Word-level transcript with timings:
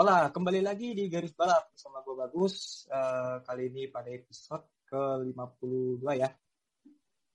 Hola, 0.00 0.32
kembali 0.32 0.64
lagi 0.64 0.96
di 0.96 1.12
Garis 1.12 1.36
Balap 1.36 1.76
bersama 1.76 2.00
gue 2.00 2.16
Bagus. 2.16 2.88
Uh, 2.88 3.44
kali 3.44 3.68
ini 3.68 3.84
pada 3.84 4.08
episode 4.08 4.64
ke-52 4.88 6.00
ya. 6.16 6.32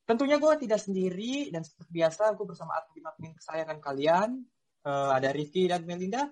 Tentunya 0.01 0.41
gue 0.41 0.49
tidak 0.65 0.81
sendiri 0.81 1.53
dan 1.53 1.61
seperti 1.61 1.93
biasa 1.93 2.33
gue 2.33 2.41
bersama 2.41 2.73
admin-admin 2.81 3.37
kesayangan 3.37 3.77
kalian. 3.77 4.41
Uh, 4.81 5.13
ada 5.13 5.29
Rifki 5.29 5.69
dan 5.69 5.85
Melinda. 5.85 6.25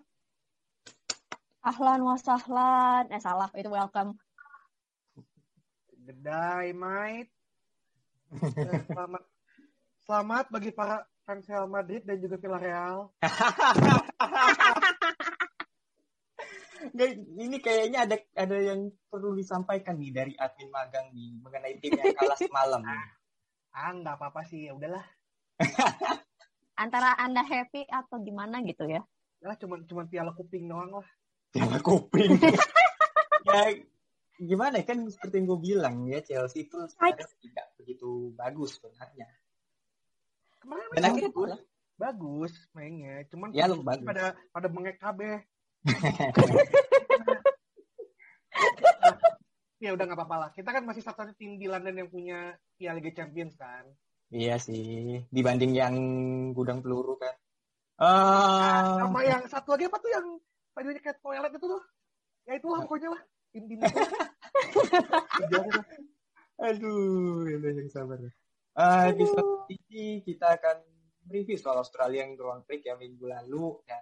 Ahlan 1.62 2.02
wasahlan. 2.02 3.14
Eh 3.14 3.22
salah, 3.22 3.54
itu 3.54 3.70
welcome. 3.70 4.18
Gedai, 6.02 6.74
mate. 6.74 7.30
Eh, 8.42 8.82
selamat 8.90 9.24
selamat 10.10 10.46
bagi 10.50 10.74
para 10.74 11.06
fans 11.30 11.46
Real 11.46 11.70
Madrid 11.70 12.02
dan 12.02 12.18
juga 12.18 12.42
Villarreal. 12.42 13.14
Nggak, 16.92 17.10
ini 17.40 17.58
kayaknya 17.64 18.00
ada 18.04 18.16
ada 18.36 18.58
yang 18.60 18.92
perlu 19.08 19.32
disampaikan 19.38 19.96
nih 19.96 20.12
dari 20.12 20.34
admin 20.36 20.68
magang 20.68 21.08
nih 21.16 21.40
mengenai 21.40 21.76
tim 21.80 21.96
yang 21.96 22.12
kalah 22.18 22.40
semalam. 22.40 22.84
Ah, 23.74 23.90
nggak 23.90 24.22
apa-apa 24.22 24.46
sih, 24.46 24.70
ya 24.70 24.78
udahlah. 24.78 25.02
Antara 26.84 27.18
Anda 27.18 27.42
happy 27.42 27.90
atau 27.90 28.22
gimana 28.22 28.62
gitu 28.62 28.86
ya? 28.86 29.02
Ya 29.42 29.58
cuma 29.58 29.82
cuma 29.90 30.06
piala 30.06 30.30
kuping 30.38 30.70
doang 30.70 31.02
lah. 31.02 31.10
Piala 31.50 31.82
kuping. 31.82 32.38
ya 33.50 33.74
gimana 34.38 34.78
kan 34.86 35.10
seperti 35.10 35.42
yang 35.42 35.46
gue 35.50 35.60
bilang 35.62 35.96
ya 36.06 36.22
Chelsea 36.22 36.70
itu 36.70 36.78
sebenarnya 36.86 37.26
tidak 37.42 37.66
begitu 37.82 38.30
bagus 38.38 38.78
sebenarnya. 38.78 39.26
Kemarin 40.62 40.94
Dan 40.94 41.04
akhirnya 41.10 41.58
bagus, 41.98 42.54
mainnya, 42.74 43.26
cuman 43.30 43.54
Ya, 43.54 43.70
pada 44.06 44.34
pada 44.54 44.68
bengek 44.70 44.98
KB. 44.98 45.20
Ya 49.84 49.92
udah 49.92 50.04
nggak 50.08 50.20
apa-apa 50.20 50.36
lah. 50.40 50.50
Kita 50.56 50.72
kan 50.72 50.84
masih 50.88 51.04
satu 51.04 51.28
tim 51.36 51.60
di 51.60 51.68
London 51.68 52.00
yang 52.00 52.10
punya 52.10 52.56
Piala 52.80 53.04
Liga 53.04 53.12
Champions 53.12 53.60
kan. 53.60 53.84
Iya 54.34 54.58
sih, 54.58 55.22
dibanding 55.30 55.76
yang 55.76 55.96
gudang 56.56 56.82
peluru 56.82 57.20
kan. 57.20 57.36
Eh, 58.02 58.98
Sama 58.98 59.22
yang 59.22 59.46
satu 59.46 59.78
lagi 59.78 59.86
apa 59.86 60.02
tuh 60.02 60.10
yang 60.10 60.26
bajunya 60.74 61.02
kayak 61.04 61.22
toilet 61.22 61.54
itu 61.54 61.68
tuh? 61.70 61.84
Ya 62.50 62.58
itulah 62.58 62.82
pokoknya 62.88 63.14
lah. 63.14 63.22
Itu. 63.54 63.78
Jangan. 65.54 65.84
aduh, 66.74 67.46
itu 67.46 67.68
yang 67.70 67.90
sabar. 67.94 68.18
Eh, 68.74 69.04
episode 69.14 69.70
ini 69.70 70.26
kita 70.26 70.58
akan 70.58 70.82
review 71.30 71.62
soal 71.62 71.78
Australian 71.78 72.34
Grand 72.34 72.66
Prix 72.66 72.90
yang 72.90 72.98
minggu 72.98 73.30
lalu 73.30 73.78
dan 73.86 74.02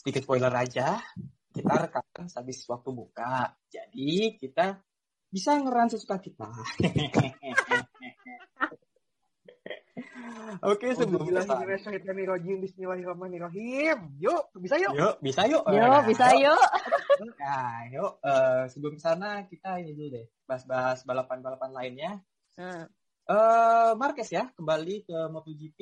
sedikit 0.00 0.24
spoiler 0.24 0.48
aja. 0.56 0.96
Kita 1.52 1.76
rekaman 1.76 2.32
habis 2.32 2.64
waktu 2.64 2.88
buka. 2.88 3.52
Jadi 3.68 4.40
kita 4.40 4.80
bisa 5.28 5.60
ngeran 5.60 5.92
sesuka 5.92 6.16
kita. 6.16 6.48
Oke, 10.60 10.96
sebelum 10.96 11.28
kita 11.28 11.44
Bismillahirrahmanirrahim. 11.44 12.64
Bismillahirrahmanirrahim. 12.64 13.98
Yuk, 14.18 14.56
bisa 14.56 14.80
yuk. 14.80 14.92
Yuk, 14.96 15.14
bisa 15.20 15.44
yuk. 15.44 15.62
Yo, 15.68 15.84
Nah, 15.84 16.02
bisa 16.08 16.32
yuk. 16.32 16.60
Nah, 17.36 17.84
yuk. 17.92 18.12
eh, 18.24 18.64
sebelum 18.72 18.96
sana 18.96 19.44
kita 19.46 19.84
ini 19.84 19.92
dulu 19.92 20.16
deh. 20.16 20.26
Bahas-bahas 20.48 21.04
balapan-balapan 21.04 21.70
lainnya. 21.76 22.12
Hmm. 22.56 22.88
eh 23.30 23.92
Marquez 23.94 24.32
ya, 24.32 24.48
kembali 24.56 25.06
ke 25.06 25.18
MotoGP 25.28 25.78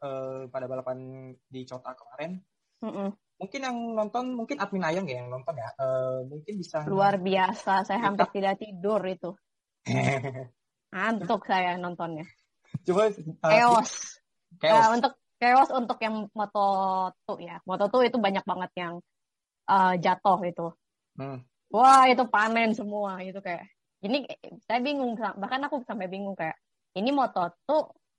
eh, 0.00 0.42
pada 0.48 0.66
balapan 0.66 1.30
di 1.46 1.60
Chota 1.68 1.92
kemarin. 1.94 2.40
Mm-mm. 2.82 3.10
Mungkin 3.40 3.60
yang 3.64 3.76
nonton, 3.96 4.24
mungkin 4.36 4.60
admin 4.60 4.84
Ayang 4.84 5.08
ya 5.08 5.24
yang 5.24 5.32
nonton 5.32 5.56
ya. 5.56 5.68
Eh, 5.80 6.18
mungkin 6.28 6.54
bisa... 6.60 6.84
Luar 6.84 7.16
biasa, 7.16 7.88
saya 7.88 8.00
hampir 8.04 8.28
tidak 8.36 8.60
tidur 8.60 9.00
itu. 9.08 9.32
Ngantuk 10.92 11.48
saya 11.48 11.80
nontonnya. 11.80 12.28
Coba... 12.84 13.08
eh, 13.08 13.16
Chaos. 13.40 14.20
Chaos. 14.60 14.76
Nah, 14.84 14.88
untuk 14.92 15.12
chaos 15.40 15.70
untuk 15.72 15.98
yang 16.04 16.28
Moto2 16.36 17.28
ya. 17.40 17.56
Moto2 17.64 18.12
itu 18.12 18.18
banyak 18.20 18.44
banget 18.44 18.70
yang 18.76 18.94
eh, 19.64 19.94
jatuh 19.96 20.40
itu. 20.44 20.66
Hmm. 21.16 21.40
Wah, 21.72 22.04
itu 22.12 22.28
panen 22.28 22.76
semua 22.76 23.24
itu 23.24 23.40
kayak. 23.40 23.64
Ini 24.00 24.24
saya 24.64 24.80
bingung 24.80 25.12
bahkan 25.16 25.60
aku 25.60 25.84
sampai 25.84 26.08
bingung 26.08 26.32
kayak 26.32 26.56
ini 26.96 27.12
Moto2 27.12 27.68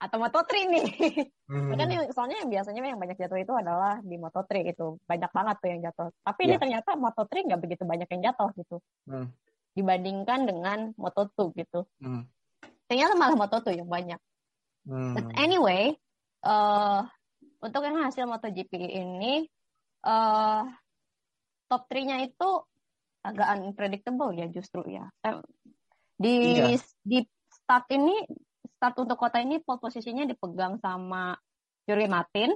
atau 0.01 0.17
Moto3 0.17 0.51
nih. 0.65 0.85
Hmm. 1.45 1.77
Kan 1.77 1.87
yang, 1.93 2.09
soalnya 2.09 2.41
yang 2.41 2.49
biasanya 2.49 2.81
yang 2.81 2.97
banyak 2.97 3.17
jatuh 3.21 3.37
itu 3.37 3.53
adalah 3.53 4.01
di 4.01 4.17
Moto3 4.17 4.65
gitu. 4.73 4.97
Banyak 5.05 5.29
banget 5.29 5.55
tuh 5.61 5.69
yang 5.69 5.81
jatuh. 5.85 6.07
Tapi 6.25 6.39
ini 6.49 6.55
Iya. 6.57 6.61
ternyata 6.65 6.89
Moto3 6.97 7.31
nggak 7.45 7.61
begitu 7.61 7.83
banyak 7.85 8.09
yang 8.09 8.21
jatuh 8.33 8.49
gitu. 8.57 8.81
Hmm. 9.05 9.29
Dibandingkan 9.77 10.49
dengan 10.49 10.79
Moto2 10.97 11.53
gitu. 11.53 11.85
Hmm. 12.01 12.25
Ternyata 12.89 13.13
malah 13.13 13.37
Moto2 13.37 13.77
yang 13.77 13.87
banyak. 13.87 14.17
Hmm. 14.89 15.13
But 15.13 15.27
anyway, 15.37 15.93
eh 16.41 17.01
untuk 17.61 17.85
yang 17.85 18.01
hasil 18.01 18.25
MotoGP 18.25 18.73
ini, 18.73 19.45
eh 20.01 20.63
top 21.69 21.85
3-nya 21.85 22.25
itu 22.25 22.49
agak 23.21 23.47
unpredictable 23.53 24.33
ya 24.33 24.49
justru 24.49 24.81
ya. 24.89 25.05
Eh, 25.21 25.37
Di 26.17 26.33
Iya. 26.57 26.77
di 27.01 27.17
start 27.49 27.89
ini, 27.93 28.13
start 28.81 28.97
untuk 28.97 29.13
kota 29.13 29.37
ini 29.37 29.61
pole 29.61 29.77
posisinya 29.77 30.25
dipegang 30.25 30.81
sama 30.81 31.37
Yuri 31.85 32.09
Martin, 32.09 32.49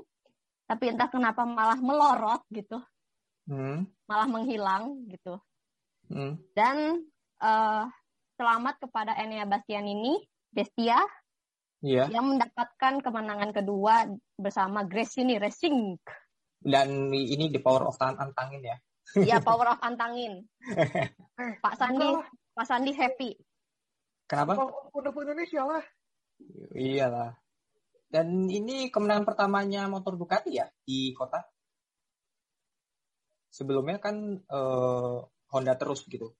tapi 0.66 0.90
entah 0.90 1.06
kenapa 1.06 1.46
malah 1.46 1.78
melorot 1.78 2.42
gitu, 2.50 2.82
Hmm. 3.46 3.86
malah 4.10 4.26
menghilang 4.26 5.06
gitu. 5.06 5.38
Hmm. 6.10 6.42
Dan 6.58 7.06
eh 7.38 7.86
selamat 8.42 8.82
kepada 8.82 9.14
Enea 9.22 9.46
Bastianini, 9.46 10.18
Bestia, 10.50 10.98
Iya. 11.86 12.10
yang 12.10 12.34
mendapatkan 12.34 13.06
kemenangan 13.06 13.54
kedua 13.54 14.10
bersama 14.34 14.82
Gresini 14.82 15.38
Racing. 15.38 15.94
Dan 16.58 17.14
ini 17.14 17.54
the 17.54 17.62
power 17.62 17.86
of 17.86 18.02
tan 18.02 18.18
antangin 18.18 18.66
ya. 18.66 18.78
Ya 19.22 19.38
power 19.46 19.78
of 19.78 19.80
antangin. 19.86 20.50
Eh, 21.38 21.54
Pak 21.62 21.78
Sandi. 21.78 22.10
Pak 22.58 22.66
Sandi 22.66 22.92
happy. 22.98 23.38
Kenapa? 24.26 24.58
Udah 24.90 25.14
Indonesia 25.14 25.62
lah. 25.62 25.86
Iyalah. 26.76 27.34
Dan 28.06 28.48
ini 28.48 28.88
kemenangan 28.94 29.28
pertamanya 29.28 29.92
motor 29.92 30.16
Ducati 30.16 30.56
ya 30.56 30.68
di 30.86 31.12
kota. 31.12 31.44
Sebelumnya 33.52 34.00
kan 34.00 34.40
eh, 34.40 35.18
Honda 35.52 35.74
terus 35.80 36.04
gitu. 36.08 36.32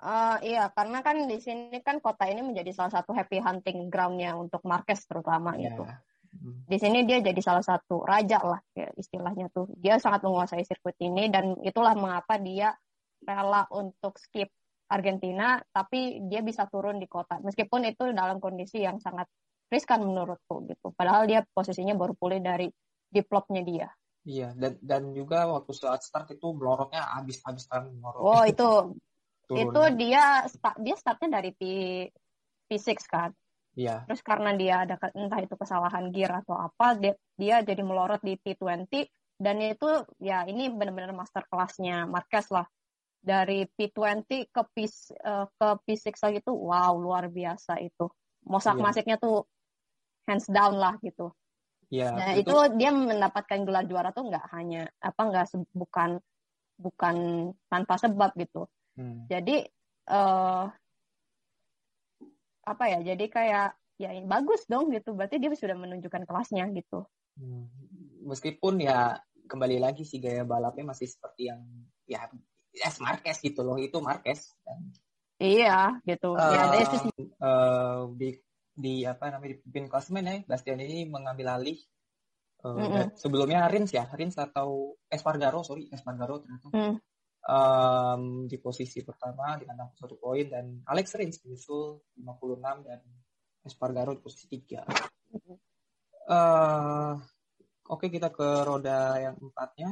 Eh, 0.00 0.36
iya, 0.56 0.72
karena 0.72 1.04
kan 1.04 1.28
di 1.28 1.36
sini 1.36 1.76
kan 1.84 2.00
kota 2.00 2.24
ini 2.24 2.40
menjadi 2.40 2.72
salah 2.72 3.00
satu 3.00 3.12
happy 3.12 3.36
hunting 3.36 3.92
groundnya 3.92 4.32
untuk 4.32 4.64
Marquez 4.64 5.04
terutama 5.04 5.52
Ya. 5.60 5.68
gitu. 5.68 5.84
Hmm. 6.30 6.62
Di 6.64 6.78
sini 6.80 7.04
dia 7.04 7.20
jadi 7.20 7.36
salah 7.42 7.60
satu 7.60 8.00
raja 8.06 8.40
lah 8.40 8.60
ya, 8.72 8.88
istilahnya 8.96 9.52
tuh. 9.52 9.68
Dia 9.76 10.00
sangat 10.00 10.24
menguasai 10.24 10.64
sirkuit 10.64 10.96
ini 11.04 11.28
dan 11.28 11.58
itulah 11.60 11.92
mengapa 11.92 12.40
dia 12.40 12.72
rela 13.20 13.68
untuk 13.68 14.16
skip 14.16 14.48
Argentina, 14.90 15.62
tapi 15.70 16.18
dia 16.26 16.42
bisa 16.42 16.66
turun 16.66 16.98
di 16.98 17.06
kota. 17.06 17.38
Meskipun 17.38 17.86
itu 17.86 18.10
dalam 18.10 18.42
kondisi 18.42 18.82
yang 18.82 18.98
sangat 18.98 19.30
riskan 19.70 20.02
menurutku 20.02 20.66
gitu. 20.66 20.90
Padahal 20.98 21.30
dia 21.30 21.46
posisinya 21.46 21.94
baru 21.94 22.18
pulih 22.18 22.42
dari 22.42 22.66
diplopnya 23.06 23.62
dia. 23.62 23.88
Iya, 24.26 24.52
dan 24.58 24.76
dan 24.82 25.02
juga 25.14 25.48
waktu 25.48 25.72
saat 25.72 26.02
start 26.04 26.34
itu 26.34 26.52
melorotnya 26.52 27.06
habis-habis 27.16 27.70
kan 27.70 27.86
melorot. 27.88 28.20
Oh 28.20 28.42
itu 28.44 28.98
itu 29.62 29.82
dia 29.94 30.44
start 30.50 30.76
dia 30.82 30.96
startnya 30.98 31.40
dari 31.40 31.54
P 31.54 31.62
P6 32.66 33.06
kan. 33.06 33.30
Iya. 33.78 34.02
Terus 34.10 34.20
karena 34.26 34.50
dia 34.58 34.82
ada 34.82 34.98
entah 35.14 35.40
itu 35.40 35.54
kesalahan 35.54 36.10
gear 36.10 36.42
atau 36.42 36.58
apa, 36.58 36.98
dia, 36.98 37.14
dia 37.38 37.62
jadi 37.62 37.80
melorot 37.86 38.18
di 38.18 38.34
T20 38.34 38.90
dan 39.40 39.56
itu 39.62 40.04
ya 40.20 40.44
ini 40.44 40.68
benar-benar 40.68 41.16
master 41.16 41.48
kelasnya 41.48 42.04
Marquez 42.04 42.50
lah 42.52 42.66
dari 43.20 43.68
P20 43.68 44.48
ke 44.48 44.62
P 44.72 44.76
eh, 44.84 45.46
ke 45.46 45.68
P6 45.84 46.16
lagi 46.24 46.40
tuh 46.40 46.56
wow 46.56 46.96
luar 46.96 47.28
biasa 47.28 47.76
itu 47.84 48.08
mosak 48.48 48.80
Iya. 48.80 48.84
masiknya 48.84 49.16
tuh 49.20 49.44
hands 50.24 50.48
down 50.48 50.80
lah 50.80 50.96
gitu 51.04 51.32
Ya, 51.90 52.14
Nah, 52.14 52.38
itu, 52.38 52.54
dia 52.78 52.94
mendapatkan 52.94 53.66
gelar 53.66 53.82
juara 53.82 54.14
tuh 54.14 54.30
nggak 54.30 54.46
hanya 54.54 54.86
apa 55.02 55.20
nggak 55.26 55.74
bukan 55.74 56.22
bukan 56.78 57.16
tanpa 57.66 57.98
sebab 57.98 58.30
gitu. 58.38 58.70
Hmm. 58.94 59.26
Jadi 59.26 59.66
eh 60.06 60.64
apa 62.62 62.84
ya? 62.86 63.02
Jadi 63.02 63.26
kayak 63.26 63.74
ya 63.98 64.14
ini 64.14 64.22
bagus 64.22 64.70
dong 64.70 64.94
gitu. 64.94 65.18
Berarti 65.18 65.42
dia 65.42 65.50
sudah 65.50 65.74
menunjukkan 65.74 66.30
kelasnya 66.30 66.70
gitu. 66.70 67.02
Hmm. 67.34 67.66
Meskipun 68.22 68.78
ya 68.86 69.18
kembali 69.50 69.82
lagi 69.82 70.06
sih 70.06 70.22
gaya 70.22 70.46
balapnya 70.46 70.94
masih 70.94 71.10
seperti 71.10 71.50
yang 71.50 71.58
ya 72.06 72.22
es 72.74 72.96
Marquez 73.02 73.38
gitu 73.42 73.60
loh 73.62 73.76
itu 73.76 73.98
Marquez. 73.98 74.54
Iya 75.40 75.98
gitu. 76.04 76.36
ya, 76.36 76.64
this 76.70 76.90
is- 76.94 77.04
eh, 77.40 78.00
di 78.14 78.28
di 78.70 78.94
apa 79.04 79.28
namanya 79.32 79.56
di 79.56 79.66
pin 79.66 79.88
klasmen 79.90 80.24
ya 80.24 80.36
Bastian 80.46 80.80
ini 80.80 81.08
mengambil 81.08 81.58
alih. 81.58 81.80
Eh, 82.60 82.68
Mm-mm. 82.68 82.92
dan 82.92 83.08
sebelumnya 83.16 83.64
Rins 83.72 83.88
ya 83.90 84.04
Rins 84.12 84.36
atau 84.36 84.92
Espargaro 85.08 85.64
sorry 85.64 85.88
Espargaro 85.88 86.44
ternyata. 86.44 86.68
Hmm. 86.70 86.96
Em, 87.40 88.22
di 88.44 88.60
posisi 88.60 89.00
pertama 89.00 89.56
dengan 89.56 89.88
61 89.88 90.20
poin 90.20 90.44
dan 90.44 90.84
Alex 90.84 91.16
Rins 91.16 91.40
menyusul 91.40 92.04
56 92.20 92.84
dan 92.84 93.00
Espargaro 93.64 94.12
di 94.12 94.20
posisi 94.20 94.44
3 94.44 94.84
eh 96.30 97.12
oke 97.88 98.06
kita 98.06 98.28
ke 98.28 98.48
roda 98.62 99.18
yang 99.18 99.40
empatnya 99.40 99.88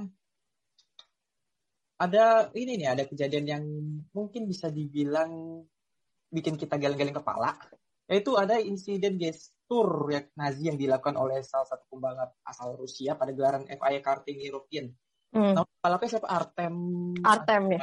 ada 1.98 2.54
ini 2.54 2.78
nih 2.78 2.88
ada 2.94 3.04
kejadian 3.04 3.46
yang 3.46 3.64
mungkin 4.14 4.46
bisa 4.46 4.70
dibilang 4.70 5.62
bikin 6.30 6.54
kita 6.54 6.78
geleng-geleng 6.78 7.18
kepala 7.18 7.58
yaitu 8.08 8.38
ada 8.40 8.56
insiden 8.56 9.20
gestur 9.20 10.08
ya, 10.08 10.24
Nazi 10.40 10.72
yang 10.72 10.80
dilakukan 10.80 11.18
oleh 11.20 11.44
salah 11.44 11.68
satu 11.68 11.84
pembalap 11.92 12.40
asal 12.40 12.72
Rusia 12.78 13.20
pada 13.20 13.36
gelaran 13.36 13.68
FIA 13.68 14.00
Karting 14.00 14.40
European. 14.40 14.88
Hmm. 15.28 15.52
Nama 15.52 15.68
pembalapnya 15.68 16.08
siapa? 16.08 16.28
Artem. 16.32 16.74
Artem 17.20 17.62
ya. 17.76 17.82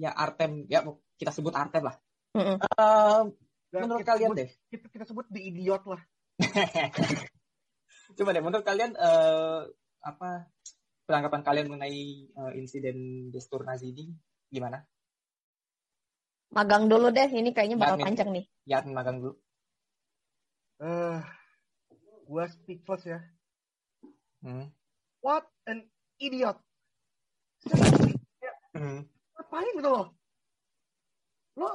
Ya 0.00 0.10
Artem. 0.16 0.64
Ya 0.64 0.80
kita 1.20 1.28
sebut 1.28 1.52
Artem 1.52 1.92
lah. 1.92 1.96
Mm-mm. 2.32 2.56
Eh, 2.56 3.22
Dan 3.68 3.80
menurut 3.84 4.00
kita 4.00 4.16
kalian 4.16 4.30
sebut, 4.32 4.40
deh, 4.40 4.50
Kita, 4.72 4.86
kita 4.88 5.04
sebut 5.04 5.26
the 5.28 5.40
idiot 5.44 5.82
lah. 5.84 6.00
coba 8.16 8.34
deh 8.34 8.42
menurut 8.42 8.64
kalian 8.64 8.96
eh, 8.96 9.60
apa 10.00 10.48
penanggapan 11.10 11.42
kalian 11.42 11.66
mengenai 11.66 12.30
eh, 12.30 12.52
insiden 12.54 13.28
gestur 13.34 13.66
Nazi 13.66 13.90
ini 13.90 14.14
gimana? 14.46 14.78
Magang 16.54 16.86
dulu 16.86 17.10
deh. 17.10 17.26
Ini 17.26 17.50
kayaknya 17.50 17.82
bakal 17.82 17.98
Magang. 17.98 18.06
panjang 18.14 18.30
nih. 18.30 18.44
Ya 18.62 18.78
magang 18.86 19.18
dulu. 19.18 19.34
Eh, 20.78 21.18
gua 22.30 22.46
speechless 22.46 23.02
ya. 23.10 23.18
Hmm. 24.46 24.70
What 25.18 25.50
an 25.66 25.90
idiot. 26.22 26.62
Hmm. 28.70 29.02
Ngapain 29.34 29.74
gitu 29.76 29.90
loh? 29.90 30.06
Lo, 31.58 31.68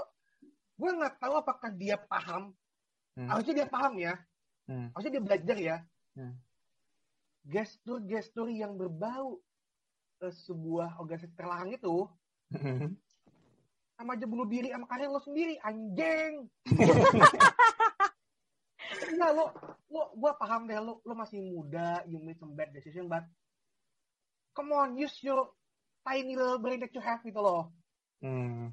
gue 0.79 0.91
nggak 0.95 1.21
tahu 1.21 1.33
apakah 1.37 1.69
dia 1.75 1.99
paham. 1.99 2.55
Hmm. 3.13 3.29
Harusnya 3.29 3.63
dia 3.63 3.67
paham 3.69 3.93
ya. 3.99 4.17
Hmm. 4.65 4.89
Harusnya 4.95 5.13
dia 5.19 5.23
belajar 5.23 5.57
ya. 5.59 5.77
Hmm. 6.17 6.33
Gestur-gestur 7.45 8.49
yang 8.49 8.73
berbau 8.73 9.37
eh, 10.19 10.33
sebuah 10.35 10.97
organisasi 10.97 11.33
terlarang 11.33 11.71
itu 11.71 12.09
Hmm. 12.47 12.93
sama 13.95 14.13
aja 14.13 14.23
bunuh 14.23 14.45
diri 14.45 14.69
sama 14.69 14.85
karya 14.85 15.07
lo 15.07 15.17
sendiri 15.17 15.57
anjing 15.59 16.45
Enggak 19.05 19.31
lo 19.33 19.45
lo 19.87 20.13
gue 20.13 20.31
paham 20.35 20.65
deh 20.65 20.77
lo 20.77 21.01
lo 21.01 21.13
masih 21.13 21.41
muda 21.41 22.05
you 22.05 22.17
made 22.17 22.37
some 22.37 22.53
bad 22.53 22.69
decision 22.69 23.07
but 23.07 23.25
come 24.51 24.69
on 24.71 24.93
use 24.93 25.17
your 25.21 25.49
tiny 26.01 26.37
little 26.37 26.57
brain 26.57 26.77
that 26.77 26.91
you 26.91 27.01
have 27.01 27.21
gitu 27.21 27.39
loh 27.39 27.73
Hmm. 28.21 28.71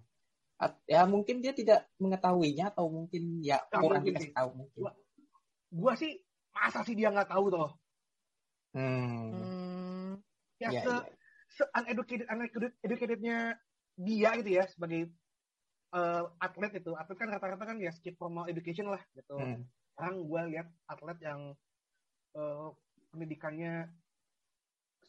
At- 0.56 0.78
Ya 0.84 1.02
mungkin 1.04 1.40
dia 1.40 1.50
tidak 1.50 1.88
mengetahuinya 1.96 2.70
atau 2.70 2.86
mungkin 2.86 3.40
ya 3.40 3.58
kurang 3.68 4.00
dikasih 4.00 4.30
sih. 4.30 4.32
tahu 4.32 4.50
mungkin. 4.54 4.80
gue 5.72 5.92
sih 5.96 6.12
masa 6.50 6.80
sih 6.82 6.92
dia 6.92 7.08
nggak 7.08 7.28
tahu 7.28 7.48
tuh 7.48 7.68
Hmm. 8.72 9.28
Hmm. 9.32 10.10
ya 10.56 10.69
Ya, 10.72 10.80
se, 10.80 10.92
ya. 10.92 11.00
se 11.52 11.64
uneducated 11.76 12.26
uneducated 12.28 12.72
educatednya 12.80 13.60
dia 14.00 14.30
gitu 14.40 14.50
ya 14.56 14.64
sebagai 14.64 15.12
eh, 15.92 16.24
atlet 16.40 16.72
itu 16.80 16.92
atlet 16.96 17.19
kan 17.20 17.28
rata-rata 17.28 17.64
kan 17.69 17.76
ya 17.76 17.92
skip 17.92 18.16
formal 18.16 18.48
education 18.48 18.88
lah 18.88 19.02
gitu 19.12 19.36
Hmm. 19.36 19.69
sekarang 19.92 20.24
gue 20.24 20.40
lihat 20.56 20.69
atlet 20.88 21.19
yang 21.20 21.40
eh, 22.32 22.69
pendidikannya 23.12 23.92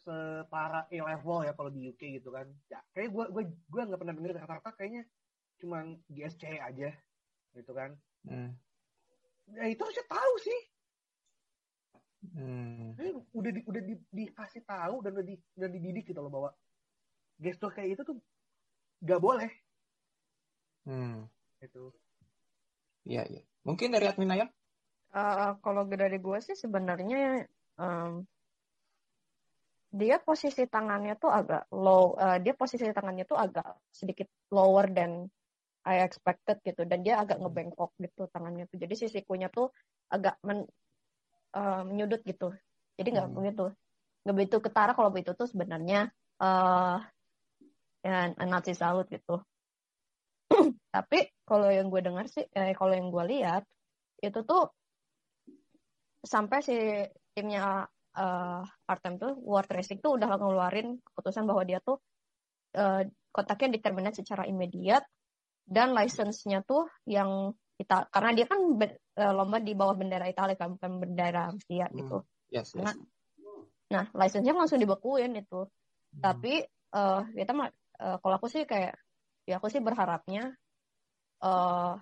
setara 0.04 0.84
A 0.92 0.98
level 1.00 1.48
ya 1.48 1.56
kalau 1.56 1.72
di 1.72 1.88
UK 1.88 2.20
gitu 2.20 2.36
kan 2.36 2.52
ya 2.68 2.84
kayak 2.92 3.16
gue 3.16 3.26
gue 3.32 3.44
gue 3.48 3.82
nggak 3.88 4.00
pernah 4.04 4.12
denger 4.12 4.32
rata-rata 4.44 4.76
kayaknya 4.76 5.08
cuman 5.64 6.04
GSC 6.12 6.60
aja 6.60 6.92
gitu 7.56 7.72
kan 7.72 7.96
Hmm. 8.24 8.56
ya 9.52 9.68
itu 9.68 9.84
harusnya 9.84 10.08
tahu 10.08 10.34
sih 10.40 10.60
Hmm. 12.32 12.96
Ini 12.96 13.12
udah 13.36 13.52
di, 13.52 13.62
udah 13.68 13.82
di, 13.84 13.96
dikasih 14.16 14.64
tahu 14.64 15.04
dan 15.04 15.12
udah, 15.20 15.26
di, 15.28 15.36
udah 15.60 15.70
dididik 15.70 16.08
gitu 16.08 16.20
loh 16.24 16.32
bahwa 16.32 16.50
gestur 17.36 17.76
kayak 17.76 18.00
itu 18.00 18.02
tuh 18.08 18.16
nggak 19.04 19.20
boleh 19.20 19.52
Hmm. 20.84 21.32
gitu 21.64 21.96
Iya, 23.04 23.24
iya. 23.28 23.44
Mungkin 23.68 23.92
dari 23.92 24.08
admin 24.08 24.32
ayam? 24.32 24.50
Eh, 25.14 25.52
kalau 25.60 25.84
dari 25.86 26.18
gue 26.18 26.40
sih 26.40 26.56
sebenarnya 26.56 27.46
em, 27.78 28.26
dia 29.94 30.18
posisi 30.18 30.66
tangannya 30.66 31.14
tuh 31.20 31.30
agak 31.30 31.70
low, 31.70 32.18
eh, 32.18 32.42
dia 32.42 32.58
posisi 32.58 32.88
tangannya 32.90 33.28
tuh 33.30 33.38
agak 33.38 33.78
sedikit 33.94 34.26
lower 34.50 34.90
than 34.90 35.30
I 35.86 36.02
expected 36.02 36.64
gitu, 36.66 36.88
dan 36.88 37.04
dia 37.06 37.22
agak 37.22 37.38
ngebengkok 37.44 37.94
gitu 38.02 38.26
tangannya 38.32 38.66
tuh, 38.72 38.80
jadi 38.82 38.94
si 38.98 39.06
sikunya 39.12 39.54
tuh 39.54 39.70
agak 40.10 40.40
men, 40.42 40.66
eh, 41.54 41.82
menyudut 41.88 42.22
gitu, 42.26 42.54
jadi 42.98 43.08
nggak 43.14 43.28
Hmm. 43.30 43.36
begitu, 43.38 43.66
nggak 44.26 44.36
begitu 44.36 44.58
ketara 44.64 44.92
kalau 44.98 45.10
begitu 45.14 45.32
tuh 45.38 45.48
sebenarnya 45.50 46.10
eh 46.44 46.98
ya 48.04 48.36
Nazi 48.36 48.74
salut 48.76 49.08
gitu. 49.08 49.40
Tapi 50.96 51.20
kalau 51.48 51.72
yang 51.72 51.88
gue 51.88 52.02
dengar 52.04 52.28
sih, 52.28 52.44
eh, 52.52 52.76
kalau 52.76 52.94
yang 52.94 53.08
gue 53.10 53.24
lihat 53.32 53.64
itu 54.20 54.40
tuh 54.44 54.72
sampai 56.24 56.60
si 56.64 56.76
timnya 57.36 57.88
eh, 58.16 58.62
Artem 58.92 59.18
tuh 59.20 59.34
World 59.40 59.72
Racing 59.72 60.00
tuh 60.04 60.20
udah 60.20 60.28
ngeluarin 60.36 61.00
keputusan 61.02 61.48
bahwa 61.48 61.64
dia 61.64 61.80
tuh 61.80 61.98
eh, 62.76 63.08
kotaknya 63.34 63.80
secara 64.14 64.46
imediat 64.46 65.04
dan 65.64 65.96
license-nya 65.96 66.62
tuh 66.68 66.86
yang 67.08 67.56
kita 67.80 68.06
karena 68.14 68.32
dia 68.38 68.46
kan 68.46 68.60
lomba 69.14 69.62
di 69.62 69.78
bawah 69.78 69.94
bendera 69.94 70.26
Italia 70.26 70.58
kan 70.58 70.74
bukan 70.74 70.92
bendera 70.98 71.54
Rusia 71.54 71.86
Hmm. 71.90 71.98
gitu. 71.98 72.18
Yes, 72.50 72.74
yes. 72.74 72.82
Nah, 72.82 72.96
Nah, 73.94 74.10
license-nya 74.10 74.58
langsung 74.58 74.82
dibekuin 74.82 75.38
itu. 75.38 75.70
Hmm. 75.70 76.22
Tapi 76.22 76.66
eh 76.94 77.22
kita 77.38 77.52
eh, 77.54 78.18
kalau 78.22 78.36
aku 78.42 78.50
sih 78.50 78.66
kayak 78.66 78.98
ya 79.46 79.62
aku 79.62 79.70
sih 79.70 79.82
berharapnya 79.82 80.58
eh 81.44 81.94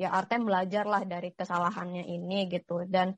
ya 0.00 0.08
Artem 0.16 0.48
belajar 0.48 0.88
lah 0.88 1.04
dari 1.04 1.30
kesalahannya 1.36 2.08
ini 2.08 2.48
gitu 2.48 2.88
dan 2.88 3.12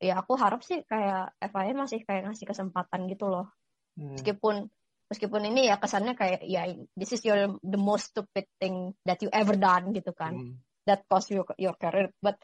ya 0.00 0.24
aku 0.24 0.40
harap 0.40 0.64
sih 0.64 0.80
kayak 0.88 1.36
FIA 1.36 1.76
masih 1.76 2.00
kayak 2.06 2.32
ngasih 2.32 2.48
kesempatan 2.48 3.06
gitu 3.12 3.28
loh 3.28 3.52
Hmm. 3.98 4.14
meskipun 4.14 4.70
meskipun 5.10 5.42
ini 5.50 5.66
ya 5.66 5.76
kesannya 5.82 6.14
kayak 6.14 6.46
ya 6.46 6.70
this 6.94 7.10
is 7.10 7.20
your 7.26 7.58
the 7.66 7.74
most 7.76 8.14
stupid 8.14 8.46
thing 8.62 8.94
that 9.02 9.18
you 9.18 9.28
ever 9.34 9.58
done 9.58 9.90
gitu 9.90 10.14
kan 10.14 10.38
Hmm. 10.38 10.54
That 10.88 11.04
cost 11.04 11.28
you 11.28 11.44
your 11.60 11.76
career. 11.76 12.08
But 12.18 12.40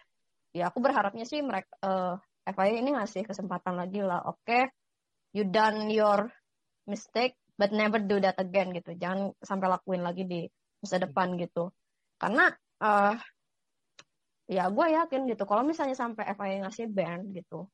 ya 0.52 0.68
aku 0.68 0.84
berharapnya 0.84 1.24
sih 1.24 1.40
mereka 1.40 1.72
eh 1.80 2.14
FIA 2.44 2.76
ini 2.84 2.92
ngasih 2.92 3.24
kesempatan 3.24 3.74
lagi 3.80 4.04
lah. 4.04 4.20
Oke 4.28 4.68
you 5.32 5.48
done 5.48 5.88
your 5.88 6.28
mistake 6.84 7.34
but 7.56 7.72
never 7.72 7.96
do 7.96 8.20
that 8.20 8.36
again 8.36 8.76
gitu. 8.76 8.92
Jangan 8.94 9.32
sampai 9.40 9.72
lakuin 9.72 10.04
lagi 10.04 10.28
di 10.28 10.44
masa 10.84 11.00
depan 11.00 11.40
gitu. 11.40 11.72
Karena 12.20 12.52
eh 12.84 13.16
ya 14.44 14.68
gue 14.68 14.86
yakin 14.92 15.24
gitu 15.24 15.48
kalau 15.48 15.64
misalnya 15.64 15.96
sampai 15.96 16.28
FIA 16.36 16.68
ngasih 16.68 16.92
ban 16.92 17.24
gitu 17.32 17.64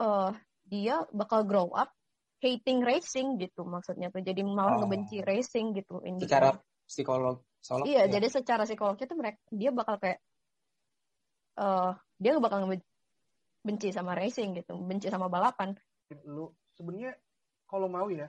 eh 0.00 0.32
dia 0.64 1.04
bakal 1.12 1.44
grow 1.44 1.68
up 1.76 1.92
hating 2.40 2.80
racing 2.80 3.36
gitu. 3.36 3.68
Maksudnya 3.68 4.08
tuh 4.08 4.24
jadi 4.24 4.40
malah 4.40 4.80
Oh. 4.80 4.88
ngebenci 4.88 5.20
racing 5.20 5.76
gitu 5.76 6.00
Secara 6.24 6.56
psikolog, 6.88 7.44
psikolog 7.60 7.84
Iya, 7.86 8.02
ya. 8.08 8.12
jadi 8.18 8.26
secara 8.32 8.62
psikologis 8.66 9.06
tuh 9.06 9.18
mereka 9.20 9.38
dia 9.52 9.70
bakal 9.70 9.96
kayak 10.00 10.18
eh 11.60 11.92
dia 12.20 12.30
bakal 12.40 12.64
benci 13.60 13.88
sama 13.92 14.16
racing 14.16 14.56
gitu, 14.56 14.72
benci 14.80 15.12
sama 15.12 15.28
balapan. 15.28 15.76
lu 16.26 16.50
sebenarnya 16.74 17.14
kalau 17.70 17.86
mau 17.86 18.08
ya, 18.10 18.26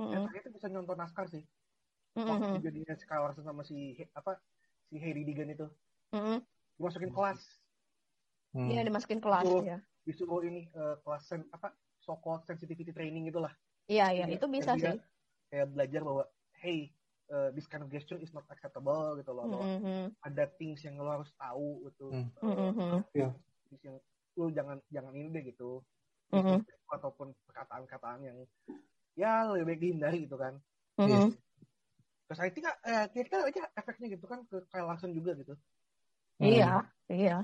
Mm-mm. 0.00 0.26
FIA 0.32 0.40
itu 0.42 0.50
bisa 0.50 0.66
nyonton 0.66 0.96
NASCAR 0.98 1.30
sih. 1.30 1.44
Mm-mm. 2.16 2.26
Waktu 2.26 2.58
jadinya 2.58 2.94
Larson 3.22 3.44
sama 3.46 3.62
si 3.62 4.00
apa 4.16 4.40
si 4.90 4.98
Harry 4.98 5.22
Deegan 5.22 5.52
itu 5.52 5.68
Mm-mm. 6.10 6.42
dimasukin 6.80 7.12
kelas, 7.14 7.60
Hmm. 8.50 8.66
Iya 8.66 8.82
dimasukin 8.82 9.22
kelas 9.22 9.46
Oh. 9.46 9.62
ya. 9.62 9.78
disuruh 10.02 10.42
ini 10.42 10.66
eh, 10.74 10.96
kelas 11.06 11.22
sen, 11.22 11.46
apa 11.54 11.70
so-called 12.02 12.42
sensitivity 12.50 12.90
training 12.90 13.30
itulah. 13.30 13.54
Iya 13.86 14.10
iya 14.10 14.26
itu 14.26 14.42
bisa 14.50 14.74
yang 14.74 14.82
sih. 14.82 14.98
dia 14.98 15.06
Kayak 15.50 15.66
belajar 15.70 16.00
bahwa 16.02 16.24
hey 16.58 16.90
eh, 17.30 17.48
this 17.54 17.70
kind 17.70 17.86
of 17.86 17.90
gesture 17.94 18.18
is 18.18 18.34
not 18.34 18.44
acceptable 18.50 19.14
gitu 19.16 19.30
loh. 19.30 19.46
Bahwa 19.46 19.66
Mm-mm. 19.66 20.04
Ada 20.26 20.50
things 20.58 20.82
yang 20.82 20.98
lo 20.98 21.22
harus 21.22 21.30
tahu 21.38 21.86
gitu. 21.88 22.10
Hmm. 22.10 22.28
Eh, 22.42 22.66
Mm-mm. 22.66 23.00
things 23.70 23.82
yang 23.86 23.96
lu 24.38 24.50
jangan 24.50 24.76
jangan 24.90 25.14
ini 25.14 25.28
deh 25.30 25.44
gitu. 25.54 25.80
Mm-mm. 26.34 26.62
Ataupun 26.90 27.32
perkataan-perkataan 27.46 28.20
yang 28.26 28.38
ya 29.18 29.46
lebih 29.50 29.66
baik 29.74 29.80
dihindari 29.80 30.18
gitu 30.26 30.36
kan. 30.38 30.58
Mm-mm. 30.98 31.34
Terus 32.30 32.40
I 32.46 32.50
think 32.54 32.70
eh, 32.70 33.06
kira-kira 33.10 33.42
aja 33.42 33.62
efeknya 33.74 34.06
gitu 34.14 34.26
kan 34.30 34.46
ke 34.46 34.62
Kyle 34.70 34.86
Larson 34.86 35.10
juga 35.10 35.34
gitu. 35.34 35.58
Iya 36.38 36.86
iya. 37.10 37.42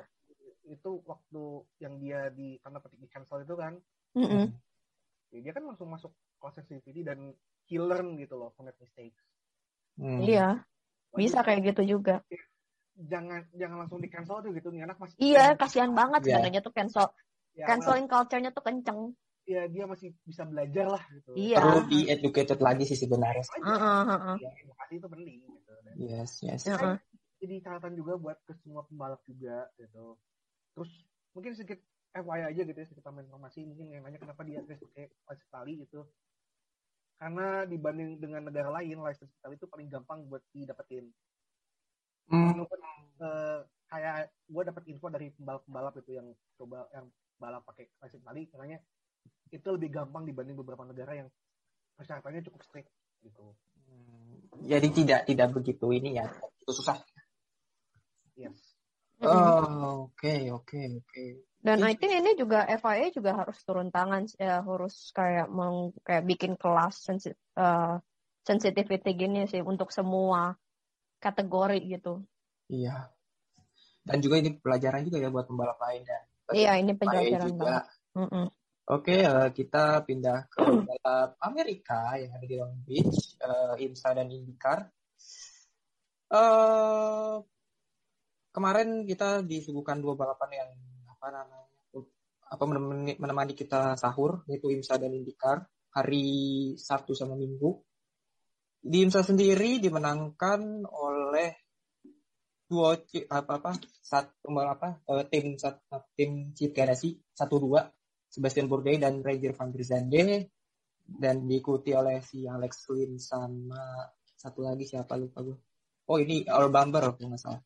Itu 0.67 1.03
waktu 1.07 1.43
yang 1.83 1.99
dia 1.99 2.31
di 2.31 2.59
tanda 2.63 2.79
petik 2.79 3.03
di 3.03 3.11
cancel 3.11 3.43
itu 3.43 3.55
kan, 3.59 3.79
Mm-mm. 4.15 4.51
ya 5.35 5.39
dia 5.43 5.53
kan 5.55 5.67
langsung 5.67 5.91
masuk 5.91 6.15
kelas 6.39 6.59
sensitivity 6.59 7.03
dan 7.03 7.35
he 7.67 7.83
learn 7.83 8.15
gitu 8.15 8.39
loh 8.39 8.55
from 8.55 8.71
that 8.71 8.79
mistakes. 8.79 9.23
Hmm. 9.97 10.21
Iya 10.21 10.49
bisa 11.17 11.41
kayak 11.41 11.73
gitu 11.73 11.97
juga. 11.97 12.21
Jangan 12.97 13.49
jangan 13.57 13.77
langsung 13.85 14.01
di 14.01 14.09
cancel 14.09 14.41
tuh 14.45 14.53
gitu 14.53 14.69
nih 14.73 14.85
anak 14.89 14.97
masih 15.01 15.17
Iya 15.21 15.57
kasihan 15.57 15.93
banget 15.93 16.25
Iya. 16.25 16.41
sebenarnya 16.41 16.61
tuh 16.65 16.73
cancel 16.77 17.07
ya, 17.57 17.67
canceling 17.69 18.09
culture-nya 18.09 18.51
tuh 18.53 18.65
kenceng. 18.65 19.01
ya 19.47 19.63
dia 19.71 19.87
masih 19.87 20.11
bisa 20.27 20.43
belajar 20.43 20.91
lah 20.91 21.03
gitu. 21.15 21.31
Iya. 21.39 21.63
Perlu 21.63 21.81
di 21.87 22.11
educated 22.11 22.59
lagi 22.59 22.83
sih 22.83 22.99
sebenarnya. 22.99 23.47
Heeh, 23.47 24.01
heeh. 24.11 24.37
Ya, 24.43 24.51
edukasi 24.59 24.95
itu 24.99 25.07
penting 25.07 25.35
gitu. 25.39 25.73
Dan 25.87 25.93
Yes, 25.95 26.43
yes. 26.43 26.67
Heeh. 26.67 26.99
jadi 27.39 27.55
catatan 27.63 27.95
juga 27.95 28.19
buat 28.19 28.43
ke 28.43 28.59
semua 28.59 28.83
pembalap 28.91 29.23
juga 29.23 29.71
gitu. 29.79 30.19
Terus 30.75 30.91
mungkin 31.31 31.55
sedikit 31.55 31.79
FYI 32.11 32.43
aja 32.51 32.63
gitu 32.67 32.75
ya, 32.75 32.87
sedikit 32.91 33.07
tambahan 33.07 33.31
informasi 33.31 33.71
mungkin 33.71 33.87
yang 33.95 34.03
nanya 34.03 34.19
kenapa 34.19 34.43
dia 34.43 34.65
race 34.67 34.83
pakai 34.91 35.47
Itali 35.47 35.73
gitu. 35.87 36.11
Karena 37.17 37.65
dibanding 37.65 38.21
dengan 38.21 38.45
negara 38.45 38.69
lain, 38.69 39.01
license 39.01 39.33
Itali 39.41 39.57
itu 39.57 39.65
paling 39.65 39.89
gampang 39.89 40.29
buat 40.29 40.45
didapetin. 40.53 41.09
Hmm. 42.29 42.53
Walaupun, 42.53 42.81
eh, 43.25 43.61
kayak 43.89 44.29
gue 44.51 44.63
dapet 44.67 44.83
info 44.93 45.07
dari 45.09 45.33
pembalap-pembalap 45.33 45.95
itu 46.03 46.13
yang 46.19 46.29
coba 46.61 46.85
yang 46.93 47.07
balap 47.41 47.65
pakai 47.65 47.89
license 48.05 48.21
Itali, 48.21 48.43
katanya 48.53 48.79
itu 49.49 49.69
lebih 49.73 49.89
gampang 49.95 50.29
dibanding 50.29 50.59
beberapa 50.61 50.85
negara 50.85 51.25
yang 51.25 51.29
persyaratannya 51.97 52.45
cukup 52.45 52.61
strict 52.67 52.91
gitu. 53.25 53.57
Jadi 54.67 54.89
tidak 54.93 55.21
tidak 55.25 55.49
begitu 55.57 55.87
ini 55.97 56.21
ya. 56.21 56.27
Itu 56.61 56.73
susah. 56.77 57.01
Yes. 58.37 58.77
Oh, 59.25 60.13
oke, 60.13 60.35
oke, 60.53 60.81
oke. 61.01 61.25
Dan 61.67 61.83
I 61.83 61.99
think 61.99 62.15
ini 62.15 62.39
juga 62.39 62.63
FIA 62.63 63.11
juga 63.11 63.43
harus 63.43 63.59
turun 63.67 63.91
tangan 63.91 64.31
ya 64.39 64.63
harus 64.63 65.11
kayak 65.11 65.51
meng 65.51 65.91
kayak 66.07 66.23
bikin 66.23 66.55
kelas 66.55 66.95
sensi, 67.03 67.35
eh, 67.35 67.97
sensitivity 68.47 69.11
gini 69.19 69.51
sih 69.51 69.67
untuk 69.67 69.91
semua 69.91 70.55
kategori 71.19 71.83
gitu. 71.91 72.23
Iya. 72.71 73.11
Dan 74.07 74.23
juga 74.23 74.39
ini 74.39 74.55
pelajaran 74.55 75.03
juga 75.11 75.19
ya 75.19 75.27
buat 75.35 75.51
pembalap 75.51 75.83
lain 75.83 76.07
dan 76.07 76.23
Iya 76.55 76.79
ini 76.79 76.95
pelajaran 76.95 77.51
juga. 77.51 77.83
Mm-mm. 78.15 78.47
Oke, 78.87 79.27
eh, 79.27 79.49
kita 79.51 80.07
pindah 80.07 80.47
ke 80.47 80.63
balap 80.63 81.35
Amerika 81.43 82.15
yang 82.15 82.31
ada 82.39 82.47
di 82.47 82.55
Long 82.55 82.79
Beach, 82.87 83.35
eh, 83.43 83.83
IMSA 83.83 84.15
dan 84.15 84.31
IndyCar. 84.31 84.87
Eh, 86.31 87.37
kemarin 88.55 89.03
kita 89.03 89.43
disuguhkan 89.43 89.99
dua 89.99 90.15
balapan 90.15 90.51
yang 90.55 90.71
apa 91.27 91.35
namanya 91.35 91.67
apa 92.47 92.63
menemani, 92.63 93.13
menemani 93.19 93.53
kita 93.59 93.99
sahur 93.99 94.47
yaitu 94.47 94.71
IMSA 94.71 95.03
dan 95.03 95.11
IndyCar 95.11 95.67
hari 95.91 96.27
Sabtu 96.79 97.19
sama 97.19 97.35
Minggu. 97.35 97.83
Di 98.87 99.03
IMSA 99.03 99.27
sendiri 99.27 99.83
dimenangkan 99.83 100.87
oleh 100.87 101.51
ci- 103.11 103.27
apa 103.27 103.59
apa 103.59 103.75
satu 103.99 104.55
apa 104.63 105.03
eh, 105.03 105.27
tim 105.27 105.59
sat- 105.59 105.83
tim 106.15 106.55
Chip 106.55 106.71
Ganassi 106.71 107.19
satu 107.35 107.59
dua 107.59 107.83
Sebastian 108.31 108.71
Bourdais 108.71 109.03
dan 109.03 109.27
Roger 109.27 109.51
van 109.51 109.75
der 109.75 109.83
Zande 109.83 110.23
dan 111.03 111.47
diikuti 111.51 111.95
oleh 111.95 112.23
si 112.23 112.47
Alex 112.47 112.87
Lynn 112.95 113.19
sama 113.19 114.07
satu 114.39 114.63
lagi 114.63 114.87
siapa 114.87 115.19
lupa 115.19 115.43
gue. 115.43 115.59
Oh 116.07 116.19
ini 116.23 116.47
All 116.47 116.71
Bumper 116.71 117.19
kalau 117.19 117.35
nggak 117.35 117.43
salah. 117.43 117.63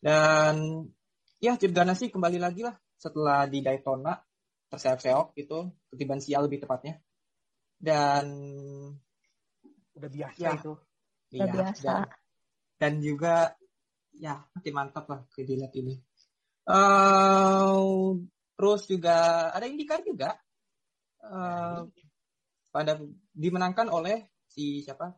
Dan 0.00 0.88
ya 1.40 1.56
Chip 1.56 1.72
Ganassi 1.72 2.12
kembali 2.12 2.36
lagi 2.36 2.60
lah 2.62 2.76
setelah 3.00 3.48
di 3.48 3.64
Daytona 3.64 4.12
terseok-seok 4.70 5.34
gitu 5.34 5.72
ketiban 5.90 6.20
sial 6.20 6.46
lebih 6.46 6.62
tepatnya. 6.62 7.00
Dan 7.80 8.28
Udah 9.96 10.10
biasa 10.12 10.38
Ya. 10.40 10.52
itu. 10.56 10.72
Udah 11.32 11.46
iya, 11.48 11.52
biasa. 11.52 11.84
dan, 11.84 12.02
dan 12.80 12.92
juga 13.04 13.34
ya 14.16 14.40
makin 14.56 14.72
mantap 14.76 15.04
lah 15.08 15.20
dilihat 15.36 15.72
ini. 15.76 15.96
Eh, 16.70 17.76
terus 18.56 18.82
juga 18.86 19.48
ada 19.50 19.64
IndyCar 19.66 20.00
juga. 20.04 20.36
Eh, 21.20 21.80
pada 22.70 22.92
dimenangkan 23.34 23.90
oleh 23.90 24.30
si 24.48 24.80
siapa? 24.84 25.12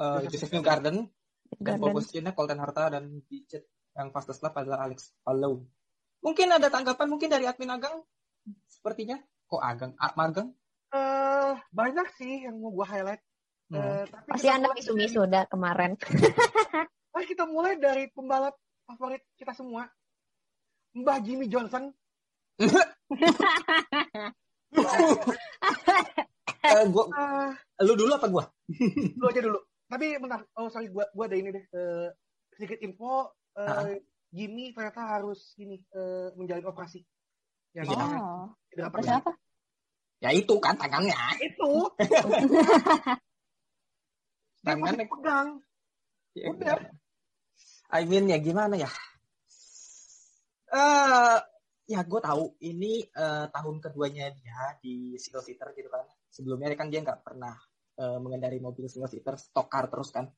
Eh, 0.00 0.28
Joseph 0.28 0.52
Newgarden 0.52 1.06
dan 1.60 1.76
pole 1.78 1.92
Garden. 1.92 1.96
positionnya 1.96 2.32
Colton 2.36 2.60
Herta 2.60 2.84
dan 2.92 3.04
Dicet 3.24 3.64
yang 3.94 4.08
fastest 4.10 4.40
lap 4.40 4.54
adalah 4.54 4.84
Alex 4.84 5.12
Palou. 5.20 5.66
Mungkin 6.20 6.52
ada 6.52 6.68
tanggapan 6.68 7.08
mungkin 7.08 7.32
dari 7.32 7.48
admin 7.48 7.72
Agang? 7.72 8.04
Sepertinya. 8.68 9.16
Kok 9.46 9.62
Agang? 9.62 9.92
Ah, 9.96 10.12
Magang? 10.14 10.52
eh 10.90 11.54
banyak 11.70 12.06
sih 12.18 12.42
yang 12.44 12.58
mau 12.58 12.74
gue 12.74 12.82
highlight. 12.82 13.22
Hmm. 13.70 13.78
Eh, 13.78 14.04
tapi 14.10 14.26
Pasti 14.34 14.48
anda 14.50 14.66
mulai 14.66 14.78
misu-misu 14.82 15.18
udah 15.22 15.46
kemarin. 15.46 15.94
Mari 17.14 17.26
kita 17.26 17.46
mulai 17.46 17.78
dari 17.78 18.10
pembalap 18.10 18.58
favorit 18.84 19.22
kita 19.38 19.54
semua. 19.54 19.86
Mbah 20.94 21.18
Jimmy 21.22 21.46
Johnson. 21.46 21.94
Eh, 26.60 26.84
gua, 26.92 27.08
Ah, 27.16 27.50
lu 27.82 27.96
dulu 27.96 28.12
apa 28.14 28.28
gua? 28.28 28.44
lu 29.16 29.24
aja 29.26 29.40
dulu. 29.40 29.58
Tapi 29.88 30.06
bentar. 30.20 30.44
Oh 30.54 30.68
sorry, 30.68 30.86
gua 30.86 31.08
gua 31.10 31.24
ada 31.26 31.34
ini 31.34 31.50
deh. 31.50 31.64
Eh, 31.66 32.08
sedikit 32.54 32.78
info. 32.84 33.32
Jimmy 34.30 34.70
ternyata 34.70 35.18
harus 35.18 35.58
ini 35.58 35.82
eh, 35.90 36.30
menjalani 36.38 36.66
operasi. 36.70 37.02
Yang 37.74 37.94
tangan. 37.94 38.18
Oh, 38.22 38.46
Cedera 38.70 38.90
apa? 39.18 39.32
Ya 40.20 40.30
itu 40.36 40.54
kan 40.60 40.76
tangannya. 40.76 41.16
Itu. 41.40 41.90
Dia 44.60 44.76
masih 44.76 45.00
Tangannya. 45.00 45.06
pegang. 45.08 45.48
Udah. 46.36 46.76
I 47.90 48.02
mean 48.06 48.28
ya 48.28 48.38
gimana 48.38 48.76
ya? 48.76 48.90
Eh 50.70 51.38
ya 51.90 52.00
gue 52.06 52.20
tahu 52.22 52.54
ini 52.62 53.02
eh, 53.02 53.46
tahun 53.50 53.76
keduanya 53.82 54.30
dia 54.30 54.78
di 54.78 55.16
single 55.16 55.42
seater 55.42 55.72
gitu 55.74 55.88
kan. 55.90 56.04
Sebelumnya 56.30 56.70
kan 56.76 56.92
dia 56.92 57.00
nggak 57.02 57.24
pernah 57.24 57.56
eh, 57.98 58.18
mengendari 58.20 58.60
mobil 58.60 58.86
single 58.86 59.10
seater 59.10 59.40
stock 59.40 59.72
car 59.72 59.88
terus 59.88 60.12
kan. 60.12 60.28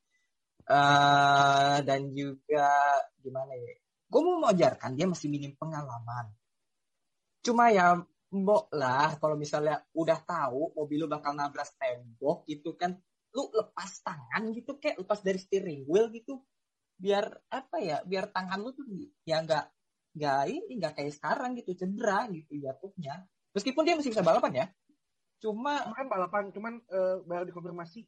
Eh 0.69 1.77
dan 1.87 2.01
juga 2.15 2.67
gimana 3.23 3.53
ya? 3.55 3.75
Gue 4.11 4.21
mau 4.27 4.37
mengajarkan 4.43 4.91
dia 4.99 5.07
masih 5.09 5.29
minim 5.33 5.53
pengalaman. 5.57 6.27
Cuma 7.43 7.71
ya 7.75 7.99
mbok 8.33 8.73
lah 8.73 9.21
kalau 9.21 9.37
misalnya 9.37 9.85
udah 9.93 10.19
tahu 10.25 10.73
mobil 10.73 11.05
lu 11.05 11.09
bakal 11.11 11.37
nabrak 11.37 11.69
tembok 11.77 12.49
gitu 12.49 12.73
kan 12.81 12.97
lu 13.37 13.49
lepas 13.53 14.01
tangan 14.01 14.43
gitu 14.57 14.81
kayak 14.81 15.05
lepas 15.05 15.21
dari 15.21 15.37
steering 15.37 15.85
wheel 15.85 16.09
gitu 16.09 16.41
biar 16.97 17.29
apa 17.53 17.77
ya 17.81 18.01
biar 18.09 18.33
tangan 18.33 18.57
lu 18.65 18.73
tuh 18.73 18.89
ya 19.29 19.45
nggak 19.45 19.65
nggak 20.17 20.41
ini 20.49 20.73
nggak 20.81 20.93
kayak 20.97 21.13
sekarang 21.13 21.61
gitu 21.61 21.77
cedera 21.77 22.25
gitu 22.33 22.57
jatuhnya 22.57 23.29
meskipun 23.53 23.83
dia 23.85 23.97
masih 24.01 24.13
bisa 24.17 24.25
balapan 24.25 24.53
ya 24.65 24.67
cuma 25.43 25.83
Kemarin 25.93 26.09
balapan, 26.09 26.45
cuman 26.55 26.73
eh, 26.89 27.17
baru 27.27 27.45
dikonfirmasi 27.51 28.01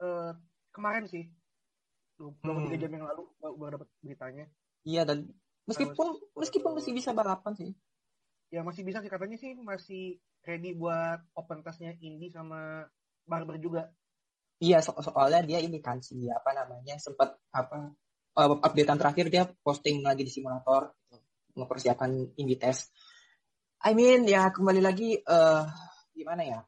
eh, 0.00 0.32
kemarin 0.70 1.04
sih. 1.10 1.26
Beberapa 2.14 2.58
Hmm. 2.62 2.66
tiga 2.70 2.78
jam 2.86 2.92
yang 2.94 3.04
lalu 3.10 3.22
baru, 3.42 3.54
baru 3.58 3.70
dapat 3.78 3.88
beritanya. 4.00 4.46
iya 4.84 5.02
dan 5.02 5.26
meskipun 5.66 6.06
Harus, 6.14 6.20
meskipun 6.36 6.70
masih 6.76 6.92
bisa 6.94 7.10
balapan 7.10 7.52
sih. 7.56 7.70
Ya 8.52 8.60
masih 8.62 8.86
bisa 8.86 9.02
sih. 9.02 9.10
Katanya 9.10 9.34
sih 9.40 9.56
masih 9.58 10.22
ready 10.44 10.76
buat 10.76 11.24
open 11.34 11.64
testnya 11.64 11.96
Indy 11.98 12.30
sama 12.30 12.86
Barber 13.24 13.56
juga. 13.58 13.90
iya 14.62 14.78
so- 14.78 14.94
soalnya 15.02 15.42
dia 15.42 15.58
ini 15.58 15.82
kan 15.82 15.98
sih 15.98 16.30
apa 16.30 16.54
namanya 16.54 16.94
sempat 16.96 17.34
apa 17.50 17.90
uh, 18.38 18.48
updatean 18.62 18.96
terakhir 18.96 19.26
dia 19.28 19.44
posting 19.66 20.00
lagi 20.00 20.22
di 20.22 20.30
simulator 20.30 20.94
gitu, 21.10 21.18
mempersiapkan 21.58 22.14
Indy 22.38 22.54
test 22.54 22.94
I 23.82 23.92
mean 23.98 24.24
ya 24.24 24.48
kembali 24.54 24.80
lagi 24.80 25.18
eh 25.20 25.62
gimana 26.14 26.42
ya? 26.46 26.60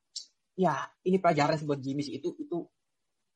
Ya 0.59 0.75
ini 1.07 1.17
pelajaran 1.17 1.57
buat 1.65 1.81
Jimmy 1.81 2.03
sih. 2.05 2.19
Itu 2.21 2.35
itu 2.37 2.67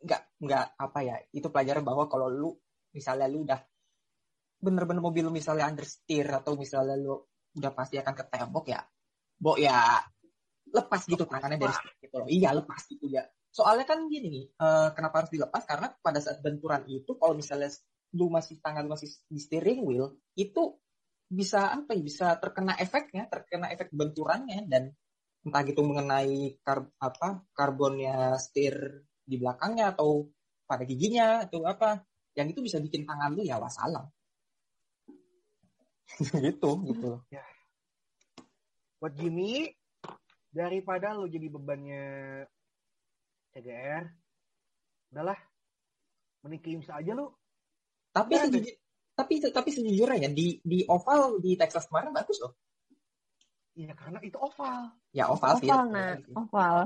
nggak 0.00 0.23
nggak 0.40 0.64
apa 0.80 0.99
ya 1.04 1.16
itu 1.37 1.49
pelajaran 1.52 1.85
bahwa 1.85 2.09
kalau 2.09 2.28
lu 2.33 2.50
misalnya 2.97 3.28
lu 3.28 3.45
udah 3.45 3.61
bener-bener 4.61 5.00
mobil 5.04 5.28
lu 5.28 5.33
misalnya 5.33 5.69
understeer 5.69 6.28
atau 6.33 6.57
misalnya 6.57 6.97
lu 6.97 7.21
udah 7.57 7.73
pasti 7.75 8.00
akan 8.00 8.14
ke 8.14 8.25
tembok 8.28 8.66
ya 8.71 8.80
bo 9.40 9.57
ya 9.57 10.00
lepas 10.71 11.02
gitu 11.07 11.25
tangannya 11.26 11.59
dari 11.59 11.75
gitu 11.99 12.16
loh. 12.23 12.28
Iya 12.30 12.50
lepas 12.54 12.83
gitu 12.87 13.07
ya. 13.11 13.26
Soalnya 13.50 13.87
kan 13.88 14.07
gini 14.07 14.26
nih 14.30 14.45
eh, 14.54 14.88
kenapa 14.95 15.25
harus 15.25 15.33
dilepas? 15.35 15.62
Karena 15.66 15.90
pada 15.90 16.19
saat 16.23 16.38
benturan 16.38 16.87
itu 16.87 17.19
kalau 17.19 17.35
misalnya 17.35 17.71
lu 18.14 18.30
masih 18.30 18.59
tangan 18.62 18.87
lu 18.87 18.95
masih 18.95 19.11
di 19.30 19.38
steering 19.38 19.83
wheel 19.87 20.19
itu 20.35 20.78
bisa 21.30 21.71
apa 21.71 21.95
ya 21.95 22.02
bisa 22.02 22.26
terkena 22.42 22.75
efeknya 22.75 23.30
terkena 23.30 23.71
efek 23.71 23.95
benturannya 23.95 24.66
dan 24.66 24.90
entah 25.47 25.62
gitu 25.62 25.87
mengenai 25.87 26.59
kar 26.59 26.90
apa 26.99 27.47
karbonnya 27.54 28.35
setir 28.35 29.07
di 29.30 29.38
belakangnya 29.38 29.94
atau 29.94 30.26
pada 30.66 30.82
giginya 30.82 31.46
atau 31.46 31.62
apa. 31.62 32.02
Yang 32.34 32.58
itu 32.58 32.60
bisa 32.66 32.78
bikin 32.82 33.06
tangan 33.06 33.30
lu 33.38 33.46
ya 33.46 33.62
wassalam. 33.62 34.10
Gitu 36.42 36.70
gitu. 36.90 37.22
Loh. 37.22 37.22
buat 39.00 39.16
Jimmy 39.16 39.72
daripada 40.52 41.16
lu 41.16 41.25
jadi 41.25 41.49
bebannya 41.49 42.04
CGR 43.54 44.04
udahlah 45.14 45.38
mending 46.44 46.82
saja 46.84 47.14
lu. 47.14 47.32
Tapi 48.10 48.37
ada. 48.37 48.50
sejujur- 48.50 48.78
tapi 49.16 49.32
tapi 49.40 49.68
sejujurnya 49.68 50.28
ya 50.28 50.30
di 50.32 50.60
di 50.64 50.80
oval 50.88 51.40
di 51.44 51.56
Texas 51.56 51.88
kemarin 51.88 52.12
bagus 52.12 52.40
loh. 52.40 52.56
Iya 53.76 53.92
karena 53.94 54.18
itu 54.20 54.37
oval. 54.37 54.92
Ya 55.14 55.28
oval, 55.30 55.52
sih 55.58 55.68
Oval, 55.68 55.84
nah, 55.88 56.14
oval. 56.37 56.78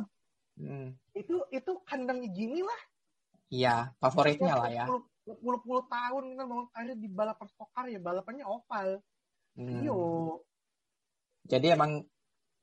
Hmm, 0.54 0.94
itu 1.18 1.42
itu 1.50 1.72
kandangnya 1.82 2.30
Jimmy 2.30 2.62
lah. 2.62 2.80
Iya 3.50 3.74
favoritnya 3.98 4.54
lah 4.54 4.70
ya. 4.70 4.86
10 5.24 5.40
puluh 5.40 5.84
tahun 5.88 6.36
kan 6.36 6.44
mau 6.44 6.68
karir 6.68 7.00
di 7.00 7.08
balapan 7.08 7.48
stock 7.48 7.72
car 7.72 7.88
ya 7.88 7.98
balapannya 7.98 8.44
oval. 8.44 9.00
Hmm. 9.56 9.80
Yo, 9.80 9.98
jadi 11.48 11.78
emang 11.78 12.04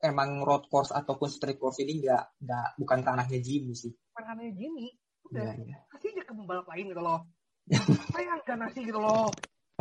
emang 0.03 0.45
road 0.45 0.67
course 0.69 0.93
ataupun 0.93 1.31
street 1.31 1.57
course 1.57 1.81
ini 1.81 2.05
nggak 2.05 2.43
nggak 2.43 2.67
bukan 2.77 2.99
tanahnya 3.01 3.39
Jimmy 3.41 3.73
sih. 3.73 3.91
Bukan 4.13 4.23
kandangnya 4.23 4.53
Jimmy. 4.55 4.87
Udah. 5.31 5.51
Iya. 5.57 5.77
kasih 5.89 6.07
aja 6.11 6.23
ke 6.27 6.33
pembalap 6.35 6.67
lain 6.69 6.85
gitu 6.91 7.01
loh. 7.01 7.19
Sayang 8.13 8.41
kan 8.43 8.57
nasi 8.61 8.79
gitu 8.83 8.99
loh. 8.99 9.31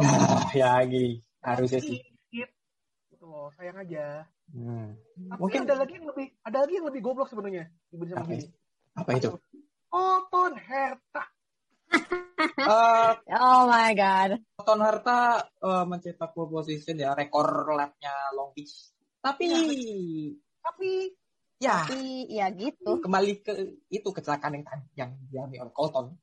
Ah, 0.01 0.49
ya 0.57 0.81
Gi. 0.89 1.21
harusnya 1.45 1.81
sih. 1.83 2.01
Gitu 3.11 3.25
loh 3.29 3.53
sayang 3.53 3.77
aja 3.85 4.25
Hmm. 4.51 4.99
tapi 5.31 5.39
Mungkin- 5.39 5.63
ada 5.63 5.77
lagi 5.79 5.95
yang 5.95 6.07
lebih 6.07 6.27
ada 6.43 6.59
lagi 6.61 6.75
yang 6.75 6.87
lebih 6.87 7.01
goblok 7.01 7.27
sebenarnya 7.27 7.71
dibanding 7.87 8.15
sama 8.15 8.25
Apa 8.25 8.35
Jimmy 8.35 8.49
apa 8.93 9.11
itu 9.15 9.29
Oton 9.91 10.53
Herta 10.57 11.25
Eh, 12.41 13.11
Oh 13.37 13.67
my 13.67 13.93
god. 13.93 14.41
Ton 14.59 14.81
Harta 14.81 15.19
eh, 15.57 15.85
mencetak 15.85 16.31
pole 16.31 16.49
position 16.51 16.97
ya 16.97 17.13
rekor 17.13 17.47
lapnya 17.71 18.11
Long 18.33 18.51
Beach 18.51 18.91
tapi 19.19 19.47
tapi 20.59 21.13
ya 21.59 21.85
Tapi 21.85 22.01
ya 22.27 22.47
gitu. 22.51 22.99
kembali 22.99 23.33
ke 23.41 23.53
itu 23.87 24.09
kecelakaan 24.09 24.57
yang 24.57 24.65
tadi 24.65 24.87
yang 24.95 25.11
dialami 25.27 25.57
oleh 25.59 25.71
Colton 25.71 26.17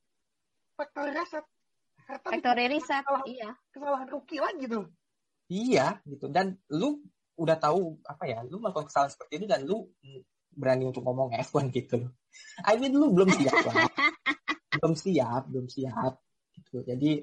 factory 0.74 1.12
reset 1.12 1.44
Herta 2.00 2.28
Factory 2.28 2.66
reset. 2.68 3.02
kesalahan, 3.02 3.24
Iya. 3.24 3.50
kesalahan 3.70 4.08
rookie 4.08 4.38
lagi 4.38 4.64
tuh 4.66 4.84
Iya, 5.48 5.96
gitu. 6.04 6.28
Dan 6.28 6.60
lu 6.68 7.00
udah 7.38 7.56
tahu 7.56 8.02
apa 8.02 8.24
ya, 8.26 8.42
lu 8.42 8.58
melakukan 8.58 8.90
kesalahan 8.90 9.14
seperti 9.14 9.32
itu 9.38 9.46
dan 9.46 9.62
lu 9.62 9.86
berani 10.50 10.90
untuk 10.90 11.06
ngomong 11.06 11.30
F1 11.38 11.70
gitu 11.70 12.02
loh. 12.02 12.12
I 12.66 12.74
mean 12.76 12.98
lu 12.98 13.14
belum 13.14 13.30
siap 13.30 13.54
lah. 13.62 13.86
belum 14.82 14.94
siap, 14.98 15.42
belum 15.46 15.66
siap 15.70 16.14
gitu. 16.58 16.82
Jadi 16.82 17.22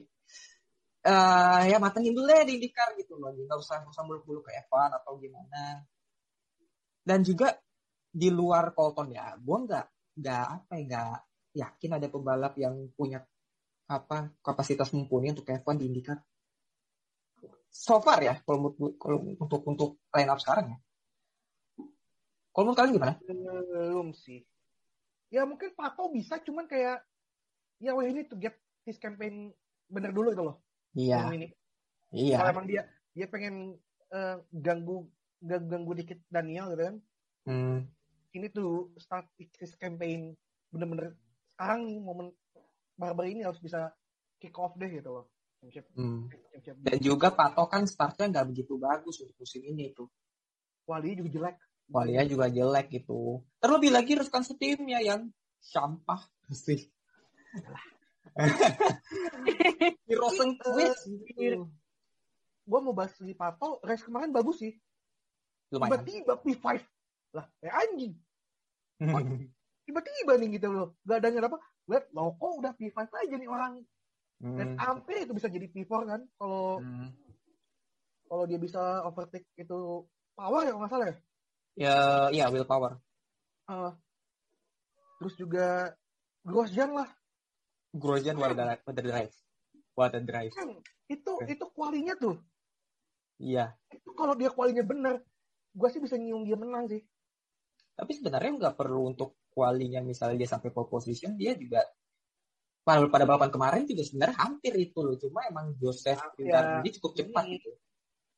eh 1.05 1.61
ya 1.69 1.77
matengin 1.77 2.15
dulu 2.15 2.25
deh 2.31 2.47
di 2.47 2.57
IndyCar 2.57 2.95
gitu 2.95 3.19
loh. 3.19 3.35
Nggak 3.35 3.59
usah 3.59 3.83
nggak 3.83 3.91
usah 3.91 4.03
muluk-muluk 4.07 4.47
ke 4.47 4.55
F1 4.71 4.89
atau 5.03 5.19
gimana. 5.19 5.83
Dan 7.05 7.21
juga 7.21 7.53
di 8.09 8.31
luar 8.31 8.71
Colton 8.71 9.11
ya, 9.11 9.35
gua 9.37 9.57
nggak 9.67 9.85
nggak 10.15 10.45
apa 10.47 10.71
ya 10.79 10.83
nggak 10.87 11.17
yakin 11.55 11.91
ada 11.99 12.07
pembalap 12.07 12.55
yang 12.55 12.87
punya 12.95 13.19
apa 13.85 14.31
kapasitas 14.41 14.89
mumpuni 14.95 15.35
untuk 15.35 15.45
F1 15.45 15.75
di 15.77 15.85
IndyCar 15.91 16.17
so 17.75 17.99
far 17.99 18.23
ya 18.23 18.39
kalau 18.47 18.71
menurut 18.71 18.95
kalau 18.95 19.19
untuk 19.35 19.61
untuk 19.67 19.89
line 20.15 20.31
up 20.31 20.39
sekarang 20.39 20.71
ya. 20.71 20.77
Kalau 22.55 22.71
menurut 22.71 22.79
kalian 22.79 22.95
gimana? 22.95 23.13
belum 23.19 24.15
sih. 24.15 24.47
Ya 25.27 25.43
mungkin 25.43 25.75
Pato 25.75 26.07
bisa 26.07 26.39
cuman 26.39 26.71
kayak 26.71 27.03
ya 27.83 27.91
we 27.91 28.15
need 28.15 28.31
to 28.31 28.39
get 28.39 28.55
this 28.87 28.95
campaign 28.95 29.51
bener 29.91 30.15
dulu 30.15 30.31
gitu 30.31 30.43
loh. 30.47 30.57
Iya, 30.95 31.35
ini. 31.35 31.51
Iya. 32.15 32.39
kalau 32.39 32.51
emang 32.55 32.67
dia 32.71 32.87
dia 33.11 33.27
pengen 33.27 33.75
eh, 34.15 34.37
ganggu 34.55 35.03
ganggu, 35.43 35.67
ganggu 35.67 35.91
dikit 35.99 36.19
Daniel 36.31 36.71
gitu 36.71 36.83
kan. 36.87 36.95
Hmm, 37.45 37.77
ini 38.35 38.47
tuh 38.51 38.91
start 38.99 39.27
this 39.37 39.75
campaign 39.75 40.35
bener-bener 40.71 41.15
sekarang 41.55 41.87
nih 41.87 41.99
momen 42.03 42.27
baru-baru 42.99 43.31
ini 43.31 43.41
harus 43.47 43.59
bisa 43.63 43.91
kick 44.43 44.55
off 44.59 44.75
deh 44.75 44.91
gitu 44.91 45.07
loh 45.07 45.25
hmm. 45.71 46.29
championship 46.31 46.75
Dan 46.81 46.97
juga 47.01 47.27
Pato 47.33 47.65
kan 47.69 47.85
startnya 47.89 48.31
nggak 48.31 48.47
begitu 48.53 48.77
bagus 48.77 49.21
untuk 49.21 49.35
musim 49.39 49.61
ini 49.65 49.91
tuh. 49.91 50.09
Wali 50.85 51.17
juga 51.17 51.29
jelek. 51.31 51.55
Walia 51.89 52.25
juga 52.25 52.49
jelek 52.49 52.87
gitu. 52.89 53.45
Terlebih 53.61 53.91
lagi 53.93 54.17
rekan 54.17 54.41
setimnya 54.41 55.01
yang 55.01 55.29
sampah. 55.61 56.21
Sih. 56.49 56.89
Hero 60.05 60.29
Sengkuit 60.33 60.93
gitu. 61.05 61.71
gue 62.65 62.79
mau 62.81 62.97
bahas 62.97 63.13
si 63.13 63.33
Pato 63.37 63.77
race 63.85 64.01
kemarin 64.01 64.33
bagus 64.33 64.57
sih. 64.61 64.73
Tiba-tiba 65.69 66.41
P5 66.41 66.65
lah 67.37 67.45
kayak 67.61 67.75
anjing. 67.85 68.13
Tiba-tiba 69.85 70.33
nih 70.41 70.49
gitu 70.57 70.67
loh. 70.73 70.97
Gak 71.05 71.21
adanya 71.21 71.45
apa. 71.45 71.61
Lihat 71.85 72.09
loh 72.11 72.33
kok 72.37 72.51
udah 72.57 72.73
P5 72.73 72.97
aja 73.05 73.35
nih 73.37 73.49
orang 73.49 73.85
dan 74.35 74.75
Hmm, 74.75 74.77
hampir 74.77 75.23
itu 75.23 75.31
bisa 75.31 75.47
jadi 75.47 75.65
P4 75.71 75.91
kan 76.05 76.21
kalau 76.35 76.83
hmm. 76.83 77.07
kalau 78.27 78.43
dia 78.45 78.59
bisa 78.59 79.01
overtake 79.07 79.47
itu 79.55 80.03
power 80.35 80.61
ya 80.67 80.73
nggak 80.75 80.91
salah 80.91 81.07
ya 81.09 81.17
Ya, 81.75 81.95
iya 82.31 82.47
willpower. 82.47 83.03
Eh, 83.67 83.91
terus 85.19 85.35
juga 85.35 85.91
Grosjean 86.47 86.95
lah 86.95 87.09
Grosjean 87.91 88.39
what 88.39 88.55
a, 88.55 88.55
drive. 88.95 89.35
What 89.95 90.15
a 90.15 90.21
drive. 90.23 90.51
kan 90.55 90.71
itu 91.07 91.31
Oke. 91.35 91.51
itu 91.51 91.65
kualinya 91.75 92.15
tuh 92.15 92.39
Iya. 93.35 93.75
itu 93.91 94.09
kalau 94.15 94.35
dia 94.39 94.47
kualinya 94.51 94.83
bener 94.87 95.19
gue 95.75 95.89
sih 95.91 95.99
bisa 95.99 96.15
nyium 96.15 96.47
dia 96.47 96.55
menang 96.55 96.87
sih 96.87 97.03
Tapi 97.95 98.11
sebenarnya 98.15 98.51
nggak 98.59 98.75
perlu 98.75 99.11
untuk 99.15 99.39
kualinya 99.51 100.03
misalnya 100.03 100.35
dia 100.43 100.51
sampai 100.51 100.67
pole 100.71 100.87
position, 100.91 101.35
dia 101.39 101.55
juga 101.55 101.79
pada, 102.85 103.01
pada 103.09 103.25
balapan 103.25 103.49
kemarin 103.49 103.83
juga 103.83 104.05
sebenarnya 104.05 104.37
hampir 104.37 104.73
itu 104.77 104.99
loh. 105.01 105.17
Cuma 105.17 105.41
emang 105.43 105.73
Joseph 105.75 106.21
Ya, 106.21 106.29
Gildardi 106.37 106.89
cukup 106.95 107.11
cepat 107.17 107.43
ini- 107.43 107.57
gitu. 107.57 107.71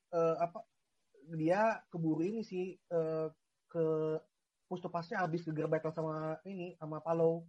Eh, 0.08 0.34
apa 0.40 0.64
dia 1.36 1.84
keburu 1.92 2.24
ini 2.24 2.40
sih 2.40 2.72
eh, 2.74 3.26
ke 3.68 3.84
push 4.64 4.80
to 4.80 4.88
pass-nya 4.88 5.20
habis 5.20 5.44
geger 5.44 5.68
battle 5.68 5.92
sama 5.92 6.40
ini 6.42 6.72
sama 6.74 6.98
Palo 6.98 7.44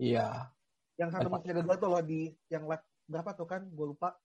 Iya. 0.00 0.48
yang 0.96 1.12
satu 1.12 1.28
move 1.28 1.44
gagal 1.44 1.76
tuh 1.76 1.88
loh 1.88 2.00
di 2.00 2.32
yang 2.48 2.64
lap 2.64 2.80
berapa 3.04 3.32
tuh 3.32 3.44
kan 3.44 3.68
gue 3.68 3.86
lupa 3.86 4.16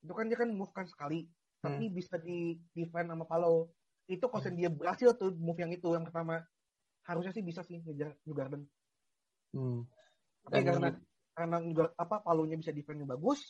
itu 0.00 0.12
kan 0.12 0.24
dia 0.24 0.36
kan 0.36 0.48
move 0.48 0.72
kan 0.72 0.84
sekali 0.84 1.28
tapi 1.60 1.88
bisa 1.88 2.16
di 2.16 2.56
defend 2.72 3.08
sama 3.08 3.24
Palo 3.24 3.72
itu 4.04 4.24
kalau 4.24 4.44
dia 4.52 4.68
berhasil 4.68 5.12
tuh 5.14 5.32
move 5.36 5.56
yang 5.56 5.72
itu 5.72 5.88
yang 5.88 6.04
pertama 6.04 6.40
harusnya 7.04 7.32
sih 7.32 7.40
bisa 7.40 7.60
sih 7.60 7.80
ngejar 7.80 8.16
New 8.24 8.32
Garden 8.32 8.64
Hmm. 9.52 9.84
tapi 10.42 10.60
Dan- 10.60 10.66
karena 10.68 10.88
karena 11.34 11.58
Gar- 11.74 11.94
apa 11.98 12.22
Palonya 12.22 12.56
bisa 12.56 12.70
defendnya 12.70 13.10
bagus 13.10 13.42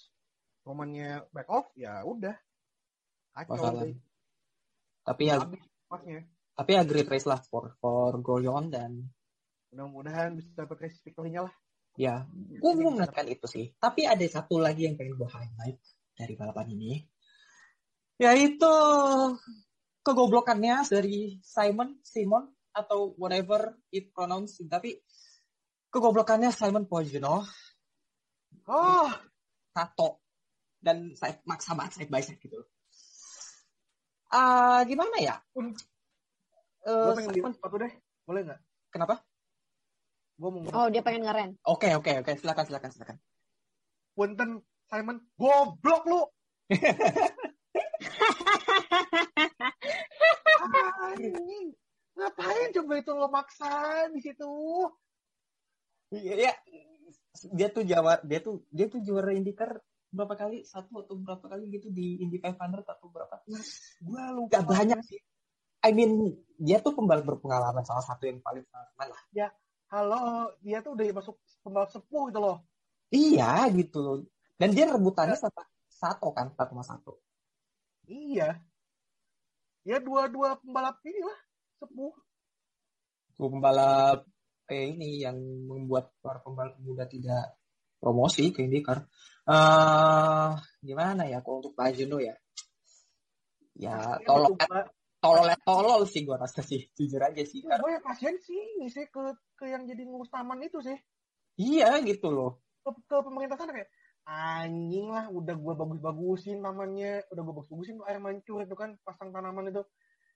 Romannya 0.65 1.29
back 1.29 1.49
off 1.53 1.69
ya 1.77 2.01
udah. 2.03 2.33
Kacau. 3.37 3.93
Tapi 5.05 5.23
ya, 5.29 5.37
pasnya 5.85 6.25
tapi 6.55 6.71
ya 6.79 6.83
great 6.87 7.11
race 7.11 7.27
lah 7.27 7.43
for 7.43 7.75
for 7.83 8.15
Grosjean 8.23 8.71
dan 8.71 9.03
mudah-mudahan 9.75 10.39
bisa 10.39 10.55
dapat 10.55 10.87
race 10.87 11.03
victory-nya 11.03 11.51
lah. 11.51 11.55
Ya, 11.99 12.27
gue 12.31 12.71
mau 12.79 12.95
mengatakan 12.95 13.27
itu 13.27 13.47
sih. 13.47 13.75
Tapi 13.79 14.07
ada 14.07 14.23
satu 14.27 14.59
lagi 14.59 14.87
yang 14.87 14.95
pengen 14.95 15.19
gue 15.19 15.31
highlight 15.31 15.79
dari 16.15 16.35
balapan 16.39 16.75
ini, 16.75 17.03
yaitu 18.19 18.75
kegoblokannya 20.03 20.87
dari 20.87 21.39
Simon, 21.43 21.99
Simon 22.07 22.51
atau 22.71 23.15
whatever 23.19 23.79
it 23.91 24.15
pronounced, 24.15 24.63
tapi 24.67 25.03
kegoblokannya 25.91 26.51
Simon 26.55 26.87
Poggino, 26.87 27.47
oh 28.69 29.11
tato 29.75 30.23
dan 30.85 31.17
saya 31.17 31.41
maksa 31.49 31.75
banget 31.75 31.93
side 31.99 32.11
by 32.13 32.23
side 32.23 32.39
gitu. 32.39 32.61
Ah 34.31 34.85
gimana 34.85 35.17
ya? 35.19 35.37
gue 35.55 35.73
Eh, 36.85 37.17
pengen 37.17 37.33
Simon, 37.33 37.49
lihat 37.49 37.57
sepatu 37.57 37.77
deh 37.81 37.93
boleh 38.29 38.41
nggak 38.45 38.61
kenapa? 38.93 39.25
Gue 40.37 40.51
mau 40.51 40.67
Oh, 40.75 40.91
dia 40.91 41.01
pengen 41.01 41.25
ngeren. 41.25 41.55
Oke, 41.63 41.95
oke, 41.95 42.11
oke. 42.21 42.33
Silakan, 42.37 42.67
silakan, 42.67 42.91
silakan. 42.91 43.17
punten 44.15 44.63
Simon 44.91 45.19
goblok 45.39 46.03
lu. 46.07 46.23
Anjing. 51.05 51.75
Ngapain 52.15 52.71
coba 52.79 52.93
itu 52.99 53.11
lo 53.11 53.27
maksa 53.31 54.07
di 54.15 54.23
situ? 54.23 54.47
Iya, 56.15 56.35
ya. 56.51 56.55
dia 57.51 57.69
tuh 57.69 57.83
Jawa, 57.83 58.23
dia 58.23 58.39
tuh 58.39 58.63
dia 58.71 58.87
tuh 58.87 59.03
juara 59.03 59.35
IndyCar 59.35 59.83
berapa 60.15 60.35
kali? 60.39 60.63
Satu 60.63 61.03
atau 61.03 61.19
berapa 61.19 61.43
kali 61.43 61.67
gitu 61.75 61.91
di 61.91 62.23
Indy 62.23 62.39
500 62.39 62.87
atau 62.87 63.07
berapa? 63.11 63.43
Gua 63.99 64.31
lupa. 64.31 64.63
Gak 64.63 64.67
banyak 64.71 65.01
sih. 65.03 65.21
I 65.85 65.91
mean, 65.93 66.33
dia 66.57 66.81
tuh 66.81 66.97
pembalap 66.97 67.29
berpengalaman 67.29 67.85
salah 67.85 68.07
satu 68.07 68.25
yang 68.25 68.41
paling 68.41 68.65
pengalaman 68.71 69.09
lah. 69.13 69.23
Halo, 69.93 70.51
dia 70.65 70.81
tuh 70.81 70.97
udah 70.97 71.05
masuk 71.13 71.37
pembalap 71.61 71.91
sepuh 71.93 72.31
gitu 72.33 72.41
loh. 72.41 72.59
Iya 73.13 73.69
gitu 73.75 73.99
loh. 74.01 74.17
Dan 74.57 74.73
dia 74.73 74.89
rebutannya 74.89 75.37
sama 75.37 75.63
satu 75.87 76.33
kan, 76.33 76.51
satu 76.57 76.73
sama 76.73 76.85
satu. 76.87 77.13
Iya. 78.09 78.59
Ya 79.85 80.01
dua-dua 80.01 80.57
pembalap 80.59 80.99
ini 81.05 81.21
lah 81.21 81.39
sepuh. 81.79 82.15
Tuh 83.37 83.49
pembalap 83.51 84.25
eh, 84.71 84.95
ini 84.97 85.21
yang 85.25 85.37
membuat 85.69 86.15
para 86.25 86.41
pembalap 86.41 86.81
muda 86.81 87.05
tidak 87.05 87.57
promosi 88.01 88.53
ke 88.53 88.65
IndyCar. 88.65 89.05
Eh 89.45 90.51
gimana 90.81 91.29
ya 91.29 91.45
kalau 91.45 91.61
untuk 91.61 91.77
Pagino 91.77 92.17
ya? 92.21 92.33
Ya 93.75 94.21
tolol 94.23 94.55
Coba- 94.55 94.89
tolol 95.19 95.49
tolol 95.65 96.03
sih 96.07 96.23
gua 96.25 96.37
rasa 96.41 96.61
sih 96.63 96.89
jujur 96.95 97.21
aja 97.21 97.43
sih. 97.43 97.65
Ya, 97.65 97.81
gue 97.81 97.91
yang 97.91 98.05
kasihan 98.05 98.37
sih 98.39 98.61
ini 98.79 98.87
sih 98.93 99.09
ke 99.09 99.21
ke 99.57 99.65
yang 99.69 99.85
jadi 99.89 100.05
ngurus 100.05 100.29
taman 100.31 100.61
itu 100.63 100.79
sih 100.85 100.97
Iya 101.55 102.03
gitu 102.05 102.29
loh. 102.35 102.61
ke, 102.85 102.91
ke 103.09 103.17
pemerintah 103.25 103.57
sana 103.57 103.73
kayak 103.73 103.89
anjing 104.25 105.09
lah 105.09 105.29
udah 105.33 105.57
gue 105.57 105.75
bagus-bagusin 105.77 106.61
tamannya 106.61 107.25
udah 107.33 107.43
gue 107.45 107.55
bagus-bagusin 107.57 108.01
tuh 108.01 108.07
air 108.09 108.21
mancur 108.21 108.61
itu 108.65 108.77
kan 108.77 108.97
pasang 109.05 109.33
tanaman 109.33 109.69
itu 109.73 109.81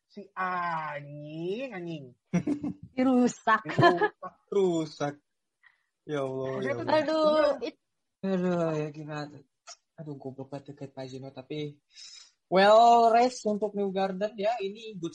si 0.09 0.25
anjing 0.33 1.71
anjing 1.71 2.05
Dirusak. 2.97 3.63
itu 3.63 3.85
Rusak. 4.51 5.15
Ya 6.03 6.25
Allah. 6.25 6.59
Ya 6.61 6.73
Allah. 6.75 6.97
Aduh, 6.99 7.53
it- 7.63 7.81
Aduh 8.19 8.75
ya 8.75 8.89
gimana? 8.91 9.39
Aduh 9.95 10.19
goblok 10.19 10.51
banget 10.51 10.75
terkait 10.75 10.91
Pagino 10.91 11.31
tapi 11.31 11.79
well 12.51 13.13
race 13.13 13.47
untuk 13.47 13.77
New 13.79 13.95
Garden 13.95 14.35
ya 14.35 14.59
ini 14.59 14.99
good 14.99 15.15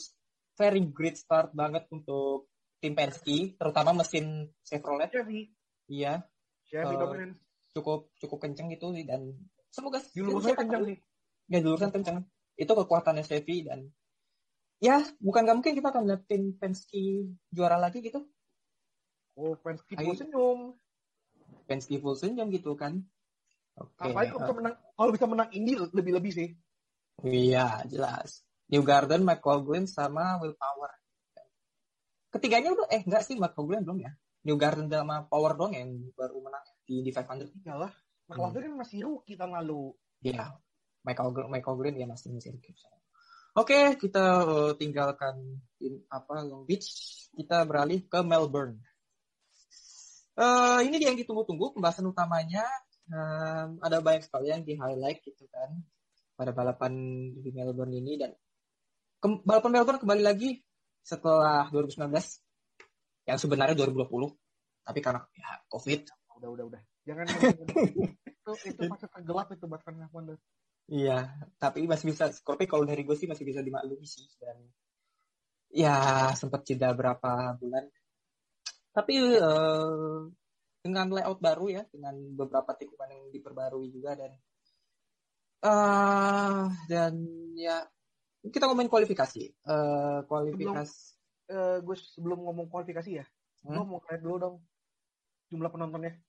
very 0.56 0.80
great 0.88 1.20
start 1.20 1.52
banget 1.52 1.84
untuk 1.90 2.48
tim 2.78 2.94
Penske 2.94 3.58
terutama 3.58 3.92
mesin 3.92 4.48
Chevrolet 4.62 5.10
Chevy 5.10 5.50
iya 5.90 6.22
Chevy 6.64 6.94
Eh, 6.94 7.00
dominance 7.00 7.40
cukup 7.74 8.14
cukup 8.22 8.38
kenceng 8.40 8.70
gitu 8.70 8.94
sih 8.94 9.02
dan 9.02 9.34
semoga 9.68 9.98
di 10.00 10.20
lulusnya 10.22 10.54
kencang 10.54 10.82
sih 10.86 10.96
ya 11.50 11.58
di 11.58 11.66
lurusan 11.66 11.90
kenceng 11.90 12.22
itu 12.54 12.70
kekuatannya 12.70 13.24
Chevy 13.26 13.66
dan 13.66 13.90
ya 14.84 15.00
bukan 15.16 15.40
nggak 15.48 15.56
mungkin 15.56 15.74
kita 15.80 15.88
akan 15.88 16.04
lihat 16.04 16.22
tim 16.28 16.52
Penske 16.60 17.32
juara 17.48 17.80
lagi 17.80 18.04
gitu 18.04 18.20
oh 19.40 19.56
Penske 19.64 19.96
full 19.96 20.12
senyum 20.12 20.58
Penske 21.64 21.96
full 21.96 22.20
senyum 22.20 22.52
gitu 22.52 22.76
kan 22.76 23.00
oke 23.80 23.96
apalagi 24.04 24.36
kalau 24.36 24.44
bisa 24.44 24.54
menang 24.60 24.74
kalau 24.92 25.10
bisa 25.16 25.26
menang 25.26 25.48
ini 25.56 25.72
lebih-lebih 25.72 26.32
sih 26.34 26.50
Iya, 27.22 27.86
jelas. 27.86 28.42
New 28.74 28.82
Garden, 28.82 29.22
McCoglin, 29.22 29.86
sama 29.86 30.34
Will 30.42 30.58
Power. 30.58 30.90
Ketiganya 32.34 32.74
udah, 32.74 32.90
eh 32.90 33.06
enggak 33.06 33.22
sih, 33.22 33.38
McCoglin 33.38 33.86
belum 33.86 34.02
ya. 34.02 34.10
New 34.44 34.58
Garden 34.58 34.90
sama 34.90 35.24
Power 35.24 35.54
dong 35.56 35.72
yang 35.72 35.88
baru 36.12 36.42
menang 36.42 36.64
di, 36.84 37.00
di 37.00 37.10
500. 37.14 37.48
iyalah 37.64 37.92
McLaren 38.28 38.76
kan 38.76 38.76
masih 38.76 38.98
rookie 39.08 39.36
tahun 39.40 39.56
lalu 39.56 39.96
Iya, 40.24 40.52
Michael 41.04 41.48
McCoglin 41.48 41.96
ya 41.96 42.08
masih 42.08 42.32
masih 42.32 42.56
rookie. 42.56 42.76
Oke, 43.54 43.94
kita 44.02 44.24
eh, 44.42 44.72
tinggalkan 44.74 45.62
in, 45.78 46.02
apa 46.10 46.42
Long 46.42 46.66
Beach, 46.66 46.90
kita 47.38 47.62
beralih 47.62 48.02
ke 48.10 48.18
Melbourne. 48.26 48.82
Eh 50.34 50.78
ini 50.90 50.98
dia 50.98 51.14
yang 51.14 51.18
ditunggu-tunggu 51.22 51.78
pembahasan 51.78 52.10
utamanya. 52.10 52.66
Eh, 53.06 53.64
ada 53.78 54.02
banyak 54.02 54.26
sekali 54.26 54.50
yang 54.50 54.66
di 54.66 54.74
highlight 54.74 55.22
gitu 55.22 55.46
kan 55.54 55.70
pada 56.34 56.50
balapan 56.50 56.92
di 57.30 57.50
Melbourne 57.54 57.94
ini 57.94 58.18
dan 58.18 58.34
ke- 59.22 59.42
balapan 59.46 59.70
Melbourne 59.78 60.02
kembali 60.02 60.22
lagi 60.24 60.58
setelah 61.04 61.70
2019 61.70 62.10
yang 63.28 63.38
sebenarnya 63.38 63.76
2020 63.78 64.34
tapi 64.82 64.98
karena 64.98 65.22
ya 65.36 65.62
COVID 65.70 66.00
udah 66.42 66.48
udah 66.48 66.64
udah 66.74 66.82
jangan 67.06 67.24
itu 67.38 68.52
itu 68.66 68.82
fase 68.88 69.06
tergelap 69.06 69.48
itu 69.52 69.64
F1 69.68 70.24
tuh. 70.32 70.38
Iya, 70.84 71.32
tapi 71.56 71.88
masih 71.88 72.12
bisa. 72.12 72.28
Tapi 72.28 72.64
kalau 72.68 72.84
dari 72.84 73.02
gue 73.04 73.16
sih 73.16 73.28
masih 73.28 73.44
bisa 73.48 73.64
dimaklumi 73.64 74.04
sih. 74.04 74.24
Dan 74.36 74.68
ya 75.72 76.30
sempat 76.36 76.64
jeda 76.68 76.92
berapa 76.92 77.56
bulan. 77.56 77.88
Tapi 78.94 79.14
eh, 79.36 80.18
dengan 80.84 81.06
layout 81.08 81.40
baru 81.40 81.66
ya, 81.72 81.82
dengan 81.88 82.14
beberapa 82.36 82.76
tikungan 82.76 83.10
yang 83.10 83.24
diperbarui 83.32 83.88
juga 83.90 84.12
dan 84.14 84.32
eh 85.64 86.64
dan 86.92 87.12
ya 87.56 87.88
kita 88.44 88.68
ngomongin 88.68 88.92
kualifikasi. 88.92 89.42
Eh 89.48 90.18
kualifikasi. 90.28 91.00
Eh, 91.44 91.78
gue 91.80 91.96
sebelum 91.96 92.40
ngomong 92.44 92.68
kualifikasi 92.72 93.20
ya 93.20 93.26
Hmm? 93.64 93.80
gue 93.80 93.84
mau 93.88 94.00
lihat 94.04 94.20
dulu 94.20 94.36
dong 94.36 94.56
jumlah 95.48 95.72
penontonnya 95.72 96.20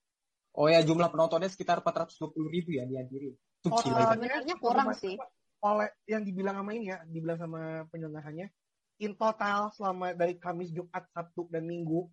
Oh 0.55 0.71
ya 0.71 0.79
jumlah 0.79 1.11
penontonnya 1.11 1.51
sekitar 1.51 1.83
420 1.83 2.31
ribu 2.47 2.71
ya 2.79 2.87
dihadiri. 2.87 3.35
Itu 3.65 3.73
gila. 3.81 4.13
Sebenarnya 4.13 4.55
kurang 4.61 4.89
sih. 4.93 5.17
oleh 5.65 5.89
yang 6.05 6.21
dibilang 6.21 6.61
sama 6.61 6.77
ini 6.77 6.93
ya 6.93 7.01
dibilang 7.09 7.41
sama 7.41 7.61
penyelenggaranya 7.89 8.53
in 9.01 9.17
total 9.17 9.73
selama 9.73 10.13
dari 10.13 10.37
Kamis 10.37 10.69
Jumat 10.69 11.09
Sabtu 11.09 11.49
dan 11.49 11.65
Minggu 11.65 12.05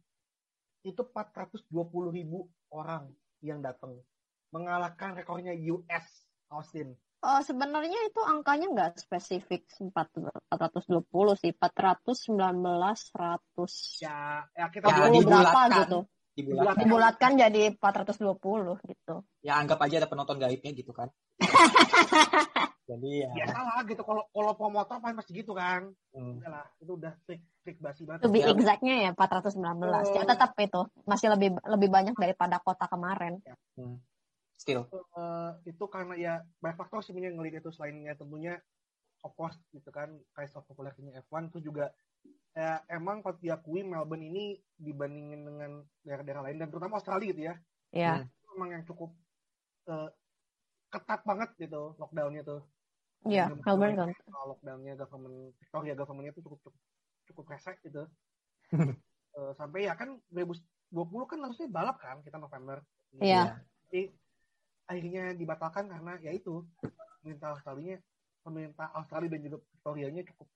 itu 0.89 1.03
420 1.05 1.69
ribu 2.17 2.49
orang 2.73 3.13
yang 3.45 3.61
datang 3.61 4.01
mengalahkan 4.57 5.13
rekornya 5.21 5.53
US 5.69 6.25
Austin 6.49 6.97
Oh, 7.23 7.39
sebenarnya 7.39 7.95
itu 8.11 8.19
angkanya 8.19 8.67
nggak 8.75 8.93
spesifik 8.99 9.63
4, 9.79 9.95
420 10.59 11.39
sih, 11.39 11.55
419, 11.55 12.99
100. 13.15 14.03
ya 14.03 14.43
ya 14.59 14.67
kita 14.67 14.91
Ya, 14.91 15.07
berapa 15.07 15.61
gitu. 15.87 15.99
Dibulatkan. 16.33 16.81
Dibulatkan 16.81 17.31
jadi 17.37 17.63
420 17.77 18.89
gitu. 18.89 19.15
Ya 19.45 19.61
anggap 19.61 19.79
aja 19.85 20.01
ada 20.01 20.09
penonton 20.09 20.41
gaibnya 20.41 20.73
gitu 20.73 20.97
kan. 20.97 21.13
Jadi 22.83 23.23
ya. 23.23 23.31
ya 23.39 23.47
salah 23.47 23.79
gitu 23.87 24.03
kalau 24.03 24.27
kalau 24.35 24.53
promotor 24.59 24.99
pasti 24.99 25.15
pasti 25.15 25.33
gitu 25.39 25.55
kan 25.55 25.87
hmm. 26.19 26.43
udah 26.43 26.51
lah 26.51 26.67
itu 26.83 26.93
udah 26.99 27.15
trik 27.25 27.41
trik 27.63 27.79
basi 27.79 28.03
banget 28.03 28.27
be 28.27 28.43
Ya. 28.43 28.51
exactnya 28.51 28.95
ya 29.07 29.11
419. 29.15 30.19
Ya 30.19 30.23
tetap 30.27 30.51
itu 30.59 30.83
masih 31.07 31.31
lebih 31.31 31.63
lebih 31.63 31.89
banyak 31.89 32.19
daripada 32.19 32.59
kota 32.59 32.91
kemarin. 32.91 33.39
Hmm. 33.79 34.03
Still. 34.59 34.91
Eh, 34.93 35.51
itu 35.71 35.85
karena 35.87 36.15
ya 36.19 36.35
banyak 36.59 36.77
faktor 36.79 37.07
sih 37.07 37.15
yang 37.15 37.39
ngelihat 37.39 37.63
itu 37.63 37.71
selainnya 37.71 38.19
tentunya 38.19 38.59
of 39.23 39.31
course 39.39 39.55
gitu 39.71 39.91
kan 39.95 40.11
kayak 40.35 40.51
of 40.51 40.67
popularnya 40.67 41.23
F1 41.23 41.55
itu 41.55 41.71
juga 41.71 41.95
ya, 42.53 42.85
emang 42.87 43.21
kalau 43.21 43.37
diakui 43.37 43.81
Melbourne 43.81 44.23
ini 44.23 44.45
dibandingin 44.75 45.41
dengan 45.43 45.71
daerah-daerah 46.03 46.43
lain 46.47 46.59
dan 46.59 46.69
terutama 46.69 46.97
Australia 46.97 47.29
gitu 47.29 47.43
ya 47.45 47.55
Ya. 47.93 48.25
Itu 48.25 48.49
emang 48.57 48.73
yang 48.73 48.85
cukup 48.85 49.13
eh, 49.87 50.09
ketat 50.89 51.21
banget 51.23 51.53
gitu 51.59 51.93
lockdownnya 51.97 52.43
tuh 52.43 52.61
Iya, 53.23 53.47
Yang 53.47 53.63
Melbourne 53.63 53.95
kan. 53.95 54.09
soal 54.27 54.47
lockdownnya 54.51 54.95
government 54.97 55.37
Victoria 55.57 55.95
governmentnya 55.95 56.33
tuh 56.33 56.43
cukup 56.43 56.59
cukup 56.63 56.81
cukup 57.25 57.45
resek 57.49 57.77
gitu 57.83 58.05
Eh, 59.33 59.53
sampai 59.57 59.89
ya 59.89 59.97
kan 59.97 60.21
2020 60.29 60.93
kan 61.25 61.41
harusnya 61.41 61.65
balap 61.67 61.97
kan 61.97 62.21
kita 62.21 62.37
November 62.37 62.85
Iya. 63.17 63.57
tapi 63.83 64.13
akhirnya 64.85 65.33
dibatalkan 65.33 65.89
karena 65.89 66.21
ya 66.21 66.33
itu 66.33 66.69
pemerintah 67.17 67.57
Australia 67.57 67.97
pemerintah 68.41 68.93
Australia 68.93 69.33
dan 69.33 69.41
juga 69.43 69.57
Victorianya 69.71 70.23
cukup 70.29 70.49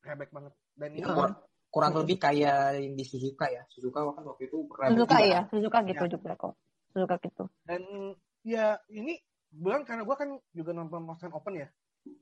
rebek 0.00 0.30
banget 0.30 0.52
dan 0.74 0.90
ini 0.90 1.02
kur- 1.02 1.36
kurang 1.68 1.92
lebih 1.96 2.16
kayak 2.16 2.76
yang 2.76 2.94
di 2.94 3.02
Suzuka 3.02 3.48
ya. 3.48 3.64
Suzuka 3.66 4.04
kan 4.06 4.24
waktu 4.24 4.44
itu 4.46 4.68
rebel 4.68 4.92
Suzuka 4.94 5.16
juga. 5.16 5.26
ya, 5.26 5.40
Suzuka 5.48 5.78
gitu 5.82 6.04
Ya. 6.04 6.10
juga 6.10 6.30
kok. 6.34 6.54
Suzuka 6.90 7.16
gitu. 7.18 7.44
dan 7.64 7.82
ya 8.42 8.64
ini 8.86 9.16
bulan 9.48 9.80
karena 9.82 10.02
gue 10.02 10.12
kan 10.12 10.28
juga 10.50 10.70
nonton 10.72 11.06
Australian 11.06 11.34
Open 11.34 11.54
ya 11.56 11.68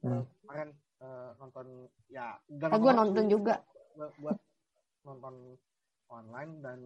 Hmm. 0.00 0.22
kemarin 0.40 0.68
eh, 1.00 1.30
nonton 1.36 1.66
ya 2.06 2.36
gak 2.52 2.68
Eh, 2.68 2.78
gue 2.78 2.92
nonton 2.92 3.24
juga. 3.26 3.54
buat, 4.20 4.38
nonton 5.02 5.56
online 6.06 6.52
dan 6.60 6.78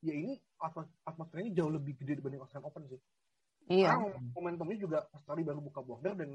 ya 0.00 0.14
ini 0.14 0.32
atmos- 0.56 0.94
atmosfernya 1.02 1.52
jauh 1.52 1.68
lebih 1.68 1.92
gede 1.94 2.16
dibanding 2.16 2.40
Australian 2.40 2.66
Open 2.66 2.84
sih 2.86 3.00
Iya. 3.68 3.90
Karena 3.92 4.08
momentumnya 4.32 4.78
juga 4.78 4.98
Australia 5.10 5.44
baru 5.46 5.60
buka 5.62 5.80
border 5.80 6.14
dan 6.14 6.30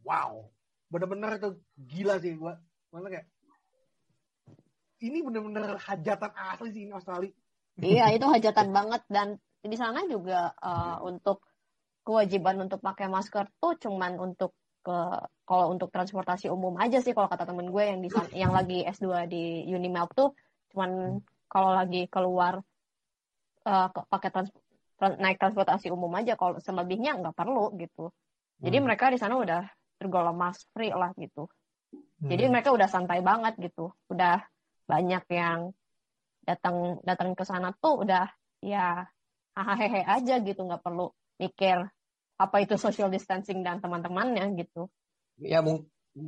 wow, 0.00 0.44
bener-bener 0.88 1.30
itu 1.34 1.50
gila 1.78 2.18
sih 2.18 2.34
gua. 2.34 2.60
Mana 2.90 3.08
kayak 3.08 3.26
ini 5.04 5.18
bener-bener 5.20 5.76
hajatan 5.76 6.32
asli 6.32 6.68
sih 6.72 6.82
ini 6.88 6.92
Australia. 6.96 7.32
Iya, 7.80 8.06
itu 8.16 8.26
hajatan 8.34 8.68
banget 8.72 9.02
dan 9.12 9.36
di 9.64 9.76
sana 9.76 10.04
juga 10.08 10.52
uh, 10.60 11.00
untuk 11.04 11.44
kewajiban 12.04 12.60
untuk 12.60 12.84
pakai 12.84 13.08
masker 13.08 13.48
tuh 13.56 13.80
cuman 13.80 14.20
untuk 14.20 14.52
ke 14.84 14.96
kalau 15.48 15.72
untuk 15.72 15.88
transportasi 15.88 16.52
umum 16.52 16.76
aja 16.76 17.00
sih 17.00 17.16
kalau 17.16 17.24
kata 17.32 17.48
temen 17.48 17.72
gue 17.72 17.84
yang 17.88 18.00
di 18.04 18.12
yang 18.36 18.52
lagi 18.52 18.84
S2 18.84 19.24
di 19.24 19.64
Unimelp 19.72 20.12
tuh 20.12 20.36
cuman 20.76 21.16
kalau 21.48 21.72
lagi 21.72 22.04
keluar 22.12 22.60
uh, 23.64 23.88
ke- 23.88 24.06
pakai 24.12 24.28
trans, 24.28 24.50
tran- 25.00 25.16
naik 25.16 25.40
transportasi 25.40 25.88
umum 25.88 26.12
aja 26.20 26.36
kalau 26.36 26.60
selebihnya 26.60 27.16
nggak 27.16 27.32
perlu 27.32 27.72
gitu. 27.80 28.12
Jadi 28.60 28.76
Hmm. 28.76 28.84
mereka 28.84 29.08
di 29.08 29.16
sana 29.16 29.40
udah 29.40 29.64
tergolong 29.96 30.36
mask 30.36 30.68
free 30.76 30.92
lah 30.92 31.16
gitu. 31.16 31.48
Jadi 32.20 32.44
Hmm. 32.44 32.52
mereka 32.52 32.72
udah 32.76 32.88
santai 32.88 33.24
banget 33.24 33.56
gitu. 33.56 33.92
Udah 34.12 34.44
banyak 34.84 35.24
yang 35.32 35.72
datang 36.44 37.00
datang 37.02 37.32
ke 37.32 37.44
sana 37.48 37.72
tuh 37.80 38.04
udah 38.04 38.28
ya 38.60 39.08
hahaha 39.56 40.20
aja 40.20 40.40
gitu, 40.44 40.60
nggak 40.60 40.82
perlu 40.84 41.08
mikir 41.40 41.88
apa 42.34 42.56
itu 42.60 42.74
social 42.76 43.08
distancing 43.08 43.62
dan 43.62 43.78
teman-temannya 43.78 44.50
gitu. 44.58 44.90
ya 45.38 45.62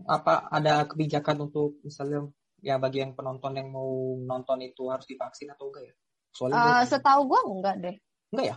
apa 0.06 0.50
ada 0.50 0.82
kebijakan 0.86 1.46
untuk 1.46 1.78
misalnya 1.86 2.26
ya 2.58 2.74
bagi 2.78 3.02
yang 3.02 3.14
penonton 3.14 3.54
yang 3.54 3.70
mau 3.70 4.18
nonton 4.18 4.58
itu 4.66 4.90
harus 4.90 5.06
divaksin 5.06 5.52
atau 5.54 5.70
enggak 5.70 5.90
ya? 5.90 5.94
Soalnya 6.34 6.58
Eh, 6.58 6.66
gua- 6.66 6.86
setahu 6.90 7.20
gue 7.30 7.40
enggak 7.46 7.74
deh. 7.82 7.96
enggak 8.34 8.46
ya? 8.50 8.56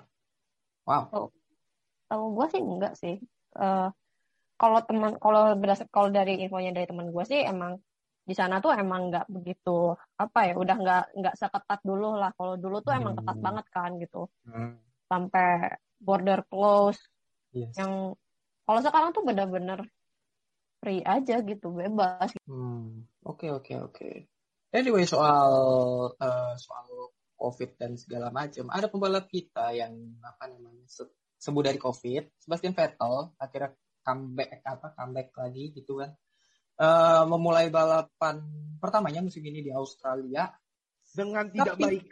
Wow. 0.89 1.29
Tahu 2.09 2.23
gue 2.33 2.45
sih 2.49 2.61
enggak 2.65 2.93
sih. 2.97 3.15
Eh, 3.59 3.87
kalau 4.59 4.79
teman 4.83 5.15
kalau 5.21 5.53
berdasar 5.55 5.85
kalau 5.93 6.09
dari 6.09 6.41
infonya 6.41 6.73
dari 6.73 6.89
teman 6.89 7.13
gue 7.13 7.23
sih 7.29 7.45
emang 7.45 7.77
di 8.29 8.37
sana 8.37 8.61
tuh 8.61 8.69
emang 8.77 9.09
nggak 9.09 9.25
begitu 9.25 9.97
apa 10.15 10.39
ya 10.45 10.53
udah 10.53 10.77
nggak 10.77 11.03
nggak 11.17 11.35
seketat 11.35 11.81
dulu 11.81 12.13
lah 12.13 12.29
kalau 12.37 12.53
dulu 12.55 12.77
tuh 12.79 12.93
emang 12.93 13.17
ketat 13.17 13.33
Hmm. 13.33 13.45
banget 13.49 13.65
kan 13.73 13.89
gitu 13.97 14.21
Hmm. 14.45 14.77
sampai 15.09 15.73
border 15.97 16.45
close 16.45 17.01
Yes. 17.49 17.73
yang 17.73 18.13
kalau 18.63 18.79
sekarang 18.85 19.09
tuh 19.09 19.25
bener-bener 19.25 19.81
free 20.77 21.01
aja 21.01 21.41
gitu 21.41 21.73
bebas 21.73 22.29
Hmm. 22.45 23.09
Oke 23.25 23.49
oke 23.49 23.73
oke. 23.81 24.09
Anyway 24.69 25.03
soal 25.03 25.49
eh, 26.13 26.53
soal 26.55 26.87
COVID 27.35 27.69
dan 27.75 27.95
segala 27.95 28.29
macam, 28.29 28.67
ada 28.69 28.85
pembalap 28.85 29.25
kita 29.25 29.71
yang 29.73 29.95
apa 30.21 30.45
namanya 30.51 30.85
se- 30.85 31.09
sembuh 31.39 31.63
dari 31.63 31.79
COVID, 31.79 32.35
Sebastian 32.37 32.75
Vettel 32.75 33.31
akhirnya 33.35 33.71
comeback 34.03 34.59
apa 34.61 34.87
comeback 34.91 35.29
lagi 35.35 35.71
gitu 35.71 35.97
kan, 35.97 36.11
Eh, 36.79 37.23
memulai 37.27 37.67
balapan 37.67 38.39
pertamanya 38.79 39.19
musim 39.19 39.43
ini 39.43 39.59
di 39.59 39.67
Australia 39.67 40.47
dengan 41.11 41.51
tidak 41.51 41.75
Tapi- 41.75 41.83
baik. 41.83 42.03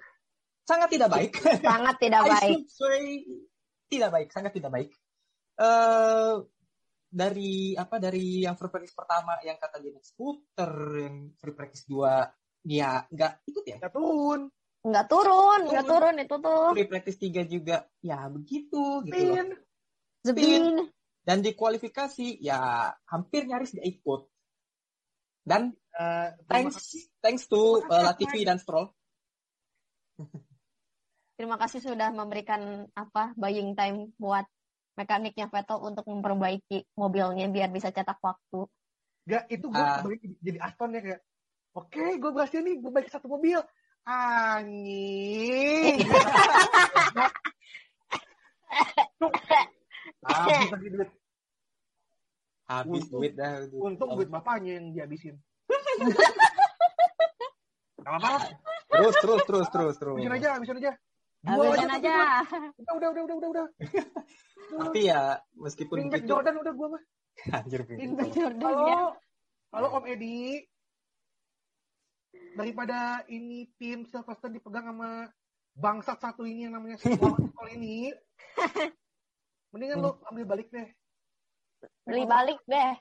sangat 0.67 0.89
tidak 0.91 1.09
baik. 1.09 1.31
sangat 1.63 1.95
tidak 2.03 2.21
baik 2.35 2.59
say 2.67 3.23
tidak 3.87 4.09
baik, 4.11 4.27
sangat 4.35 4.51
tidak 4.51 4.71
baik. 4.75 4.89
Eh 5.55 6.35
dari 7.07 7.71
apa 7.79 7.95
dari 7.95 8.43
yang 8.43 8.59
free 8.59 8.67
practice 8.67 8.91
pertama 8.91 9.39
yang 9.39 9.55
kata 9.55 9.79
dia 9.79 9.95
scooter, 10.03 10.71
yang 10.99 11.31
free 11.39 11.55
practice 11.55 11.87
dua 11.87 12.27
dia 12.59 13.07
nggak 13.07 13.47
ikut 13.47 13.63
ya. 13.63 13.79
Nggak 13.79 13.95
turun. 13.95 14.41
nggak 14.83 15.07
turun 15.07 15.61
nggak 15.67 15.83
Turun. 15.87 15.99
turun 16.11 16.15
itu 16.19 16.35
tuh 16.43 16.63
Free 16.75 16.87
practice 16.87 17.19
tiga 17.19 17.41
juga 17.47 17.77
ya 18.03 18.27
begitu 18.27 18.99
gitu 19.07 19.15
loh. 19.15 19.35
Pin. 19.35 19.47
Zebin 20.27 20.63
Dan 21.23 21.39
di 21.39 21.55
kualifikasi 21.55 22.43
ya 22.43 22.91
hampir 23.07 23.47
nyaris 23.47 23.71
nggak 23.71 23.87
ikut. 23.87 24.21
Dan 25.47 25.71
terima 25.95 26.35
thanks 26.51 26.75
kasih. 26.75 27.01
thanks 27.23 27.43
to 27.47 27.79
uh, 27.87 28.03
Latifi 28.11 28.43
dan 28.43 28.59
Stroll. 28.59 28.91
terima 31.37 31.55
kasih 31.55 31.79
sudah 31.79 32.11
memberikan 32.11 32.89
apa 32.91 33.31
buying 33.33 33.71
time 33.73 34.11
buat 34.17 34.43
mekaniknya 34.93 35.45
Vettel 35.47 35.77
untuk 35.79 36.03
memperbaiki 36.03 36.89
mobilnya 36.97 37.45
biar 37.47 37.69
bisa 37.69 37.93
cetak 37.93 38.17
waktu 38.19 38.65
Nggak, 39.27 39.43
itu 39.51 39.65
gue 39.67 39.75
Ah. 39.77 39.99
balik 40.01 40.23
jadi 40.39 40.59
Aston 40.63 40.95
ya 40.95 41.01
kayak, 41.03 41.21
oke 41.75 42.03
gue 42.15 42.31
berhasil 42.31 42.63
nih, 42.63 42.79
gue 42.79 42.87
balik 42.87 43.11
satu 43.11 43.27
mobil. 43.27 43.59
Anjing. 44.07 45.99
Habis 50.23 50.71
lagi 50.71 50.87
duit. 50.87 51.09
Habis 52.67 53.07
Untung- 53.07 53.23
duit 53.23 53.33
dah. 53.39 53.63
Untung 53.71 54.09
duit 54.19 54.27
bapaknya 54.27 54.75
yang 54.79 54.91
dihabisin. 54.91 55.35
Gak 58.03 58.11
apa-apa 58.11 58.29
lah. 58.35 58.43
Terus 58.87 59.15
terus 59.19 59.41
terus 59.47 59.67
terus 59.71 59.95
terus. 59.99 60.15
Habisin 60.19 60.35
aja, 60.35 60.49
habisin 60.59 60.77
aja. 60.79 60.91
Habisin 61.47 61.87
tapi 61.87 61.95
aja 62.03 62.15
Udah, 62.75 62.93
udah, 62.97 63.07
udah, 63.11 63.23
udah, 63.23 63.35
udah, 63.35 63.49
udah. 63.55 63.67
Tapi 64.67 64.99
ya 65.07 65.39
meskipun 65.55 65.95
Wingback 66.07 66.23
gitu 66.27 66.31
Jordan 66.35 66.55
udah 66.59 66.73
gue 66.75 66.87
mah. 66.91 67.03
anjir 67.57 67.81
Vin. 67.87 67.97
Wingback 68.03 68.29
Jordan 68.35 68.63
Halo, 68.63 68.83
ya 68.83 68.99
halo 69.71 69.87
Om 69.95 70.05
Edi. 70.11 70.59
Daripada 72.57 73.21
ini 73.29 73.69
tim 73.77 74.03
Sylvester 74.09 74.49
dipegang 74.49 74.91
sama 74.91 75.29
bangsat 75.77 76.17
satu 76.17 76.43
ini 76.43 76.65
yang 76.65 76.73
namanya 76.73 76.97
sekolah 76.97 77.69
ini, 77.69 78.09
mendingan 79.71 80.01
lo 80.01 80.17
ambil 80.25 80.57
balik 80.57 80.73
deh. 80.73 80.89
Beli 82.07 82.23
balik 82.23 82.59
deh. 82.63 82.95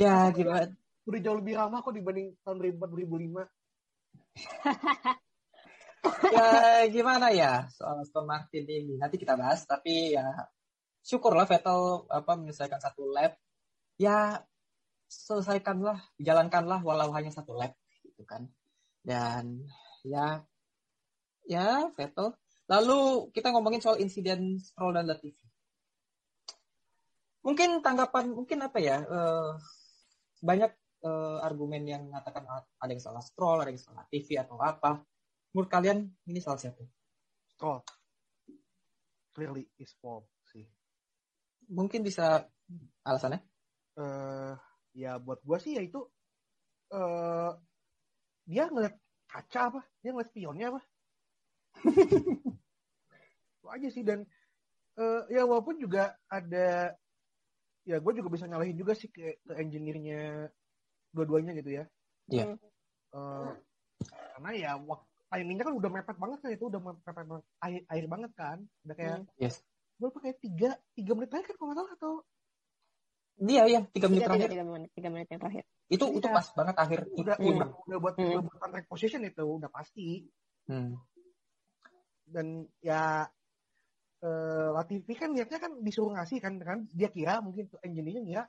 Ya 0.00 0.32
gimana? 0.32 0.72
Udah 1.04 1.20
jauh 1.20 1.38
lebih 1.38 1.58
ramah 1.58 1.84
kok 1.84 1.92
dibanding 1.92 2.32
tahun 2.46 2.56
2004 2.78 3.12
2005. 3.12 3.44
ya 6.34 6.88
gimana 6.88 7.28
ya 7.30 7.68
soal 7.68 8.00
Aston 8.00 8.24
Martin 8.24 8.64
ini? 8.64 8.96
Nanti 8.96 9.20
kita 9.20 9.36
bahas 9.36 9.68
tapi 9.68 10.16
ya 10.16 10.24
syukurlah 11.04 11.44
Vettel 11.44 12.08
apa 12.08 12.32
menyelesaikan 12.38 12.80
satu 12.80 13.12
lap. 13.12 13.36
Ya 14.00 14.40
selesaikanlah 15.12 16.00
jalankanlah 16.16 16.80
walau 16.80 17.12
hanya 17.12 17.28
satu 17.28 17.52
lap 17.52 17.76
gitu 18.06 18.24
kan. 18.24 18.48
Dan 19.04 19.68
ya 20.06 20.46
ya 21.44 21.92
Vettel. 21.92 22.32
Lalu 22.70 23.28
kita 23.36 23.52
ngomongin 23.52 23.84
soal 23.84 24.00
insiden 24.00 24.56
Stroll 24.62 24.96
dan 24.96 25.10
Latifi 25.10 25.41
mungkin 27.42 27.82
tanggapan 27.82 28.30
mungkin 28.30 28.58
apa 28.62 28.78
ya 28.78 28.96
eh, 29.02 29.50
banyak 30.42 30.72
eh, 31.02 31.38
argumen 31.42 31.82
yang 31.86 32.02
mengatakan 32.10 32.46
ah, 32.46 32.62
ada 32.78 32.90
yang 32.90 33.02
salah 33.02 33.22
Stroll 33.22 33.62
ada 33.62 33.70
yang 33.70 33.82
salah 33.82 34.06
Latifi 34.06 34.38
atau 34.38 34.58
apa 34.62 35.02
menurut 35.52 35.70
kalian 35.70 36.06
ini 36.26 36.38
salah 36.38 36.58
siapa 36.58 36.82
Stroll. 37.52 37.82
Clearly 39.32 39.64
is 39.80 39.94
fault 39.96 40.28
sih. 40.52 40.66
mungkin 41.72 42.04
bisa 42.04 42.44
alasannya 43.00 43.40
eh 43.96 44.54
ya 44.92 45.16
buat 45.16 45.40
gua 45.40 45.56
sih 45.56 45.78
ya 45.78 45.82
itu 45.84 46.04
eh 46.92 47.50
dia 48.44 48.68
ngeliat 48.68 48.92
kaca 49.30 49.60
apa? 49.72 49.80
Dia 50.04 50.10
ngeliat 50.12 50.28
spionnya 50.28 50.66
apa? 50.74 50.80
Itu 53.56 53.66
aja 53.70 53.88
sih 53.88 54.04
dan 54.04 54.26
eh 54.98 55.22
ya 55.32 55.48
walaupun 55.48 55.80
juga 55.80 56.12
ada 56.28 56.92
ya 57.82 57.96
gue 57.98 58.12
juga 58.14 58.28
bisa 58.30 58.46
nyalahin 58.46 58.78
juga 58.78 58.94
sih 58.94 59.10
ke, 59.10 59.42
ke 59.42 59.52
engineer-nya 59.58 60.48
dua-duanya 61.10 61.52
gitu 61.58 61.82
ya. 61.82 61.84
Iya. 62.30 62.54
Eh, 63.12 63.50
karena 64.32 64.50
ya 64.56 64.70
waktu 64.78 65.06
timingnya 65.32 65.64
kan 65.64 65.74
udah 65.80 65.90
mepet 65.90 66.16
banget 66.20 66.38
kan 66.44 66.50
itu 66.52 66.64
udah 66.68 66.80
mepet 66.80 67.14
banget 67.24 67.44
air, 67.64 67.80
air 67.88 68.04
banget 68.04 68.32
kan 68.36 68.58
udah 68.84 68.94
kayak 68.96 69.16
Hmm. 69.24 69.40
yes 69.40 69.64
berapa 69.96 70.18
kayak 70.18 70.38
tiga 70.44 70.70
tiga 70.92 71.12
menit 71.16 71.30
lagi 71.32 71.44
kan 71.48 71.56
kalau 71.56 71.66
nggak 71.72 71.78
salah 71.80 71.92
atau 71.96 72.12
dia 73.40 73.64
yang 73.64 73.84
tiga 73.88 74.06
menit 74.12 74.20
tiga, 74.20 74.28
tiga, 74.28 74.36
terakhir 74.36 74.50
tiga 74.52 74.64
menit 74.68 74.90
tiga 74.92 75.08
menit 75.08 75.28
yang 75.32 75.40
terakhir 75.40 75.64
itu 75.88 76.04
itu 76.12 76.26
Iya. 76.28 76.36
pas 76.36 76.46
banget 76.52 76.76
akhir 76.76 77.00
udah 77.16 77.36
Iya. 77.40 77.48
udah, 77.48 77.68
udah 77.88 77.98
buat 78.02 78.14
Hmm. 78.20 78.28
udah 78.28 78.40
buat 78.44 78.58
contract 78.60 78.86
position 78.92 79.20
itu 79.24 79.44
udah 79.46 79.70
pasti 79.72 80.08
Hmm. 80.68 80.90
dan 82.28 82.46
ya 82.84 83.24
eh, 84.22 84.68
Latifi 84.70 85.12
kan 85.18 85.34
niatnya 85.34 85.58
kan 85.58 85.72
disuruh 85.82 86.14
ngasih 86.14 86.38
kan 86.38 86.54
kan? 86.62 86.78
Dia 86.94 87.10
kira 87.10 87.42
mungkin 87.42 87.66
tuh 87.68 87.78
engineer 87.82 88.22
kira 88.22 88.44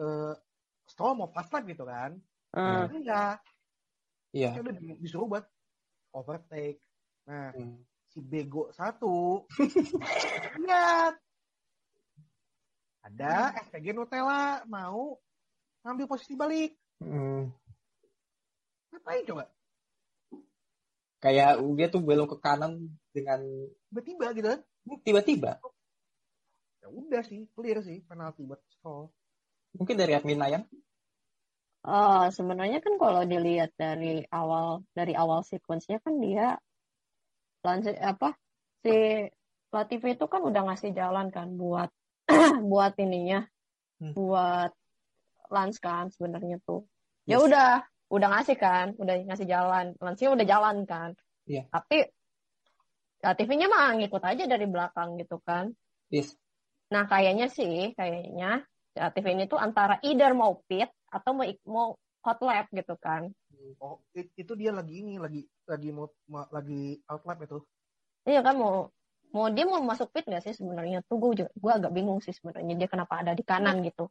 eh 0.00 0.34
Stroll 0.88 1.14
mau 1.14 1.30
fast 1.30 1.52
lap 1.54 1.64
gitu 1.68 1.84
kan? 1.86 2.18
Hmm. 2.50 2.90
enggak. 2.90 3.38
Iya. 4.34 4.58
Dia 4.58 4.62
udah 4.64 4.74
di- 4.74 4.98
disuruh 4.98 5.28
buat 5.30 5.44
overtake. 6.10 6.82
Nah 7.28 7.54
Hmm. 7.54 7.84
si 8.10 8.18
bego 8.18 8.72
satu. 8.74 9.46
Lihat. 10.64 11.14
Ada 13.00 13.56
SPG 13.70 13.96
Nutella 13.96 14.60
mau 14.68 15.16
ngambil 15.84 16.06
posisi 16.10 16.36
balik. 16.36 16.76
Hmm. 17.00 17.48
ngapain 18.90 19.24
coba? 19.24 19.44
Kayak 21.20 21.60
dia 21.76 21.86
tuh 21.88 22.00
belok 22.04 22.36
ke 22.36 22.38
kanan 22.42 22.90
dengan 23.12 23.40
tiba-tiba 23.88 24.26
gitu 24.34 24.48
kan 24.50 24.60
tiba-tiba 25.04 25.60
ya 26.80 26.88
udah 26.88 27.22
sih 27.22 27.44
clear 27.52 27.78
sih 27.84 28.00
penalti 28.04 28.42
buat 28.44 28.60
Stroll 28.72 29.12
mungkin 29.76 29.96
dari 29.96 30.12
admin 30.16 30.40
Nayan 30.40 30.64
Oh, 31.80 32.28
sebenarnya 32.28 32.84
kan 32.84 33.00
kalau 33.00 33.24
dilihat 33.24 33.72
dari 33.72 34.20
awal 34.28 34.84
dari 34.92 35.16
awal 35.16 35.40
sequence-nya 35.40 35.96
kan 36.04 36.20
dia 36.20 36.60
Lance 37.64 37.96
apa 37.96 38.36
si 38.84 39.24
Latifi 39.72 40.12
itu 40.12 40.28
kan 40.28 40.44
udah 40.44 40.68
ngasih 40.68 40.92
jalan 40.92 41.32
kan 41.32 41.56
buat 41.56 41.88
buat 42.72 42.92
ininya 43.00 43.48
Hmm. 43.96 44.12
buat 44.16 44.72
Lance 45.52 45.76
kan 45.80 46.08
sebenarnya 46.12 46.60
tuh 46.64 46.84
ya 47.24 47.36
Yes. 47.40 47.48
udah 47.48 47.70
udah 48.12 48.28
ngasih 48.32 48.56
kan 48.56 48.96
udah 48.96 49.14
ngasih 49.28 49.44
jalan 49.48 49.92
Lance 50.00 50.24
udah 50.24 50.46
jalan 50.48 50.84
kan 50.84 51.16
Iya. 51.48 51.64
tapi 51.68 52.08
Latifinya 53.20 53.68
mah 53.68 54.00
ngikut 54.00 54.22
aja 54.24 54.44
dari 54.44 54.64
belakang 54.64 55.20
gitu 55.20 55.38
kan 55.44 55.70
Yes. 56.10 56.34
nah 56.90 57.06
kayaknya 57.06 57.46
sih 57.46 57.94
kayaknya 57.94 58.66
Latifi 58.92 59.30
ini 59.30 59.46
tuh 59.46 59.60
antara 59.60 60.02
either 60.02 60.34
mau 60.34 60.58
pit 60.66 60.90
atau 61.06 61.30
mau 61.30 61.46
mau 61.68 61.88
hot 62.20 62.38
lap 62.42 62.66
gitu 62.72 62.96
kan 62.98 63.30
Oh, 63.78 64.00
it- 64.16 64.32
itu 64.34 64.52
dia 64.56 64.72
lagi 64.72 65.04
ini 65.04 65.20
lagi 65.20 65.44
lagi 65.68 65.88
mau 65.92 66.08
ma- 66.26 66.48
lagi 66.48 66.96
outlap 67.06 67.44
itu. 67.44 67.60
Iya 68.24 68.40
kan 68.40 68.56
mau 68.56 68.88
mau 69.30 69.46
dia 69.52 69.68
mau 69.68 69.80
masuk 69.84 70.10
pit 70.10 70.24
nggak 70.26 70.42
sih 70.42 70.56
sebenarnya 70.56 71.04
tuh 71.04 71.16
gue 71.16 71.44
juga 71.44 71.50
gue 71.54 71.72
agak 71.76 71.92
bingung 71.92 72.18
sih 72.24 72.32
sebenarnya 72.32 72.74
dia 72.76 72.88
kenapa 72.88 73.20
ada 73.20 73.32
di 73.36 73.44
kanan 73.44 73.84
gitu. 73.84 74.08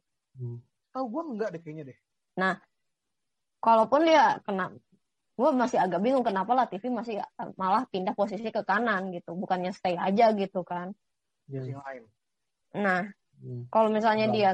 Tahu 0.90 1.04
gua 1.06 1.22
enggak 1.28 1.48
deh 1.54 1.60
kayaknya 1.60 1.84
deh. 1.92 1.98
Kalaupun 3.60 4.00
dia 4.08 4.40
kena 4.42 4.72
gue 5.40 5.50
masih 5.56 5.80
agak 5.80 6.04
bingung 6.04 6.20
kenapa 6.20 6.52
lah 6.52 6.68
TV 6.68 6.92
masih 6.92 7.16
malah 7.56 7.88
pindah 7.88 8.12
posisi 8.12 8.52
ke 8.52 8.60
kanan 8.60 9.08
gitu 9.16 9.32
bukannya 9.32 9.72
stay 9.72 9.96
aja 9.96 10.36
gitu 10.36 10.60
kan. 10.60 10.92
Yang 11.48 11.80
lain. 11.80 12.02
Nah 12.76 13.02
Hmm. 13.40 13.64
kalau 13.72 13.88
misalnya 13.88 14.28
Bang. 14.28 14.36
dia 14.36 14.50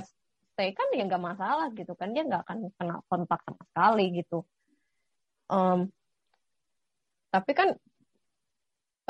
stay 0.54 0.70
kan 0.70 0.86
ya 0.94 1.02
nggak 1.10 1.18
masalah 1.18 1.74
gitu 1.74 1.90
kan 1.98 2.14
dia 2.14 2.22
nggak 2.22 2.46
akan 2.46 2.70
kena 2.78 3.02
kontak 3.10 3.42
sama 3.42 3.58
sekali 3.66 4.14
gitu. 4.14 4.46
Em, 5.50 5.90
tapi 7.34 7.50
kan 7.50 7.74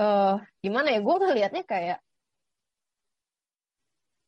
eh 0.00 0.34
gimana 0.64 0.96
ya 0.96 1.00
gue 1.04 1.14
ngelihatnya 1.20 1.62
kayak 1.68 2.00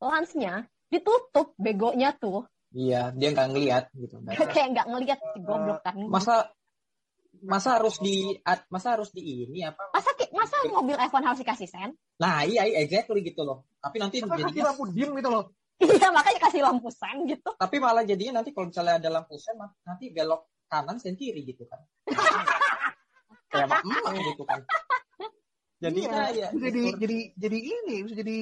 lance-nya 0.05 0.69
ditutup 0.93 1.57
begonya 1.57 2.13
tuh 2.13 2.45
Iya, 2.69 3.17
dia 3.17 3.33
nggak 3.33 3.49
ngelihat 3.49 3.85
gitu. 3.97 4.21
kayak 4.53 4.69
nggak 4.77 4.87
ngelihat 4.93 5.19
si 5.33 5.39
goblok 5.41 5.81
kan 5.81 5.97
Masa 6.13 6.53
masa 7.42 7.79
harus 7.79 7.96
di 7.98 8.35
masa 8.68 8.96
harus 8.98 9.11
di 9.14 9.46
ini 9.46 9.62
apa? 9.62 9.90
masa 9.94 10.11
masa 10.35 10.57
mobil 10.70 10.96
F1 10.98 11.22
harus 11.22 11.40
dikasih 11.42 11.68
sen 11.70 11.90
Nah, 12.18 12.42
iya, 12.42 12.66
iya, 12.66 12.83
exactly 12.83 13.22
gitu 13.22 13.46
loh. 13.46 13.62
Tapi 13.79 14.03
nanti 14.03 14.18
kasih 14.18 14.42
jadinya 14.42 14.74
lampu 14.74 14.85
dim 14.90 15.11
gitu 15.14 15.31
loh. 15.31 15.44
iya 15.87 16.11
makanya 16.11 16.40
kasih 16.51 16.61
lampu 16.66 16.90
sen 16.90 17.16
gitu 17.31 17.51
tapi 17.55 17.77
malah 17.79 18.03
jadinya 18.03 18.42
nanti 18.42 18.51
kalau 18.51 18.66
misalnya 18.70 18.98
ada 18.98 19.09
lampu 19.14 19.38
sen 19.38 19.55
mah, 19.55 19.70
nanti 19.87 20.11
belok 20.11 20.51
kanan 20.66 20.98
sen 20.98 21.14
kiri 21.14 21.46
gitu 21.46 21.62
kan. 21.70 21.79
Kayak 23.55 23.66
mak 23.70 23.81
emak 23.87 24.12
gitu 24.35 24.44
kan. 24.44 24.61
Jadinya 25.79 26.29
Iya, 26.35 26.51
ya 26.53 26.59
jadi 26.59 26.83
jadi 26.98 27.18
jadi 27.38 27.59
ini 27.62 27.96
bisa 28.05 28.14
jadi 28.18 28.38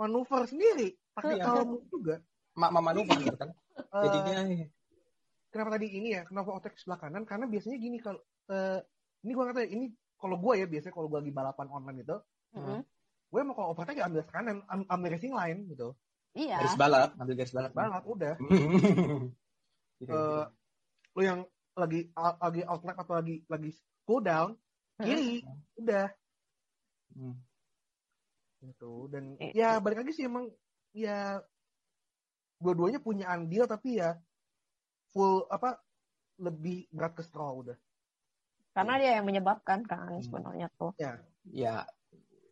manuver 0.00 0.48
sendiri. 0.48 0.96
Pakai 1.12 1.36
Iya. 1.36 1.44
kalem 1.44 1.68
juga. 1.92 2.16
mak 2.56 2.70
manuver 2.72 3.16
gitu 3.20 3.36
kan. 3.36 3.52
Eh, 3.76 4.02
Jadinya 4.08 4.36
kenapa 5.50 5.76
tadi 5.76 5.86
ini 5.90 6.14
ya? 6.14 6.22
Kenapa 6.24 6.54
otek 6.54 6.78
sebelah 6.78 6.98
kanan? 6.98 7.22
Karena 7.26 7.44
biasanya 7.44 7.76
gini 7.76 7.98
kalau 7.98 8.18
eh, 8.48 8.80
ini 9.22 9.32
tahu 9.34 9.52
ya, 9.52 9.68
ini 9.68 9.86
kalau 10.16 10.36
gua 10.38 10.54
ya 10.56 10.64
biasanya 10.64 10.94
kalau 10.94 11.08
gua 11.10 11.18
lagi 11.20 11.32
balapan 11.34 11.66
online 11.68 11.98
gitu 12.02 12.16
Mm-mm. 12.50 12.80
gue 13.30 13.40
mau 13.46 13.54
kalau 13.54 13.70
overtake 13.70 14.02
ya 14.02 14.10
ambil 14.10 14.26
kanan 14.26 14.58
am- 14.66 14.88
ambil 14.90 15.14
racing 15.14 15.30
line 15.30 15.62
gitu. 15.70 15.94
Iya. 16.34 16.58
Garis 16.66 16.74
balap, 16.74 17.10
ambil 17.14 17.34
garis 17.38 17.54
balap. 17.54 17.70
balap 17.70 18.02
udah. 18.02 18.34
Gitu, 20.02 20.10
Eh, 20.18 20.44
lu 21.14 21.20
yang 21.22 21.40
lagi 21.78 22.10
lagi 22.16 22.62
outlap 22.66 22.98
atau 22.98 23.14
lagi 23.22 23.46
lagi 23.46 23.70
cool 24.02 24.18
down 24.18 24.58
kiri 24.98 25.46
udah. 25.78 26.10
Hmm. 27.14 27.38
gitu 28.60 29.06
dan 29.08 29.38
Eh, 29.38 29.54
ya 29.54 29.78
balik 29.78 30.02
lagi 30.02 30.12
sih 30.12 30.26
emang 30.26 30.50
ya 30.90 31.38
dua-duanya 32.58 33.00
punya 33.00 33.30
andil 33.30 33.64
tapi 33.64 34.02
ya 34.02 34.18
full 35.10 35.46
apa 35.50 35.78
lebih 36.40 36.88
berat 36.90 37.14
ke 37.18 37.22
Stroll 37.22 37.66
udah. 37.66 37.78
Karena 38.70 38.94
dia 38.96 39.10
yang 39.20 39.26
menyebabkan 39.26 39.84
kan 39.84 40.16
sebenarnya 40.22 40.70
tuh. 40.78 40.96
Ya. 40.96 41.84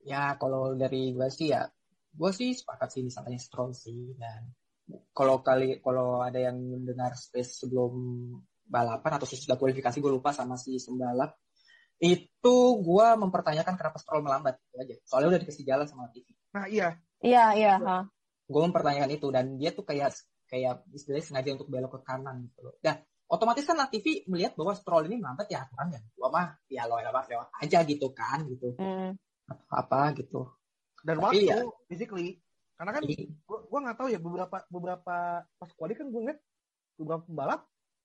Ya 0.04 0.22
kalau 0.40 0.72
dari 0.74 1.12
gue 1.12 1.28
sih 1.28 1.52
ya 1.52 1.68
gue 2.08 2.30
sih 2.32 2.56
sepakat 2.56 2.88
sih 2.90 3.02
misalnya 3.04 3.38
Stroll 3.38 3.76
sih 3.76 4.16
dan 4.16 4.50
kalau 5.12 5.44
kali 5.44 5.84
kalau 5.84 6.24
ada 6.24 6.40
yang 6.40 6.56
mendengar 6.56 7.12
space 7.12 7.62
sebelum 7.64 7.92
balapan 8.64 9.20
atau 9.20 9.28
sesudah 9.28 9.60
kualifikasi 9.60 10.00
gue 10.00 10.12
lupa 10.12 10.32
sama 10.32 10.56
si 10.56 10.76
sembalap. 10.80 11.36
Itu 11.98 12.78
gue 12.78 13.06
mempertanyakan 13.18 13.74
kenapa 13.74 13.98
Stroll 13.98 14.24
melambat 14.24 14.58
itu 14.58 14.76
aja. 14.78 14.94
Soalnya 15.04 15.36
udah 15.36 15.40
dikasih 15.44 15.64
jalan 15.66 15.86
sama 15.88 16.08
TV 16.12 16.38
nah 16.48 16.64
iya. 16.66 16.96
Iya 17.18 17.44
iya 17.58 17.74
ha. 17.82 18.06
gue 18.48 18.62
mempertanyakan 18.62 19.10
itu 19.12 19.28
dan 19.28 19.58
dia 19.60 19.74
tuh 19.74 19.84
kayak 19.84 20.14
kayak 20.48 20.82
istilahnya 20.90 21.24
sengaja 21.24 21.50
untuk 21.54 21.68
belok 21.68 22.00
ke 22.00 22.00
kanan 22.08 22.48
gitu 22.48 22.64
loh. 22.64 22.74
Nah, 22.80 22.96
otomatis 23.28 23.62
kan 23.62 23.76
TV 23.92 24.24
melihat 24.26 24.56
bahwa 24.56 24.72
Stroll 24.72 25.06
ini 25.06 25.20
melambat 25.20 25.46
ya 25.52 25.68
aturan 25.68 25.92
ya. 25.92 26.00
Gua 26.16 26.28
mah 26.32 26.46
ya 26.66 26.88
lewat 26.88 27.04
lewat 27.12 27.24
lewat 27.28 27.48
aja 27.60 27.78
gitu 27.84 28.08
kan 28.16 28.48
gitu. 28.48 28.72
Hmm. 28.80 29.12
Apa 29.68 30.12
gitu. 30.16 30.48
dan 31.06 31.22
Tapi 31.22 31.24
waktu 31.24 31.46
ya. 31.46 31.56
basically 31.86 32.42
karena 32.74 32.90
kan 32.90 33.02
Jadi, 33.06 33.30
gua 33.46 33.58
gua 33.70 33.78
nggak 33.86 33.96
tahu 34.02 34.08
ya 34.10 34.18
beberapa 34.18 34.56
beberapa 34.66 35.16
pas 35.46 35.70
kuali 35.78 35.94
kan 35.94 36.10
gue 36.10 36.20
ngeliat 36.20 36.40
beberapa 36.98 37.22
pembalap 37.22 37.60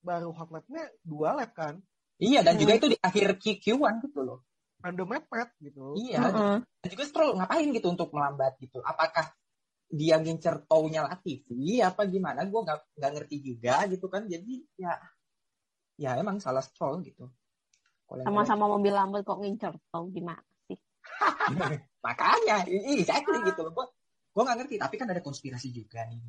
baru 0.06 0.30
hot 0.30 0.50
lapnya 0.54 0.84
dua 1.02 1.34
lap 1.34 1.52
kan 1.58 1.82
iya 2.22 2.46
dan 2.46 2.54
Hmm. 2.54 2.62
juga 2.62 2.74
itu 2.78 2.88
di 2.94 2.98
akhir 3.02 3.42
Q1 3.42 3.94
gitu 4.06 4.22
loh. 4.22 4.46
random 4.84 5.08
mepet 5.16 5.50
gitu 5.64 5.96
Iya. 5.96 6.20
Mm-mm. 6.28 6.58
Dan 6.84 6.90
juga 6.92 7.04
Stroll 7.08 7.34
ngapain 7.40 7.72
gitu 7.72 7.88
untuk 7.88 8.12
melambat 8.12 8.60
gitu. 8.60 8.84
Apakah 8.84 9.32
dia 9.94 10.18
ngincer 10.18 10.66
taunya 10.66 11.06
Latifi 11.06 11.78
apa 11.78 12.10
gimana? 12.10 12.42
Gue 12.50 12.66
nggak 12.66 12.98
nggak 12.98 13.12
ngerti 13.14 13.38
juga 13.46 13.86
gitu 13.86 14.10
kan. 14.10 14.26
Jadi 14.26 14.66
ya 14.82 14.98
ya 16.02 16.18
emang 16.18 16.42
salah 16.42 16.66
Stroll 16.66 17.06
gitu. 17.06 17.30
Sama-sama 18.10 18.66
mobil 18.70 18.94
lambat 18.94 19.22
kok 19.26 19.38
ngincer 19.42 19.74
tau 19.90 20.06
gimana 20.10 20.42
sih 20.70 20.78
Makanya, 22.06 22.66
i- 22.70 22.98
exactly 23.02 23.42
gitu 23.46 23.62
loh. 23.66 23.74
Gue 23.74 23.86
gue 24.34 24.42
nggak 24.42 24.58
ngerti, 24.66 24.76
tapi 24.82 24.96
kan 24.98 25.08
ada 25.14 25.22
konspirasi 25.22 25.70
juga 25.70 26.02
nih. 26.10 26.22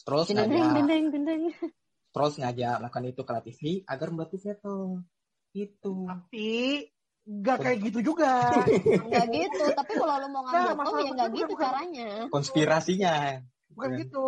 Stroll 0.00 0.24
gendeng 0.24 0.48
sengaja, 0.48 1.08
gendeng 1.12 1.42
Stroll 2.10 2.32
sengaja 2.32 2.80
melakukan 2.80 3.04
itu 3.12 3.22
ke 3.22 3.32
Latifi 3.36 3.72
agar 3.84 4.08
membantu 4.08 4.36
Vettel. 4.40 5.04
Itu. 5.50 6.06
tapi 6.06 6.86
nggak 7.30 7.56
kayak 7.60 7.78
gitu 7.80 7.98
juga 8.02 8.50
nggak 9.06 9.26
gitu 9.30 9.64
tapi 9.70 9.92
kalau 9.94 10.14
lo 10.16 10.26
mau 10.28 10.42
ngambil 10.42 10.58
Nah, 10.58 10.66
ya 10.66 10.74
nggak 10.74 10.86
bukan- 11.14 11.30
gitu 11.36 11.52
bukan- 11.52 11.64
caranya 11.64 12.08
Konspirasinya. 12.28 13.14
bukan 13.70 13.90
gitu 13.96 14.24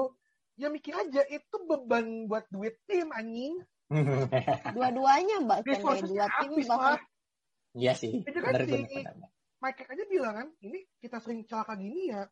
ya 0.55 0.69
mikir 0.69 0.95
aja 0.95 1.23
itu 1.27 1.57
beban 1.65 2.07
buat 2.25 2.47
duit 2.49 2.79
tim 2.85 3.11
anjing 3.11 3.59
dua-duanya 4.77 5.37
bahkan 5.43 5.65
kayak 5.65 5.77
resourcesnya 5.77 6.25
dua 6.25 6.39
tim 6.39 6.51
bahkan 6.63 6.79
lah 6.95 7.01
Iya 7.73 7.97
sih. 7.97 8.21
Itu 8.21 8.37
kan 8.37 8.53
Bener, 8.53 8.69
si- 8.69 8.85
bener, 8.85 9.17
bener. 9.17 9.29
Mike 9.59 9.89
aja 9.89 10.05
bilang 10.07 10.35
kan 10.35 10.49
ini 10.61 10.85
kita 10.99 11.17
sering 11.19 11.41
celaka 11.43 11.73
gini 11.73 12.13
ya 12.13 12.29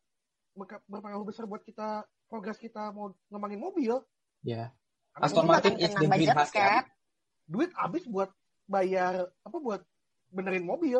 berpengaruh 0.85 1.25
besar 1.25 1.49
buat 1.49 1.63
kita 1.63 2.05
progres 2.27 2.61
kita 2.61 2.93
mau 2.93 3.09
ngembangin 3.27 3.57
mobil 3.59 4.05
Ya. 4.41 4.69
Karena 5.11 5.25
Aston 5.27 5.45
Martin 5.45 5.75
is 5.77 5.91
the 5.91 6.07
green 6.07 6.29
kan? 6.29 6.85
duit 7.45 7.73
habis 7.73 8.05
buat 8.05 8.29
bayar 8.65 9.33
apa 9.41 9.57
buat 9.57 9.81
benerin 10.31 10.67
mobil 10.67 10.99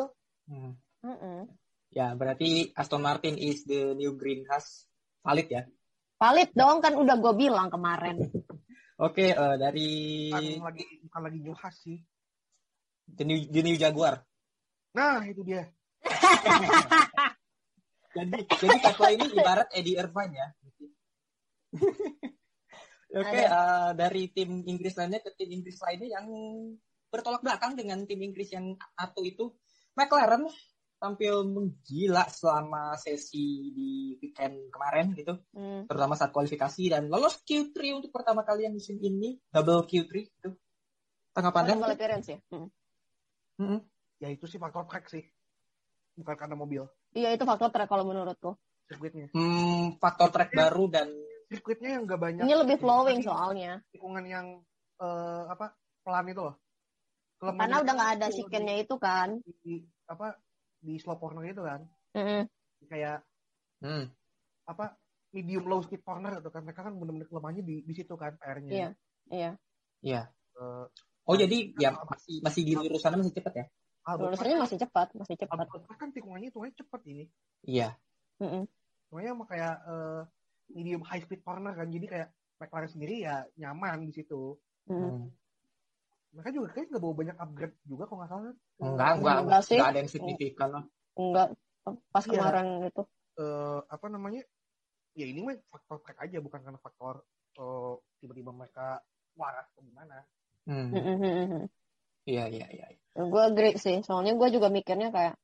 Hmm. 0.49 0.75
Mm-mm. 1.05 1.47
Ya, 1.93 2.11
berarti 2.17 2.73
Aston 2.75 3.05
Martin 3.05 3.37
is 3.39 3.63
the 3.63 3.93
new 3.95 4.17
green 4.19 4.43
house. 4.49 4.89
Valid 5.23 5.47
ya. 5.47 5.63
valid 6.21 6.53
dong 6.53 6.85
kan 6.85 6.93
udah 6.93 7.17
gue 7.17 7.33
bilang 7.33 7.73
kemarin 7.73 8.21
Oke, 9.01 9.33
eh, 9.33 9.55
dari 9.57 10.29
bukan 10.29 10.61
lagi 10.69 10.85
bukan 11.09 11.21
lagi 11.25 11.39
new 11.41 11.55
Haas 11.57 11.75
sih 11.81 11.97
the 13.09 13.25
new, 13.25 13.41
the 13.49 13.61
new 13.65 13.73
Jaguar. 13.73 14.21
nah 14.93 15.25
itu 15.25 15.41
dia 15.41 15.65
Jadi 18.11 18.43
jadi 18.43 18.77
Tesla 18.83 19.07
ini 19.07 19.23
ibarat 19.31 19.71
Eddie 19.71 19.95
Irvine 19.95 20.35
ya. 20.35 20.47
Oke, 23.23 23.39
eh, 23.39 23.89
dari 23.95 24.27
tim 24.35 24.67
Inggris 24.67 24.99
lainnya 24.99 25.23
ke 25.23 25.31
tim 25.31 25.47
Inggris 25.47 25.79
lainnya 25.79 26.19
yang 26.19 26.27
bertolak 27.11 27.43
belakang 27.43 27.75
dengan 27.75 28.07
tim 28.07 28.23
Inggris 28.23 28.55
yang 28.55 28.73
satu 28.95 29.21
itu, 29.21 29.51
McLaren 29.93 30.47
tampil 30.95 31.43
menggila 31.43 32.29
selama 32.29 32.93
sesi 32.95 33.73
di 33.73 33.91
weekend 34.21 34.71
kemarin 34.71 35.11
gitu, 35.11 35.33
Hmm. 35.51 35.83
terutama 35.89 36.15
saat 36.15 36.31
kualifikasi 36.31 36.87
dan 36.87 37.11
lolos 37.11 37.41
Q3 37.43 37.75
untuk 37.99 38.13
pertama 38.13 38.47
kali 38.47 38.63
yang 38.63 38.77
musim 38.77 38.95
ini, 38.97 39.35
double 39.51 39.83
Q3 39.83 40.13
itu. 40.23 40.49
Tanggapannya? 41.31 41.75
Double 41.75 41.95
appearance 41.95 42.27
ya 42.27 42.39
Hmm. 42.51 42.67
Mm-mm. 43.55 43.79
ya 44.17 44.29
itu 44.29 44.45
sih 44.45 44.57
faktor 44.57 44.85
track 44.85 45.05
sih 45.07 45.21
bukan 46.13 46.35
karena 46.35 46.53
mobil 46.53 46.81
iya 47.13 47.29
itu 47.31 47.45
faktor 47.45 47.69
track 47.69 47.87
kalau 47.87 48.03
menurutku 48.03 48.57
sirkuitnya 48.85 49.29
Hmm, 49.31 49.95
faktor 49.97 50.33
track 50.33 50.51
baru 50.51 50.89
dan 50.89 51.07
sirkuitnya 51.47 51.97
yang 51.97 52.03
gak 52.03 52.19
banyak 52.19 52.43
ini 52.45 52.53
lebih 52.57 52.77
flowing 52.77 53.21
soalnya 53.21 53.79
tikungan 53.93 54.25
yang 54.25 54.45
eh, 54.97 55.43
apa 55.45 55.71
pelan 56.01 56.25
itu 56.27 56.41
loh 56.41 56.55
karena 57.41 57.81
udah 57.81 57.93
nggak 57.93 58.11
ada 58.15 58.25
tuh 58.29 58.35
chicken-nya 58.37 58.75
itu 58.77 58.95
kan 58.95 59.29
di, 59.41 59.51
di- 59.59 59.85
apa 60.05 60.37
di 60.77 60.93
slow 60.95 61.17
corner 61.17 61.41
itu 61.43 61.61
kan 61.61 61.81
Mm-mm. 62.13 62.41
kayak 62.85 63.25
Hmm. 63.81 64.13
apa 64.63 64.93
medium 65.31 65.65
low 65.65 65.81
speed 65.81 66.05
corner 66.05 66.37
gitu 66.37 66.53
kan 66.53 66.61
mereka 66.61 66.85
kan 66.85 66.93
benar-benar 66.93 67.25
kelemahannya 67.25 67.65
di 67.65 67.81
di 67.81 67.93
situ 67.95 68.13
kan 68.13 68.37
PR-nya 68.37 68.69
Iya. 68.69 68.89
Iya. 69.27 69.51
Iya. 70.01 70.21
Eh, 70.53 70.85
Oh 71.21 71.33
jadi 71.33 71.73
ya 71.77 71.97
masih 71.97 72.41
masih 72.41 72.61
di 72.61 72.73
lurusannya 72.73 73.21
masih 73.21 73.33
cepet 73.33 73.53
ya? 73.55 73.65
Albert 74.03 74.33
Lurusannya 74.33 74.57
masih 74.57 74.77
cepat, 74.77 75.07
masih 75.13 75.35
cepat. 75.37 75.53
Albert 75.55 75.85
kan 75.93 76.09
tikungannya 76.09 76.49
tikungannya 76.49 76.77
cepet 76.77 77.01
ini 77.07 77.23
Iya. 77.63 77.89
Mm-mm. 78.37 78.69
tikungannya 79.05 79.31
sama 79.33 79.45
kayak 79.45 79.75
eh, 79.81 80.21
medium 80.71 81.01
high 81.01 81.21
speed 81.21 81.41
corner 81.41 81.73
kan 81.73 81.89
jadi 81.89 82.05
kayak 82.05 82.29
McLaren 82.57 82.85
sendiri 82.87 83.25
ya 83.25 83.41
nyaman 83.57 84.05
di 84.05 84.13
situ 84.13 84.61
Mm. 84.85 85.29
Mereka 86.31 86.49
juga 86.55 86.67
kayak 86.71 86.87
nggak 86.95 87.03
bawa 87.03 87.15
banyak 87.15 87.37
upgrade 87.37 87.75
juga 87.83 88.03
kalau 88.07 88.17
nggak 88.23 88.31
salah 88.31 88.43
kan 88.47 88.55
Enggak, 88.81 89.09
enggak, 89.19 89.37
Enggak 89.43 89.61
sih. 89.67 89.75
enggak 89.75 89.89
ada 89.91 89.99
yang 89.99 90.11
signifikan 90.11 90.69
lah. 90.71 90.83
Enggak 91.19 91.47
pas 92.13 92.23
Iya. 92.23 92.31
kemarin 92.37 92.67
itu. 92.87 93.03
eh, 93.41 93.79
apa 93.89 94.05
namanya 94.11 94.41
ya 95.17 95.25
ini 95.25 95.39
mah 95.41 95.55
faktor 95.71 95.97
track 96.05 96.19
aja 96.29 96.37
bukan 96.39 96.59
karena 96.61 96.79
faktor 96.79 97.25
eh, 97.57 97.93
tiba-tiba 98.21 98.51
mereka 98.53 99.01
waras 99.35 99.65
atau 99.71 99.81
gimana 99.83 100.23
Hmm. 100.61 100.93
Mm-mm. 100.93 101.65
Iya, 102.29 102.45
iya, 102.53 102.67
iya. 102.69 102.85
Gue 103.17 103.41
agree 103.41 103.81
sih, 103.81 104.05
soalnya 104.05 104.37
gue 104.37 104.53
juga 104.53 104.69
mikirnya 104.69 105.09
kayak, 105.09 105.35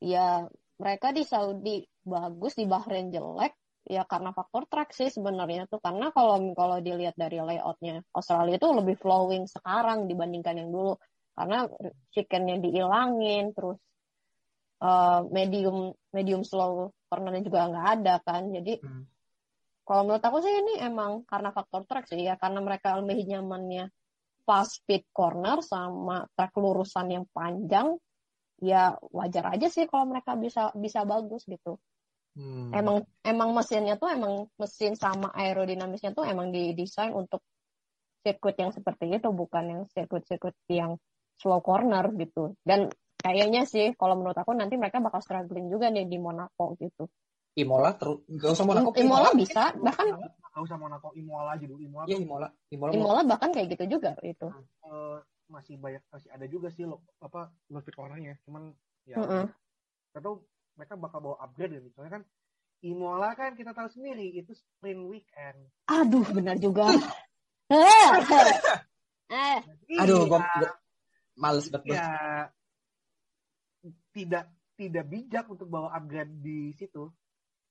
ya 0.00 0.48
mereka 0.80 1.12
di 1.12 1.28
Saudi 1.28 1.84
bagus, 2.02 2.56
di 2.56 2.64
Bahrain 2.64 3.12
jelek, 3.12 3.52
ya 3.90 4.06
karena 4.06 4.30
faktor 4.30 4.70
track 4.70 4.94
sih 4.94 5.10
sebenarnya 5.10 5.66
tuh. 5.66 5.82
Karena 5.82 6.14
kalau 6.14 6.38
kalau 6.54 6.78
dilihat 6.78 7.18
dari 7.18 7.42
layoutnya 7.42 8.06
Australia 8.14 8.54
itu 8.54 8.68
lebih 8.70 8.94
flowing 9.02 9.50
sekarang 9.50 10.06
dibandingkan 10.06 10.62
yang 10.62 10.70
dulu. 10.70 10.94
Karena 11.34 11.66
chickennya 12.14 12.62
dihilangin, 12.62 13.50
terus 13.50 13.82
uh, 14.84 15.26
medium 15.34 15.90
medium 16.14 16.46
slow 16.46 16.94
cornernya 17.10 17.42
juga 17.42 17.66
nggak 17.66 17.88
ada 17.98 18.14
kan. 18.22 18.46
Jadi 18.54 18.78
Hmm. 18.80 19.04
kalau 19.82 20.06
menurut 20.06 20.22
aku 20.22 20.38
sih 20.38 20.54
ini 20.54 20.74
emang 20.86 21.26
karena 21.26 21.50
faktor 21.50 21.82
track 21.90 22.06
sih 22.14 22.22
ya, 22.22 22.38
karena 22.38 22.62
mereka 22.62 22.94
lebih 23.02 23.26
nyamannya 23.26 23.90
fast 24.46 24.82
speed 24.82 25.10
corner 25.10 25.58
sama 25.66 26.30
track 26.38 26.54
lurusan 26.54 27.10
yang 27.10 27.24
panjang, 27.34 27.98
ya 28.62 28.94
wajar 29.10 29.56
aja 29.56 29.66
sih 29.66 29.90
kalau 29.90 30.06
mereka 30.14 30.38
bisa 30.38 30.70
bisa 30.78 31.02
bagus 31.02 31.42
gitu. 31.48 31.80
Hmm. 32.40 32.72
Emang 32.72 32.96
emang 33.20 33.52
mesinnya 33.52 34.00
tuh 34.00 34.08
emang 34.08 34.48
mesin 34.56 34.96
sama 34.96 35.28
aerodinamisnya 35.36 36.16
tuh 36.16 36.24
emang 36.24 36.48
didesain 36.48 37.12
untuk 37.12 37.44
sirkuit 38.24 38.56
yang 38.56 38.72
seperti 38.72 39.12
itu, 39.12 39.28
bukan 39.28 39.64
yang 39.68 39.82
sirkuit-sirkuit 39.92 40.56
yang 40.72 40.96
slow 41.36 41.60
corner 41.60 42.08
gitu. 42.16 42.56
Dan 42.64 42.88
kayaknya 43.20 43.68
sih 43.68 43.92
kalau 43.92 44.16
menurut 44.16 44.36
aku 44.40 44.56
nanti 44.56 44.80
mereka 44.80 45.04
bakal 45.04 45.20
struggling 45.20 45.68
juga 45.68 45.92
nih 45.92 46.08
di 46.08 46.16
Monaco 46.16 46.72
gitu. 46.80 47.04
Imola 47.60 47.92
terus 48.00 48.24
enggak 48.24 48.56
usah 48.56 48.64
Monaco. 48.64 48.88
Imola 48.96 49.28
bisa, 49.36 49.76
bahkan 49.76 50.06
nggak 50.16 50.62
usah 50.64 50.78
Monaco 50.80 51.08
Imola 51.12 51.52
aja 51.52 51.64
dulu 51.68 51.80
Imola 51.84 52.04
Iya, 52.08 52.18
Imola. 52.24 52.48
Imola. 52.72 52.90
Imola 52.96 53.20
bahkan 53.28 53.52
kayak 53.52 53.76
gitu 53.76 54.00
juga 54.00 54.16
itu. 54.24 54.48
eh, 54.88 55.18
masih 55.50 55.74
banyak 55.82 56.02
masih 56.14 56.30
ada 56.30 56.46
juga 56.46 56.70
sih 56.70 56.86
lo 56.86 57.02
apa 57.18 57.50
speed 57.66 57.98
cornernya 57.98 58.38
cuman 58.46 58.70
ya 59.02 59.18
Mm-mm. 59.18 59.50
atau 60.14 60.46
mereka 60.80 60.96
bakal 60.96 61.20
bawa 61.20 61.36
upgrade 61.44 61.76
gitu 61.76 61.92
soalnya 61.92 62.16
kan 62.16 62.24
Imola 62.80 63.36
kan 63.36 63.52
kita 63.52 63.76
tahu 63.76 63.92
sendiri 63.92 64.32
itu 64.32 64.56
sprint 64.56 65.04
weekend 65.04 65.68
Aduh, 65.86 66.24
benar 66.32 66.56
juga. 66.56 66.88
Eh, 67.70 68.10
eh. 69.30 69.58
Aduh, 69.94 70.26
Iya, 70.26 70.26
gua, 70.26 70.40
gua 70.42 70.70
males 71.36 71.70
banget. 71.70 71.94
ya 71.94 72.10
tidak 74.10 74.50
tidak 74.74 75.04
bijak 75.06 75.46
untuk 75.46 75.70
bawa 75.70 75.94
upgrade 75.94 76.34
di 76.40 76.74
situ 76.74 77.06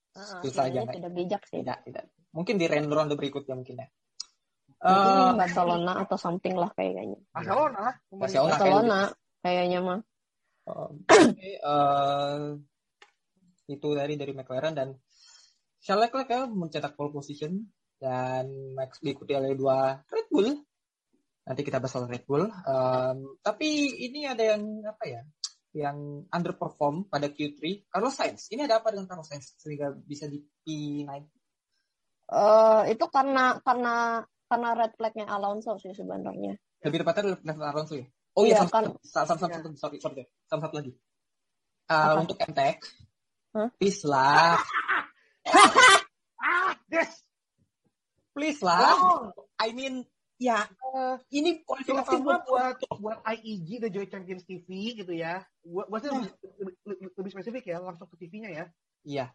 Susah 0.10 0.66
aja, 0.66 0.82
Kayaknya 0.82 0.84
Nek. 0.84 0.96
tidak 0.98 1.12
bijak 1.14 1.42
sih. 1.46 1.60
Tidak, 1.62 1.80
tidak. 1.86 2.04
Mungkin 2.34 2.56
di 2.58 2.66
round 2.66 2.90
ronde 2.90 3.14
berikutnya 3.14 3.54
mungkin 3.54 3.76
ya. 3.78 3.88
Mungkin 4.80 5.14
Eh, 5.20 5.32
Barcelona 5.38 5.92
atau 6.00 6.18
something 6.18 6.56
lah 6.56 6.72
kayaknya. 6.74 7.20
Barcelona 7.30 7.78
lah 7.78 7.96
Barcelona. 8.10 8.50
Barcelona 8.56 9.00
kayaknya 9.40 9.80
mah. 9.86 10.00
Oke, 10.66 11.50
eh, 11.60 12.40
itu 13.70 13.90
dari 13.94 14.18
dari 14.18 14.34
McLaren 14.34 14.74
dan 14.74 14.90
Charles 15.80 16.10
Leclerc 16.10 16.28
ya 16.28 16.42
mencetak 16.50 16.98
pole 16.98 17.14
position 17.14 17.70
dan 18.00 18.50
Max 18.76 19.00
diikuti 19.00 19.36
oleh 19.38 19.54
dua 19.54 20.02
Red 20.08 20.28
Bull. 20.28 20.50
Nanti 21.46 21.62
kita 21.64 21.80
bahas 21.80 21.94
soal 21.94 22.10
Red 22.10 22.26
Bull. 22.28 22.48
Em, 22.48 23.18
tapi 23.40 23.96
ini 24.10 24.28
ada 24.28 24.44
yang 24.44 24.84
apa 24.84 25.04
ya? 25.08 25.22
Yang 25.72 26.28
underperform 26.34 27.08
pada 27.08 27.30
Q3. 27.30 27.88
Carlos 27.92 28.16
Sainz. 28.16 28.50
Ini 28.52 28.66
ada 28.66 28.82
apa 28.82 28.92
dengan 28.92 29.08
Carlos 29.08 29.28
Sainz 29.30 29.56
sehingga 29.56 29.94
bisa 29.94 30.28
di 30.28 30.42
P9? 30.42 31.10
Eh 32.30 32.84
itu 32.94 33.06
karena 33.10 33.58
karena 33.64 34.22
karena 34.50 34.70
red 34.74 34.94
flagnya 34.98 35.26
Alonso 35.30 35.78
sih 35.78 35.94
sebenarnya. 35.94 36.58
Lebih 36.82 37.06
tepatnya 37.06 37.38
Fernando 37.38 37.66
Alonso 37.66 37.96
ya. 37.98 38.08
Oh 38.38 38.46
iya, 38.46 38.64
sama, 38.64 38.72
kan. 38.72 38.84
sama, 39.04 39.26
sama, 39.26 39.40
sama, 39.42 39.54
satu, 39.58 39.70
sorry, 39.76 39.98
sorry, 40.00 40.24
sama 40.46 40.62
satu 40.64 40.76
lagi. 40.80 40.94
Uh, 41.90 42.22
untuk 42.22 42.38
MTEK, 42.38 42.78
Hah? 43.50 43.70
please 43.82 44.06
lah, 44.06 44.62
ah 46.38 46.72
yes 46.94 47.26
please 48.38 48.62
lah. 48.62 48.94
oh, 48.94 49.34
I 49.58 49.74
mean, 49.74 50.06
ya 50.38 50.70
eh, 50.70 51.16
ini 51.34 51.66
kualifikasi 51.66 52.22
buat 52.22 52.46
buat 52.46 52.78
buat 53.02 53.20
IEG 53.26 53.82
The 53.82 53.90
Joy 53.90 54.06
Champions 54.06 54.46
TV 54.46 54.94
gitu 55.02 55.10
ya. 55.18 55.42
Buat 55.66 55.90
buat 55.90 56.02
lebih, 56.06 56.30
lebih, 56.86 57.10
lebih 57.18 57.32
spesifik 57.34 57.74
ya 57.74 57.82
langsung 57.82 58.06
ke 58.06 58.22
TV-nya 58.22 58.54
ya. 58.54 58.66
Iya, 59.02 59.26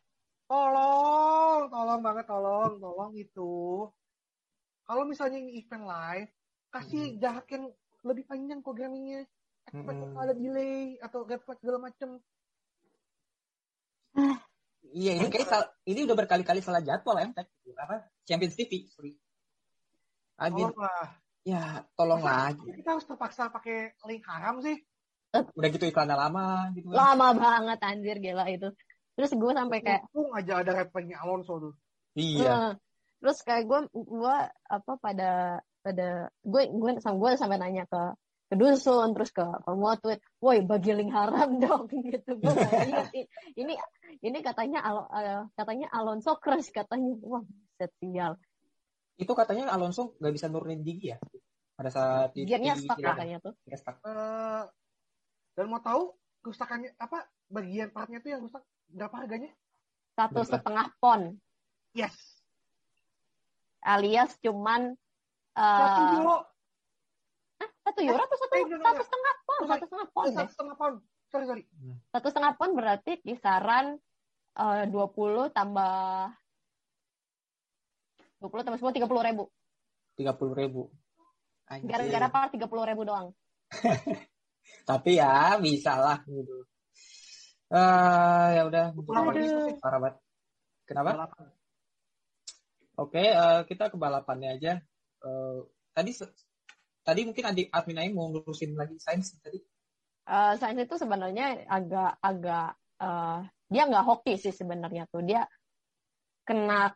tolong 0.46 1.66
tolong 1.74 2.00
banget 2.00 2.24
tolong 2.30 2.78
tolong 2.78 3.12
itu. 3.18 3.90
Kalau 4.86 5.02
misalnya 5.08 5.42
ini 5.42 5.58
event 5.58 5.90
live 5.90 6.30
kasih 6.70 7.18
jarak 7.18 7.50
yang 7.50 7.66
lebih 8.06 8.24
panjang 8.30 8.62
programmingnya. 8.62 9.26
Expect 9.64 9.96
Hmm. 9.96 10.20
ada 10.20 10.36
delay 10.36 11.00
atau 11.00 11.24
red 11.24 11.40
flag 11.40 11.58
segala 11.58 11.88
macem 11.88 12.20
iya 14.94 15.12
ini 15.18 15.26
kayak 15.26 15.46
sal- 15.50 15.72
ini 15.90 16.06
udah 16.06 16.16
berkali-kali 16.16 16.62
salah 16.62 16.80
jadwal 16.80 17.18
MTEK 17.18 17.48
apa 17.74 18.06
Champions 18.24 18.54
TV, 18.54 18.86
sorry. 18.88 19.12
Mean, 20.38 20.70
tolonglah 20.70 21.06
ya 21.44 21.62
tolonglah. 21.94 22.54
Kita 22.56 22.96
harus 22.96 23.06
terpaksa 23.06 23.52
pakai 23.52 23.94
link 24.08 24.24
haram 24.26 24.58
sih 24.64 24.78
Udah 25.34 25.68
gitu 25.70 25.90
iklannya 25.90 26.14
lama 26.14 26.70
gitu. 26.78 26.88
kan. 26.90 26.94
Lama 26.94 27.28
banget 27.34 27.78
anjir 27.82 28.16
gila 28.22 28.46
itu. 28.46 28.70
Terus 29.18 29.30
gue 29.34 29.52
sampai 29.54 29.78
kayak 29.82 30.02
untung 30.14 30.30
aja 30.34 30.62
ada 30.62 30.86
flagnya 30.90 31.22
Alonso 31.22 31.58
tuh 31.58 31.74
Iya. 32.14 32.50
eh, 32.50 32.70
terus 33.18 33.42
kayak 33.42 33.66
gue 33.66 33.80
gue 33.90 34.36
apa 34.70 34.92
pada 35.02 35.58
pada 35.82 36.30
gue 36.46 36.62
gue 36.70 36.90
sama 37.02 37.18
gue 37.18 37.30
sampai 37.34 37.58
nanya 37.58 37.84
ke 37.90 38.02
ke 38.50 38.54
dusun 38.54 39.10
terus 39.16 39.34
ke 39.34 39.42
tweet, 40.02 40.20
woi 40.38 40.62
bagi 40.62 40.94
link 40.94 41.10
haram 41.10 41.58
dong 41.62 41.90
gitu 41.90 42.38
gue 42.38 42.54
ingat 42.86 43.10
ini 43.58 43.74
ini 44.20 44.38
katanya 44.44 44.84
Al- 44.84 45.08
eh, 45.10 45.42
katanya 45.54 45.86
Alonso 45.90 46.36
crush 46.38 46.70
katanya. 46.70 47.16
Wah 47.24 47.42
set 47.78 47.90
sial. 47.98 48.38
Itu 49.18 49.32
katanya 49.34 49.70
Alonso 49.70 50.14
nggak 50.18 50.34
bisa 50.34 50.46
nurunin 50.50 50.82
gigi 50.82 51.14
ya? 51.14 51.18
Pada 51.74 51.90
saat 51.90 52.34
gearnya 52.38 52.78
di- 52.78 52.86
stuck 52.86 52.98
katanya 53.02 53.36
tuh. 53.42 53.54
Gearnya 53.66 53.78
stuck. 53.78 53.96
Eh, 54.06 54.62
dan 55.54 55.66
mau 55.70 55.82
tahu 55.82 56.14
kerusakannya 56.42 56.94
apa 56.98 57.26
bagian 57.50 57.88
partnya 57.90 58.18
tuh 58.20 58.30
yang 58.30 58.42
rusak 58.44 58.62
berapa 58.90 59.14
harganya? 59.18 59.50
Satu 60.14 60.42
Berapa? 60.42 60.52
setengah 60.54 60.86
pon. 61.02 61.20
Yes. 61.94 62.14
Alias 63.84 64.34
cuman 64.40 64.94
satu 65.54 66.00
eh 66.02 66.14
euro. 66.18 66.36
Satu 67.84 68.00
euro 68.00 68.22
atau 68.22 68.38
satu 68.38 68.54
Eh, 68.54 68.64
satu 68.70 69.02
setengah 69.04 69.34
pon? 69.44 69.60
Satu 69.64 69.84
setengah 69.86 70.08
pon 70.10 70.24
satu 70.30 70.50
setengah 70.52 70.76
pound 70.78 70.96
sorry 71.34 71.46
sorry 71.50 71.62
satu 72.14 72.30
setengah 72.30 72.54
pon 72.54 72.78
berarti 72.78 73.18
kisaran 73.18 73.98
eh, 74.54 74.84
20 74.86 75.50
tambah 75.50 76.30
20 78.38 78.62
tambah 78.62 78.78
10 78.78 79.02
30 79.02 79.28
ribu 79.34 79.50
tiga 80.14 80.32
puluh 80.34 80.54
ribu. 80.54 80.82
Gara-gara 81.66 82.28
part 82.30 82.54
30 82.54 82.70
ribu 82.70 83.02
doang 83.02 83.34
Tapi 84.88 85.16
ya 85.18 85.58
bisa 85.58 85.96
lah 85.96 86.20
gitu. 86.28 86.68
Ah 87.72 88.52
ya 88.52 88.62
udah. 88.68 88.92
Parah 89.80 89.98
banget. 89.98 90.16
Kenapa? 90.84 91.10
Balapan. 91.16 91.46
Oke, 92.94 93.24
eh, 93.24 93.60
kita 93.66 93.90
ke 93.90 93.96
balapannya 93.96 94.60
aja. 94.60 94.72
Eh, 95.24 95.58
tadi 95.96 96.12
tadi 97.00 97.20
mungkin 97.26 97.44
adik 97.48 97.72
admin 97.72 98.00
Aing 98.04 98.14
mau 98.14 98.28
ngurusin 98.28 98.76
lagi 98.76 99.00
sains 99.00 99.34
tadi. 99.40 99.58
Eh, 100.24 100.52
Sainz 100.56 100.80
itu 100.80 100.96
sebenarnya 100.96 101.68
agak 101.68 102.16
agak 102.24 102.68
eh, 103.00 103.38
dia 103.68 103.82
nggak 103.84 104.06
hoki 104.08 104.40
sih 104.40 104.54
sebenarnya 104.56 105.04
tuh 105.12 105.20
dia 105.20 105.44
kena 106.48 106.92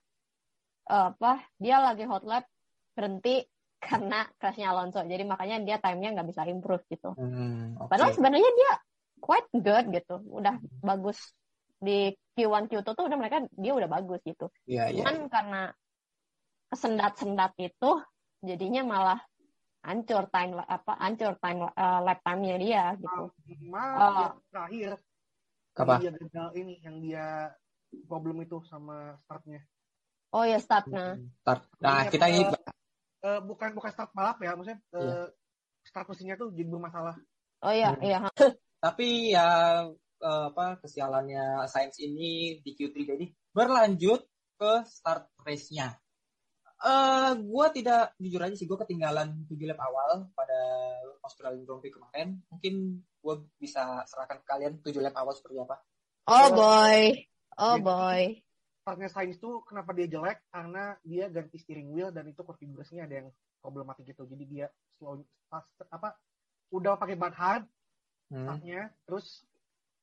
eh, 0.88 1.06
apa 1.12 1.44
dia 1.60 1.76
lagi 1.80 2.08
hot 2.08 2.24
lap 2.24 2.48
berhenti 2.96 3.44
karena 3.88 4.26
crashnya 4.40 4.74
Alonso 4.74 5.04
jadi 5.06 5.22
makanya 5.22 5.62
dia 5.62 5.76
timenya 5.78 6.18
nggak 6.18 6.28
bisa 6.34 6.42
improve 6.50 6.82
gitu 6.90 7.14
Hmm, 7.14 7.78
oke. 7.78 7.92
padahal 7.92 8.10
sebenarnya 8.16 8.50
dia 8.50 8.72
quite 9.18 9.50
good 9.52 9.86
gitu. 9.92 10.22
Udah 10.30 10.56
bagus 10.80 11.18
di 11.78 12.14
Q1 12.38 12.70
Q2 12.70 12.86
tuh 12.86 13.06
udah 13.06 13.18
mereka 13.18 13.42
dia 13.54 13.72
udah 13.74 13.90
bagus 13.90 14.22
gitu. 14.22 14.50
Iya, 14.66 14.90
iya. 14.90 15.02
Cuman 15.02 15.26
karena 15.26 15.62
kesendat-sendat 16.70 17.52
itu 17.58 17.90
jadinya 18.42 18.82
malah 18.86 19.20
hancur 19.82 20.26
time 20.28 20.58
apa 20.58 20.92
hancur 20.98 21.38
time 21.38 21.70
uh, 21.70 22.00
lap 22.02 22.18
time-nya 22.26 22.56
dia 22.58 22.84
gitu. 22.98 23.30
Sama 23.30 23.82
Oh. 23.94 24.12
yang 24.18 24.36
terakhir 24.50 24.90
Apa? 25.78 25.94
dia 26.02 26.10
gagal 26.12 26.48
ini 26.58 26.74
yang 26.82 26.96
dia 26.98 27.26
problem 28.10 28.42
itu 28.42 28.58
sama 28.66 29.16
startnya. 29.22 29.62
Oh 30.34 30.44
ya 30.44 30.58
startnya. 30.58 31.16
Start. 31.40 31.62
Nah, 31.80 32.04
kita 32.06 32.26
ini 32.28 32.44
Eh, 33.18 33.42
bukan 33.42 33.74
bukan 33.74 33.90
start 33.90 34.14
balap 34.14 34.38
ya, 34.38 34.54
maksudnya 34.54 34.78
eh, 34.94 35.02
Iya. 35.02 35.22
start 35.82 36.06
mesinnya 36.06 36.38
tuh 36.38 36.54
jadi 36.54 36.70
bermasalah. 36.70 37.18
Oh 37.66 37.74
iya 37.74 37.90
Hmm. 37.90 38.02
iya. 38.06 38.18
tapi 38.78 39.34
ya 39.34 39.48
eh, 40.22 40.44
apa 40.54 40.78
kesialannya 40.78 41.66
Sainz 41.66 41.98
ini 41.98 42.62
di 42.62 42.70
Q3 42.78 42.94
jadi 43.02 43.26
berlanjut 43.50 44.22
ke 44.54 44.72
start 44.86 45.26
race-nya. 45.42 45.98
Eh, 46.78 47.30
gue 47.34 47.66
tidak 47.74 48.14
jujur 48.22 48.38
aja 48.38 48.54
sih 48.54 48.66
gue 48.66 48.78
ketinggalan 48.78 49.34
7 49.50 49.66
lap 49.66 49.82
awal 49.82 50.30
pada 50.30 50.58
Australian 51.26 51.66
Grand 51.66 51.82
Prix 51.82 51.90
kemarin. 51.90 52.38
Mungkin 52.54 52.74
gue 53.02 53.34
bisa 53.58 54.06
serahkan 54.06 54.38
ke 54.38 54.46
kalian 54.46 54.78
7 54.78 54.94
lap 55.02 55.18
awal 55.18 55.34
seperti 55.34 55.58
apa. 55.58 55.82
Oh 56.30 56.48
boy. 56.54 57.18
Oh 57.58 57.74
Jadi- 57.74 57.82
boy. 57.82 58.20
Startnya 58.78 59.10
Sainz 59.10 59.36
tuh 59.36 59.60
kenapa 59.66 59.92
dia 59.92 60.08
jelek? 60.08 60.38
Karena 60.48 60.96
dia 61.04 61.28
ganti 61.28 61.58
steering 61.60 61.92
wheel 61.92 62.08
dan 62.08 62.24
itu 62.24 62.40
konfigurasinya 62.40 63.04
ada 63.04 63.20
yang 63.20 63.28
problematik 63.60 64.06
gitu. 64.08 64.24
Jadi 64.24 64.44
dia 64.48 64.66
slow 64.96 65.20
pas, 65.50 65.66
apa 65.90 66.14
udah 66.70 66.94
pakai 66.94 67.16
ban 67.18 67.34
hard 67.34 67.64
Hmm. 68.28 68.44
startnya, 68.44 68.92
terus 69.08 69.40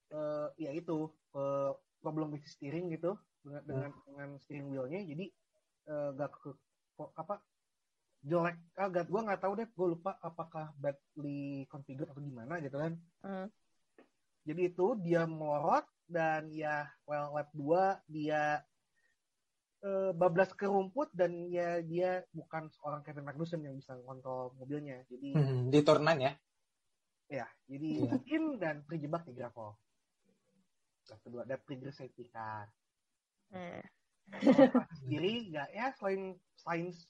eh, 0.10 0.48
ya 0.60 0.74
itu 0.74 1.08
eh, 1.38 1.72
problem 2.02 2.34
with 2.34 2.46
steering 2.46 2.90
gitu 2.90 3.14
dengan 3.42 3.62
dengan, 3.66 3.90
dengan 4.06 4.30
steering 4.42 4.70
wheelnya. 4.70 5.02
Jadi 5.02 5.26
eh, 5.86 6.10
gak 6.14 6.30
ke 6.36 6.50
apa 6.98 7.44
jelek 8.26 8.58
ah 8.80 8.88
gak, 8.90 9.06
gue 9.06 9.22
nggak 9.22 9.42
tahu 9.44 9.54
deh 9.60 9.68
gue 9.70 9.88
lupa 9.94 10.18
apakah 10.24 10.74
badly 10.82 11.68
configured 11.70 12.10
atau 12.10 12.24
gimana 12.24 12.58
gitu 12.64 12.78
kan 12.80 12.98
Hmm. 13.22 13.48
jadi 14.46 14.70
itu 14.74 14.98
dia 15.02 15.26
melorot 15.30 15.86
dan 16.06 16.50
ya 16.54 16.86
well 17.06 17.34
lap 17.34 17.50
2 17.54 18.02
dia 18.10 18.62
eh, 19.86 20.12
bablas 20.18 20.50
ke 20.58 20.66
rumput 20.66 21.14
dan 21.14 21.46
ya 21.50 21.82
dia 21.86 22.26
bukan 22.34 22.70
seorang 22.74 23.06
Kevin 23.06 23.26
Magnussen 23.26 23.62
yang 23.62 23.78
bisa 23.78 23.94
kontrol 24.02 24.50
mobilnya. 24.58 25.06
Jadi 25.06 25.30
Hmm, 25.38 25.70
di 25.70 25.80
turn 25.86 26.02
9 26.02 26.18
ya. 26.26 26.34
ya, 27.30 27.46
jadi 27.70 27.90
Iya. 28.02 28.10
mungkin 28.10 28.42
dan 28.58 28.82
terjebak 28.86 29.26
di 29.30 29.34
gravel. 29.38 29.78
Yang 31.06 31.20
kedua 31.26 31.42
ada 31.46 31.58
trigger 31.62 31.94
safety 31.94 32.26
car. 32.34 32.70
Hmm. 33.54 33.82
Kalau 34.32 34.86
sendiri 35.02 35.54
nggak 35.54 35.68
ya 35.74 35.86
selain 35.96 36.38
Sainz 36.58 37.06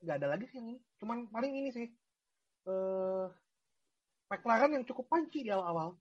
nggak 0.00 0.16
ada 0.22 0.28
lagi 0.36 0.46
sih 0.48 0.60
ini. 0.60 0.80
Cuman 0.96 1.28
paling 1.28 1.52
ini 1.52 1.70
sih 1.70 1.86
eh 2.68 3.26
McLaren 4.30 4.76
yang 4.76 4.84
cukup 4.86 5.10
panci 5.10 5.42
di 5.42 5.50
awal-awal 5.50 5.98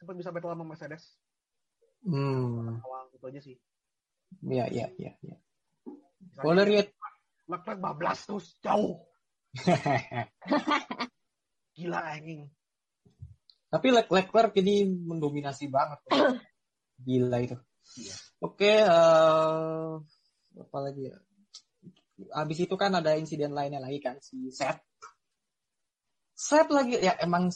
sempat 0.00 0.16
bisa 0.16 0.32
battle 0.32 0.56
sama 0.56 0.64
Mercedes 0.64 1.04
Hmm, 2.00 2.80
awal 2.80 3.12
itu 3.12 3.26
aja 3.28 3.40
sih. 3.44 3.56
iya 4.40 4.64
iya 4.72 4.88
iya. 4.96 5.12
iya. 5.20 5.36
Misalnya 6.16 6.40
Boleh 6.40 6.64
lihat. 6.64 6.88
Leclerc 7.44 7.80
bablas 7.82 8.24
terus 8.24 8.56
jauh. 8.64 9.04
Gila 11.76 12.00
anjing. 12.00 12.48
Tapi 13.68 13.86
Le- 13.92 14.08
Leclerc 14.08 14.56
ini 14.56 14.88
mendominasi 14.88 15.68
banget. 15.68 16.00
Gila 17.04 17.36
itu. 17.44 17.60
Iya. 17.98 18.14
Oke, 18.40 18.72
eh, 18.86 19.90
apa 20.60 20.78
lagi 20.78 21.02
ya? 21.10 21.16
Habis 22.36 22.58
itu 22.68 22.74
kan 22.76 22.92
ada 22.94 23.16
insiden 23.16 23.56
lainnya 23.56 23.80
lagi 23.80 23.98
kan 23.98 24.20
si 24.20 24.52
Seth. 24.52 24.78
Seth 26.36 26.70
lagi 26.72 27.00
ya 27.00 27.16
emang 27.20 27.48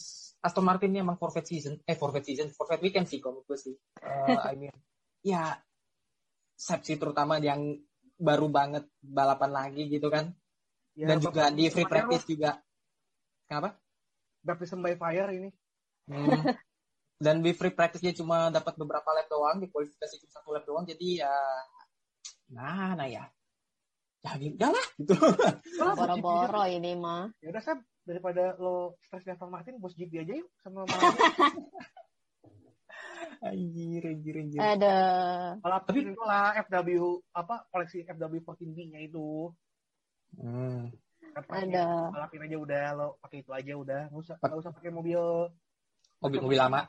Aston 0.45 0.64
Martin 0.64 0.93
ini 0.93 1.01
emang 1.01 1.16
forfeit 1.16 1.49
season, 1.49 1.80
eh 1.89 1.97
forfeit 1.97 2.24
season, 2.24 2.53
forfeit 2.53 2.80
weekend 2.85 3.09
sih 3.09 3.20
kalau 3.20 3.45
gue 3.45 3.57
sih. 3.57 3.72
Eh, 4.03 4.39
I 4.41 4.55
mean, 4.61 4.74
ya 5.32 5.57
Seth 6.57 6.85
sih 6.85 6.97
terutama 7.01 7.41
yang 7.41 7.80
baru 8.18 8.49
banget 8.49 8.89
balapan 9.01 9.51
lagi 9.53 9.89
gitu 9.89 10.09
kan. 10.12 10.32
Ya, 10.95 11.11
Dan 11.11 11.18
juga 11.18 11.51
di 11.51 11.66
free 11.72 11.89
practice 11.89 12.28
juga. 12.28 12.61
Kenapa? 13.49 13.76
Baptism 14.45 14.85
by 14.85 14.95
fire 14.95 15.30
ini. 15.32 15.51
Hmm. 16.09 16.45
Dan 17.24 17.40
di 17.40 17.56
free 17.56 17.72
practice 17.72 18.04
dia 18.04 18.12
cuma 18.12 18.52
dapat 18.52 18.76
beberapa 18.76 19.08
lap 19.16 19.24
doang, 19.32 19.56
di 19.56 19.72
kualifikasi 19.72 20.20
cuma 20.20 20.32
satu 20.36 20.52
lap 20.52 20.64
doang, 20.68 20.84
jadi 20.84 21.24
ya 21.24 21.32
mana 22.52 23.08
ya? 23.08 23.24
Ya 24.20 24.36
udah 24.36 24.70
lah 24.72 24.86
gitu. 25.00 25.16
Lah, 25.80 25.92
aja. 25.92 25.96
Boro-boro 25.96 26.64
ini 26.68 26.92
mah. 26.96 27.32
Ya 27.40 27.48
udah 27.52 27.62
Sam, 27.64 27.80
daripada 28.04 28.56
lo 28.60 29.00
stres 29.04 29.24
di 29.24 29.32
Aston 29.32 29.48
Martin, 29.48 29.80
bos 29.80 29.96
GP 29.96 30.20
aja 30.20 30.32
yuk 30.36 30.48
sama 30.60 30.84
malam. 30.84 31.12
anjir, 33.52 34.02
anjir, 34.04 34.34
anjir. 34.40 34.60
Ada. 34.60 34.96
Balap 35.60 35.82
tapi 35.88 36.08
itu 36.08 36.22
lah 36.24 36.56
FW 36.60 37.20
apa 37.36 37.68
koleksi 37.68 38.04
FW14B-nya 38.08 39.00
itu. 39.04 39.52
Hmm. 40.40 40.88
Apa 41.36 41.60
ya, 41.60 41.62
Ada. 41.68 41.86
balapin 42.14 42.46
aja 42.46 42.56
udah 42.56 42.84
lo 42.94 43.08
pakai 43.18 43.42
itu 43.42 43.50
aja 43.50 43.72
udah 43.74 44.00
nggak 44.06 44.22
usah 44.22 44.36
nggak 44.38 44.60
usah 44.60 44.70
pakai 44.70 44.90
mobil 44.94 45.18
Mobil-mobil 46.24 46.56
lama. 46.56 46.88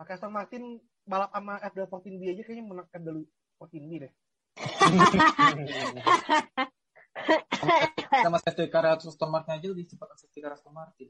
Pakai 0.00 0.16
Aston 0.16 0.32
Martin 0.32 0.80
balap 1.04 1.28
sama 1.30 1.60
FW14B 1.60 2.22
aja 2.32 2.42
kayaknya 2.42 2.64
menang 2.64 2.88
FW14B 2.88 3.92
deh 4.00 4.12
Sama 8.10 8.38
safety 8.40 8.66
car 8.68 8.84
Aston 8.88 9.28
Martin 9.28 9.60
aja 9.60 9.66
lebih 9.68 9.86
cepat 9.86 10.16
safety 10.16 10.40
car 10.40 10.56
Aston 10.56 10.72
Martin. 10.72 11.08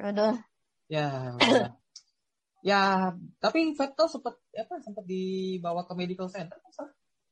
Aduh. 0.00 0.34
Ya. 0.88 1.36
udah. 1.36 1.70
ya, 2.64 2.82
tapi 3.38 3.76
Vettel 3.76 4.08
sempat 4.08 4.34
apa 4.52 4.74
sempat 4.80 5.04
dibawa 5.04 5.84
ke 5.84 5.92
medical 5.92 6.28
center. 6.28 6.56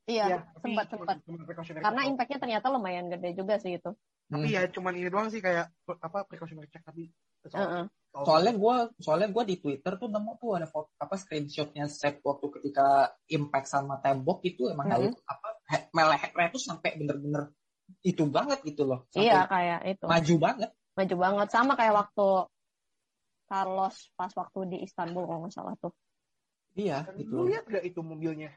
Iya, 0.05 0.45
sempat 0.59 0.93
cuma- 0.93 1.09
sempat. 1.09 1.81
Karena 1.81 2.01
impactnya 2.05 2.37
ternyata 2.37 2.67
lumayan 2.69 3.09
gede 3.09 3.33
juga 3.33 3.57
sih 3.57 3.77
itu. 3.77 3.91
tapi 4.23 4.49
Hmm. 4.49 4.55
ya 4.55 4.61
cuman 4.71 4.93
ini 4.95 5.11
doang 5.11 5.27
sih 5.29 5.43
kayak 5.43 5.67
apa 5.99 6.23
precautionary 6.25 6.71
check 6.71 6.81
tapi 6.81 7.11
Heeh. 7.43 7.85
Soalnya 8.13 8.53
gue 8.53 8.75
soalnya 9.01 9.25
gua 9.33 9.41
di 9.41 9.57
Twitter 9.57 9.97
tuh 9.97 10.05
nemu 10.05 10.37
tuh 10.37 10.53
ada 10.53 10.69
foto 10.69 10.93
apa 11.01 11.17
screenshotnya 11.17 11.89
set 11.89 12.21
waktu 12.21 12.45
ketika 12.53 13.09
impact 13.25 13.65
sama 13.65 13.97
tembok 13.97 14.45
itu 14.45 14.69
emang 14.69 14.85
Mhm. 14.85 14.93
kayak 14.93 15.17
apa 15.25 15.47
he- 15.73 15.87
melehernya 15.89 16.47
tuh 16.53 16.61
sampai 16.61 16.93
bener-bener 16.93 17.49
itu 18.05 18.21
banget 18.29 18.61
gitu 18.61 18.85
loh. 18.85 19.09
Sampai 19.09 19.33
Iya 19.33 19.49
kayak 19.49 19.79
itu. 19.89 20.05
maju 20.05 20.33
banget. 20.37 20.69
Maju 20.93 21.15
banget 21.17 21.47
sama 21.49 21.73
kayak 21.73 21.95
waktu 21.97 22.27
Carlos 23.43 23.95
pas 24.13 24.31
waktu 24.31 24.59
di 24.69 24.77
Istanbul 24.85 25.25
kalau 25.25 25.39
nggak 25.45 25.53
salah 25.53 25.73
tuh. 25.81 25.93
Iya 26.73 27.05
Dan 27.09 27.17
gitu. 27.17 27.33
lu 27.33 27.49
lihat 27.49 27.65
gak 27.65 27.81
itu 27.81 28.01
mobilnya 28.01 28.49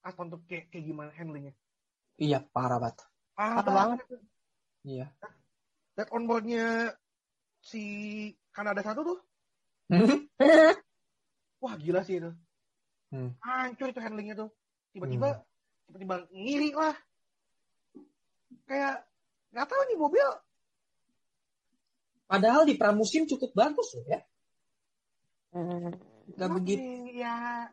Aston 0.00 0.30
tuh 0.30 0.40
kayak, 0.46 0.70
kayak 0.70 0.84
gimana 0.86 1.10
handlingnya 1.12 1.54
Iya 2.14 2.46
parah 2.50 2.78
banget. 2.78 3.02
parah 3.34 3.62
Parah 3.62 3.74
banget. 3.94 3.98
Iya. 4.82 5.06
dan 5.92 6.06
onboardnya 6.14 6.94
si 7.60 7.82
Kanada 8.50 8.80
satu 8.80 9.00
tuh 9.04 9.18
wah 11.62 11.74
gila 11.76 12.02
sih 12.02 12.18
itu 12.18 12.32
Hmm. 13.10 13.34
hancur 13.42 13.90
itu 13.90 13.98
handlingnya 13.98 14.38
tuh 14.38 14.54
tiba-tiba 14.94 15.42
tiba-tiba 15.90 16.30
ngiri 16.30 16.70
lah 16.70 16.94
kayak 18.64 19.02
nggak 19.50 19.66
tahu 19.66 19.82
nih 19.90 19.98
mobil 19.98 20.28
Padahal 22.30 22.62
di 22.62 22.78
pramusim 22.78 23.26
cukup 23.26 23.50
bagus 23.50 23.90
loh 23.98 24.06
ya. 24.06 24.22
Hmm. 25.50 25.90
Gak 26.30 26.38
tapi 26.38 26.54
begitu. 26.62 26.82
ya, 27.18 27.66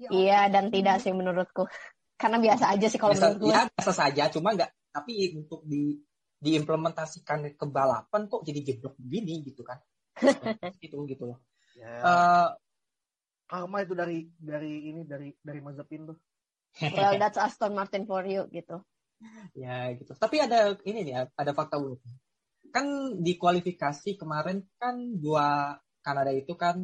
ya 0.00 0.08
Iya 0.08 0.40
dan 0.48 0.72
tidak 0.72 1.04
sih 1.04 1.12
menurutku. 1.12 1.68
Karena 2.16 2.40
biasa 2.40 2.72
aja 2.72 2.88
sih 2.88 2.96
kalau 2.96 3.12
Biasa, 3.12 3.36
menurut 3.36 3.40
gue. 3.44 3.52
ya 3.52 3.60
biasa 3.68 3.92
saja, 3.92 4.22
cuma 4.32 4.56
nggak. 4.56 4.72
Tapi 4.88 5.36
untuk 5.36 5.60
di 5.68 6.00
diimplementasikan 6.38 7.54
ke 7.58 7.66
balapan 7.66 8.30
kok 8.30 8.46
jadi 8.46 8.60
jeblok 8.62 8.94
begini 8.98 9.42
gitu 9.46 9.62
kan? 9.66 9.78
gitu 10.82 11.06
gitu 11.06 11.24
loh. 11.34 11.38
ya 11.78 11.90
Eh, 12.02 12.48
karma 13.48 13.80
itu 13.80 13.94
dari 13.94 14.28
dari 14.36 14.90
ini 14.92 15.02
dari 15.08 15.30
dari 15.40 15.60
Mazepin 15.62 16.10
tuh 16.10 16.18
Well, 16.78 17.18
that's 17.18 17.40
Aston 17.40 17.74
Martin 17.74 18.06
for 18.06 18.22
you 18.22 18.46
gitu. 18.54 18.84
ya 19.56 19.90
gitu. 19.98 20.14
Tapi 20.14 20.38
ada 20.38 20.78
ini 20.86 21.02
nih, 21.10 21.26
ada 21.34 21.52
fakta 21.56 21.80
unik. 21.80 22.00
Kan 22.70 23.18
di 23.18 23.34
kualifikasi 23.34 24.14
kemarin 24.14 24.62
kan 24.78 25.18
dua 25.18 25.74
Kanada 26.04 26.30
itu 26.30 26.54
kan 26.54 26.78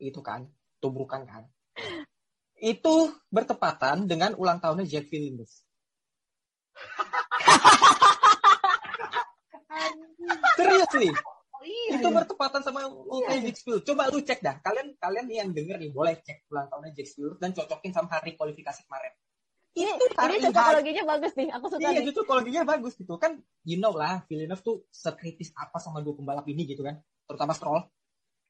itu 0.00 0.20
kan 0.24 0.48
tubrukan 0.80 1.28
kan. 1.28 1.44
Itu 2.56 3.12
bertepatan 3.28 4.08
dengan 4.08 4.32
ulang 4.38 4.64
tahunnya 4.64 4.88
Jack 4.88 5.12
Williams. 5.12 5.62
Serius 10.86 11.10
nih. 11.10 11.14
oh 11.58 11.64
itu 11.66 12.08
bertepatan 12.08 12.60
sama 12.62 12.86
ultahnya 12.86 13.50
Jack 13.50 13.56
Stewart. 13.58 13.82
Coba 13.82 14.06
lu 14.08 14.20
cek 14.20 14.38
dah. 14.38 14.54
Kalian 14.58 14.94
kalian 14.94 15.24
nih 15.26 15.36
yang 15.42 15.48
denger 15.50 15.76
nih 15.76 15.90
boleh 15.90 16.14
cek 16.16 16.46
ulang 16.48 16.66
tahunnya 16.68 16.90
Jack 16.94 17.06
dan 17.36 17.50
cocokin 17.50 17.90
sama 17.90 18.08
hari 18.14 18.34
kualifikasi 18.34 18.80
kemarin. 18.84 19.12
Ini, 19.74 19.90
Itu 19.90 20.04
ini 20.04 20.14
hari 20.16 20.34
cocokologinya 20.40 21.02
bagus 21.04 21.32
nih. 21.34 21.48
Aku 21.50 21.64
suka 21.68 21.80
Iya, 21.80 21.88
nih. 21.92 22.02
justru 22.06 22.20
psikologinya 22.22 22.62
bagus 22.64 22.92
gitu 22.94 23.14
kan. 23.14 23.32
You 23.62 23.76
know 23.76 23.92
lah, 23.92 24.22
Villeneuve 24.26 24.60
tuh 24.60 24.76
sekritis 24.88 25.50
apa 25.54 25.76
sama 25.78 25.98
dua 25.98 26.14
pembalap 26.14 26.46
ini 26.46 26.62
gitu 26.64 26.82
kan. 26.82 26.98
Terutama 27.26 27.52
Stroll. 27.52 27.82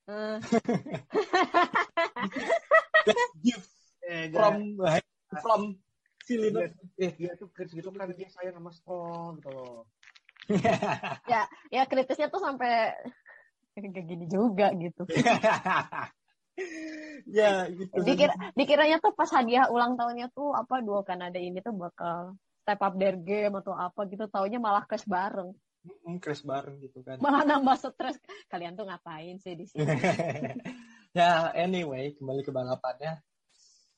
Eh, 0.08 0.36
Gift 3.40 3.68
Eh, 4.00 4.32
from 4.32 4.72
from 5.36 5.60
Villeneuve. 6.24 6.72
dia, 6.96 7.12
dia 7.12 7.32
tuh 7.36 7.52
kritis 7.52 7.76
gitu 7.76 7.92
kan 7.92 8.08
dia 8.08 8.26
sayang 8.26 8.56
sama 8.56 8.72
Stroll 8.72 9.36
gitu 9.36 9.48
loh. 9.48 9.84
ya 11.74 11.82
kritisnya 11.84 12.32
tuh 12.32 12.40
sampai 12.40 12.96
kayak 13.78 14.06
gini 14.06 14.26
juga 14.26 14.74
gitu. 14.74 15.06
ya 17.38 17.70
gitu. 17.70 17.94
Dikira, 18.02 18.34
dikiranya 18.58 18.98
tuh 18.98 19.14
pas 19.14 19.30
hadiah 19.30 19.70
ulang 19.70 19.94
tahunnya 19.94 20.34
tuh 20.34 20.56
apa 20.56 20.82
dua 20.82 21.06
Kanada 21.06 21.38
ini 21.38 21.62
tuh 21.62 21.76
bakal 21.76 22.34
step 22.64 22.80
up 22.82 22.94
their 22.98 23.14
game 23.14 23.54
atau 23.60 23.76
apa 23.76 24.08
gitu. 24.10 24.26
Taunya 24.26 24.58
malah 24.58 24.82
crash 24.88 25.06
bareng. 25.06 25.54
Crash 26.18 26.42
bareng 26.42 26.82
gitu 26.82 27.06
kan. 27.06 27.22
Malah 27.22 27.46
nambah 27.46 27.78
stres. 27.78 28.18
Kalian 28.50 28.74
tuh 28.74 28.90
ngapain 28.90 29.38
sih 29.38 29.54
di 29.54 29.70
sini? 29.70 29.86
ya 31.18 31.50
anyway 31.56 32.12
kembali 32.12 32.44
ke 32.44 32.52
balapannya 32.52 33.24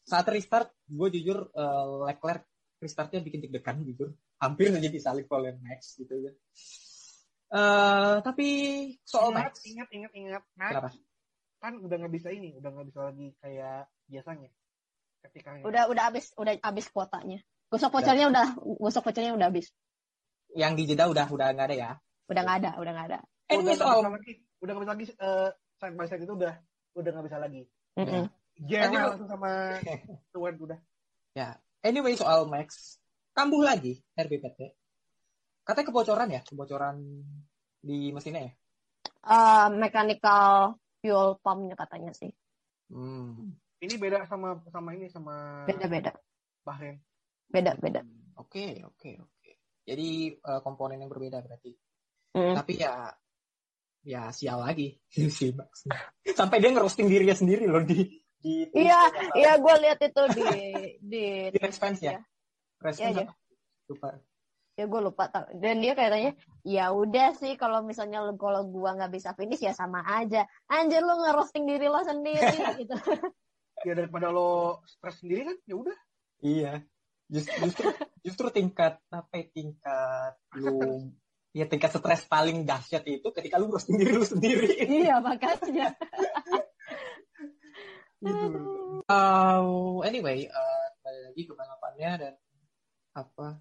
saat 0.07 0.27
restart 0.31 0.71
gue 0.87 1.09
jujur 1.19 1.51
eh, 1.55 1.87
Leclerc 2.07 2.47
restartnya 2.81 3.21
bikin 3.21 3.45
deg-degan 3.45 3.85
jujur 3.85 4.17
hampir 4.41 4.73
aja 4.73 4.89
disalip 4.89 5.29
oleh 5.31 5.55
Max 5.61 5.95
gitu 5.97 6.17
ya 6.19 6.33
Eh, 7.51 8.17
tapi 8.23 8.47
soal 9.03 9.35
ingat, 9.35 9.51
Max 9.51 9.55
ingat, 9.67 9.89
ingat, 9.91 10.13
ingat. 10.15 10.43
Max 10.55 10.71
kenapa 10.71 10.89
kan 11.59 11.73
udah 11.83 11.97
nggak 11.99 12.15
bisa 12.15 12.29
ini, 12.31 12.55
udah 12.55 12.71
nggak 12.71 12.87
bisa 12.95 13.01
lagi 13.11 13.27
kayak 13.43 13.91
biasanya. 14.07 14.51
Ketika 15.21 15.59
Udah 15.67 15.91
udah 15.91 16.05
abis 16.15 16.31
udah 16.39 16.55
abis 16.63 16.87
kuotanya. 16.95 17.43
Gosok 17.67 17.91
vouchernya 17.91 18.31
udah 18.31 18.47
gosok 18.79 19.03
vouchernya 19.03 19.35
udah 19.35 19.51
abis. 19.51 19.67
yang 20.55 20.75
di 20.75 20.87
Jeddah 20.87 21.11
udah 21.11 21.27
udah 21.27 21.47
nggak 21.51 21.67
ada 21.71 21.77
ya 21.77 21.91
Udah 22.31 22.43
nggak 22.43 22.59
ada, 22.63 22.71
udah 22.79 22.93
nggak 22.95 23.09
ada. 23.11 23.19
anyway 23.47 23.75
udah 23.75 23.75
nggak 23.75 23.83
soal 23.83 23.99
bisa 23.99 24.11
lagi, 24.15 24.33
udah 24.63 24.71
nggak 24.71 24.83
bisa 24.83 24.93
lagi 24.95 25.05
eh, 25.11 25.49
side 25.75 25.95
by 25.95 26.07
side 26.07 26.23
itu 26.23 26.35
udah 26.39 26.55
udah 26.95 27.11
nggak 27.11 27.27
bisa 27.27 27.39
lagi. 27.43 27.63
Mm-mm. 27.99 28.25
Jerel 28.63 28.91
Aduh. 28.95 29.03
langsung 29.11 29.27
sama 29.29 29.51
Stewart 30.31 30.55
udah. 30.57 30.79
ya 31.35 31.49
anyway 31.83 32.15
soal 32.15 32.47
Max 32.47 32.99
kambuh 33.41 33.65
lagi 33.65 33.97
RBPT 34.13 34.61
katanya 35.65 35.87
kebocoran 35.89 36.29
ya 36.29 36.41
kebocoran 36.45 36.97
di 37.81 38.13
mesinnya 38.13 38.45
ya 38.45 38.53
Eh, 39.21 39.69
mechanical 39.77 40.81
fuel 41.01 41.37
pumpnya 41.45 41.77
katanya 41.77 42.13
sih. 42.17 42.33
hmm. 42.89 43.53
Ini 43.81 43.97
beda 43.97 44.29
sama 44.29 44.61
sama 44.69 44.93
ini 44.93 45.09
sama 45.09 45.65
Beda-beda. 45.65 46.13
Bahrain. 46.65 47.01
Beda-beda. 47.49 48.05
Oke, 48.37 48.81
oke, 48.85 49.11
oke. 49.25 49.51
Jadi 49.85 50.37
eh, 50.37 50.61
komponen 50.61 51.01
yang 51.01 51.09
berbeda 51.09 51.41
berarti. 51.41 51.73
Mm. 52.37 52.55
Tapi 52.61 52.73
ya 52.77 53.09
ya 54.05 54.29
sial 54.33 54.61
lagi 54.61 55.01
si 55.37 55.53
Max. 55.57 55.89
Sampai 56.37 56.61
dia 56.61 56.73
ngerosting 56.73 57.09
dirinya 57.09 57.37
sendiri 57.37 57.65
loh 57.69 57.85
di 57.85 58.05
di 58.41 58.69
Iya, 58.73 59.01
iya 59.37 59.53
gue 59.61 59.75
lihat 59.85 60.01
itu 60.01 60.23
di 60.37 60.49
di 61.01 61.25
di 61.53 61.59
race 61.61 61.81
fans 61.81 62.01
ya. 62.81 62.93
ya. 62.97 63.09
Iya? 63.13 63.27
Lupa. 63.87 64.09
Ya 64.79 64.85
gue 64.89 65.01
lupa 65.03 65.29
tau. 65.29 65.45
Dan 65.53 65.85
dia 65.85 65.93
katanya, 65.93 66.33
ya 66.65 66.89
udah 66.95 67.37
sih 67.37 67.53
kalau 67.61 67.85
misalnya 67.85 68.25
lu- 68.25 68.41
kalau 68.41 68.65
gua 68.65 68.97
nggak 68.97 69.13
bisa 69.13 69.37
finish 69.37 69.61
ya 69.61 69.77
sama 69.77 70.01
aja. 70.07 70.49
Anjir 70.73 71.05
lu 71.05 71.21
ngerosting 71.21 71.69
diri 71.69 71.85
lo 71.91 72.01
sendiri 72.01 72.41
gitu. 72.81 72.97
Ya 73.85 73.93
daripada 73.93 74.33
lo 74.33 74.81
stres 74.89 75.21
sendiri 75.21 75.53
kan, 75.53 75.57
ya 75.69 75.75
udah. 75.77 75.99
Iya. 76.41 76.73
Just- 77.29 77.53
Justru 77.61 77.87
justru 78.25 78.47
tingkat 78.51 78.99
apa 79.13 79.33
ya, 79.37 79.45
tingkat 79.53 80.35
lu 80.57 81.13
ya 81.53 81.67
tingkat 81.67 81.91
stres 81.93 82.25
paling 82.25 82.63
dahsyat 82.65 83.05
itu 83.05 83.29
ketika 83.35 83.59
lu 83.61 83.69
ngerosting 83.69 84.01
diri 84.01 84.13
lu 84.17 84.25
sendiri. 84.25 84.71
iya 84.87 85.21
makanya. 85.21 85.93
gitu. 88.21 88.47
Uh, 89.09 89.99
anyway, 90.05 90.47
uh, 90.47 90.87
kembali 91.01 91.21
lagi 91.33 91.43
ke 91.43 91.53
balapannya 91.57 92.11
dan 92.21 92.33
apa? 93.15 93.59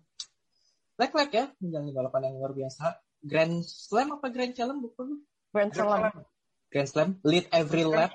Leclerc 0.99 1.31
ya, 1.31 1.45
menjalani 1.63 1.91
balapan 1.95 2.21
yang 2.29 2.35
luar 2.43 2.51
biasa. 2.51 2.99
Grand 3.23 3.63
Slam 3.63 4.19
apa 4.19 4.27
Grand 4.31 4.51
Slam 4.51 4.79
bukan? 4.83 5.23
Grand 5.51 5.71
Slam. 5.71 6.01
Grand 6.69 6.89
Slam, 6.89 7.09
lead 7.23 7.45
every 7.49 7.83
lap. 7.87 8.11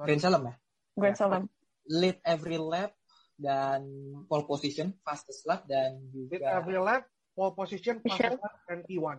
Grand 0.00 0.20
Slam 0.20 0.42
ya? 0.48 0.54
Grand 0.96 1.16
Slam. 1.16 1.44
Lead 1.90 2.18
every 2.24 2.58
lap 2.60 2.96
dan 3.40 3.84
pole 4.28 4.44
position, 4.44 4.92
fastest 5.00 5.48
lap 5.48 5.64
dan 5.64 5.96
juga 6.12 6.40
every 6.60 6.76
lap, 6.76 7.08
pole 7.32 7.56
position, 7.56 8.00
fastest 8.04 8.40
lap, 8.40 8.54
dan 8.68 8.84
P1. 8.84 9.18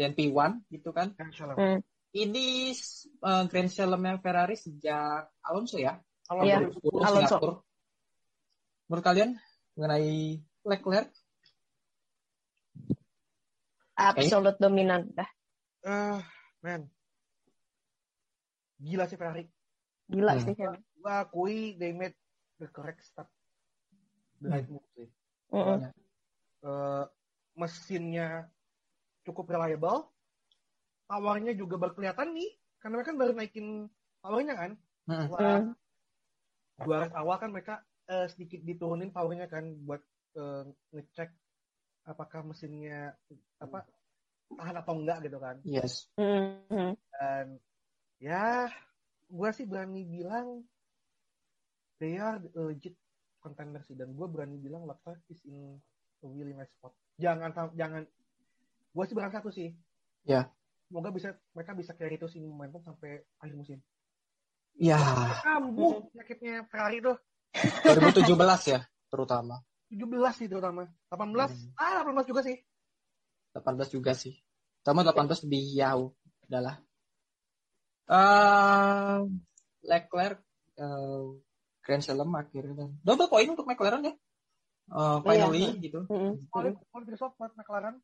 dan 0.00 0.16
P1 0.16 0.50
gitu 0.72 0.90
kan. 0.96 1.12
Grand 1.12 1.34
Slam. 1.34 1.56
Hmm. 1.56 1.80
Ini 2.10 2.74
uh, 3.22 3.44
Grand 3.46 3.70
Slam-nya 3.70 4.18
Ferrari 4.18 4.56
sejak 4.58 5.30
Alonso 5.46 5.78
ya? 5.78 5.94
Iya. 6.40 6.68
2010 6.68 7.06
Alonso. 7.06 7.36
Singapura. 7.36 7.54
Menurut 8.90 9.04
kalian 9.06 9.30
mengenai 9.78 10.42
Leclerc? 10.70 11.10
Absolute 13.98 14.56
dominan 14.56 15.10
dah. 15.12 15.28
eh 15.80 16.20
man. 16.60 16.88
Gila 18.80 19.04
sih 19.04 19.16
Ferrari. 19.16 19.44
Gila 20.08 20.32
Hmm. 20.36 20.42
sih. 20.44 20.54
Ken. 20.54 20.76
Gua 20.96 21.24
akui 21.24 21.76
they 21.76 21.92
made 21.92 22.16
the 22.56 22.68
correct 22.68 23.00
step. 23.02 23.28
The 24.40 24.48
right 24.48 24.68
move 24.68 24.84
sih. 24.96 25.08
Mm-mm. 25.52 25.84
Eh, 26.60 27.04
mesinnya 27.56 28.48
cukup 29.24 29.52
reliable. 29.52 30.08
Powernya 31.04 31.52
juga 31.52 31.76
baru 31.76 31.92
kelihatan 31.92 32.32
nih. 32.32 32.50
Karena 32.80 32.94
mereka 32.96 33.12
kan 33.12 33.18
baru 33.20 33.32
naikin 33.36 33.66
powernya 34.20 34.54
kan. 34.56 34.70
Hmm. 35.04 35.28
Setelah 35.28 35.56
Hmm. 35.60 35.72
dua 36.80 36.96
race 37.04 37.16
awal 37.16 37.36
kan 37.36 37.50
mereka 37.52 37.74
eh, 38.06 38.26
sedikit 38.28 38.64
diturunin 38.64 39.12
powernya 39.12 39.44
kan 39.44 39.64
buat 39.84 40.00
ngecek 40.94 41.30
apakah 42.06 42.42
mesinnya 42.42 43.14
apa 43.60 43.86
tahan 44.50 44.76
atau 44.82 44.94
enggak 44.98 45.18
gitu 45.30 45.38
kan. 45.38 45.56
Yes. 45.62 46.10
Dan 46.16 47.58
ya, 48.18 48.66
gue 49.30 49.50
sih 49.54 49.66
berani 49.68 50.02
bilang 50.02 50.66
they 52.02 52.18
are 52.18 52.42
legit 52.56 52.98
contender 53.38 53.82
sih. 53.86 53.94
Dan 53.94 54.16
gue 54.18 54.26
berani 54.26 54.58
bilang 54.58 54.86
Leclerc 54.88 55.22
is 55.30 55.42
in 55.46 55.78
a 56.22 56.26
really 56.26 56.56
nice 56.56 56.72
spot. 56.74 56.94
Jangan, 57.20 57.52
jangan. 57.78 58.02
Gue 58.90 59.04
sih 59.06 59.14
berharap 59.14 59.38
satu 59.38 59.54
sih. 59.54 59.70
Ya. 60.26 60.50
Semoga 60.90 61.14
bisa 61.14 61.38
mereka 61.54 61.72
bisa 61.78 61.94
carry 61.94 62.18
terus 62.18 62.34
ini 62.34 62.50
momentum 62.50 62.82
sampai 62.82 63.22
akhir 63.38 63.54
musim. 63.54 63.78
Ya, 64.74 64.98
Kambuh 65.46 66.10
penyakitnya 66.10 66.66
Ferrari 66.66 66.98
tuh. 66.98 67.14
2017 67.86 68.34
ya 68.74 68.80
terutama. 69.10 69.62
17 69.90 70.06
sih 70.38 70.46
terutama. 70.46 70.86
18, 71.10 71.50
Hmm. 71.50 71.74
ah 71.76 72.00
18 72.06 72.26
juga 72.26 72.40
sih. 72.46 72.56
18 73.52 73.90
juga 73.90 74.12
sih. 74.14 74.34
Sama 74.80 75.02
18 75.02 75.42
lebih 75.44 75.74
jauh. 75.76 76.14
Udahlah. 76.46 76.76
Eh, 78.10 79.18
Leclerc 79.86 80.38
eh, 80.76 81.24
Grand 81.80 82.02
Slam 82.02 82.30
akhirnya 82.34 82.74
kan. 82.76 82.90
Double 83.02 83.28
point 83.28 83.50
untuk 83.50 83.66
McLaren 83.66 84.02
ya. 84.04 84.14
Eh, 84.90 85.18
finally 85.22 85.78
gitu. 85.78 86.06
Mm-mm. 86.06 86.46
Quality 86.50 86.82
quality 86.90 87.10
result 87.14 87.34
buat 87.36 87.52
McLaren. 87.54 87.96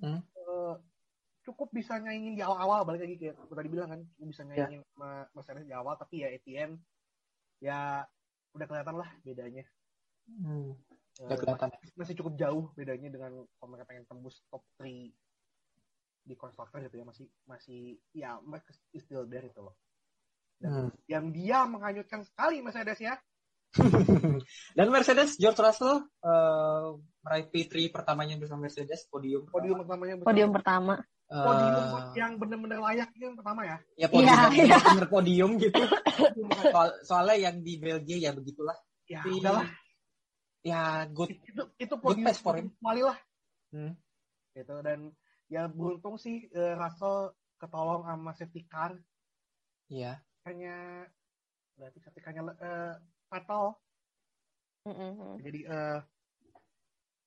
Hmm. 0.00 0.20
Eh, 0.22 0.74
cukup 1.44 1.72
bisa 1.72 1.96
nyaingin 1.96 2.36
di 2.36 2.42
awal-awal 2.44 2.84
balik 2.84 3.08
lagi 3.08 3.16
kayak 3.16 3.36
aku 3.40 3.56
tadi 3.56 3.68
bilang 3.72 3.88
kan 3.88 4.00
bisa 4.20 4.44
Ya. 4.44 4.68
nyaingin 4.68 4.84
sama 4.92 5.24
Mercedes 5.32 5.64
di 5.64 5.72
awal 5.72 5.96
tapi 5.96 6.20
ya 6.20 6.28
ATM 6.28 6.76
ya 7.58 8.04
udah 8.52 8.66
kelihatan 8.68 8.96
lah 9.00 9.08
bedanya 9.24 9.64
Hmm. 10.28 10.76
Eh, 11.18 11.24
Udah 11.24 11.36
kelihatan. 11.36 11.68
masih 11.92 12.14
cukup 12.14 12.34
jauh 12.36 12.70
bedanya 12.72 13.08
dengan 13.08 13.30
kalau 13.52 13.68
mereka 13.68 13.86
pengen 13.86 14.06
tembus 14.06 14.38
top 14.46 14.62
3 14.76 15.10
di 16.22 16.34
konstruktor 16.34 16.78
gitu 16.80 16.94
ya 16.94 17.04
masih 17.04 17.26
masih 17.44 17.80
ya 18.12 18.38
mereka 18.40 18.70
is 18.92 19.02
still 19.02 19.24
there 19.24 19.42
itu 19.42 19.58
loh 19.58 19.74
dan 20.56 20.70
Hmm. 20.70 20.90
yang 21.06 21.24
dia 21.28 21.64
menghanyutkan 21.64 22.22
sekali 22.22 22.60
Mercedes 22.60 22.98
ya 22.98 23.18
Dan 24.72 24.86
Mercedes 24.88 25.36
George 25.36 25.58
Russell 25.58 25.96
eh, 26.20 26.86
meraih 27.20 27.46
P3 27.46 27.72
pertamanya 27.90 28.34
bersama 28.36 28.64
Mercedes 28.64 29.04
podium. 29.06 29.44
podium 29.46 29.82
pertamanya 29.82 30.14
bersama- 30.16 30.28
Podium 30.28 30.50
pertama. 30.50 30.94
Eh, 31.26 31.44
podium 31.44 31.74
yang 32.14 32.32
benar-benar 32.36 32.78
layak 32.82 33.08
itu 33.12 33.24
yang 33.24 33.36
pertama 33.36 33.60
ya 33.62 33.76
ya 33.94 34.06
podium 34.06 34.24
Iya, 34.24 34.36
yang 34.38 34.52
iya. 34.64 34.78
bener 34.88 35.08
podium 35.08 35.50
gitu. 35.58 35.76
Soal, 36.72 36.88
soalnya 37.02 37.36
yang 37.44 37.56
di 37.58 37.74
Belgia 37.76 38.18
ya 38.18 38.30
begitulah. 38.32 38.76
ya 39.04 39.20
Tapi, 39.20 39.36
udahlah 39.36 39.66
Ya 40.66 41.06
good. 41.06 41.30
itu 41.32 41.62
itu 41.78 41.94
Good 41.94 42.02
podium 42.02 42.26
pace 42.26 42.42
for 42.42 42.54
him. 42.58 42.68
kembali 42.78 43.02
lah 43.06 43.18
Hmm. 43.68 43.92
gitu 44.56 44.80
dan 44.80 45.12
ya 45.46 45.68
beruntung 45.68 46.16
sih 46.16 46.48
eh, 46.48 46.72
Russell 46.72 47.36
ketolong 47.60 48.08
sama 48.08 48.32
safety 48.32 48.64
car 48.64 48.96
Iya. 49.92 50.24
hanya 50.48 51.04
berarti 51.76 52.00
safety 52.00 52.20
car-nya 52.24 52.42
eh, 52.56 52.94
fatal 53.28 53.76
Mm-mm. 54.88 55.36
jadi 55.36 55.60
eh 55.68 55.98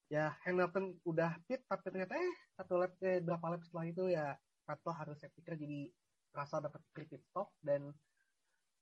ya 0.09 0.33
Hamilton 0.43 0.97
udah 1.05 1.39
pit 1.45 1.61
tapi 1.69 1.87
ternyata 1.87 2.17
eh 2.17 2.35
satu 2.57 2.81
lap 2.81 2.97
eh, 3.05 3.21
berapa 3.21 3.45
lap 3.53 3.61
setelah 3.61 3.85
itu 3.85 4.03
ya 4.09 4.33
Vettel 4.65 4.93
harus 4.97 5.17
safety 5.21 5.41
car 5.45 5.55
jadi 5.55 5.87
rasa 6.33 6.57
dapat 6.57 6.81
free 6.89 7.05
pit 7.05 7.21
stop 7.21 7.53
dan 7.61 7.93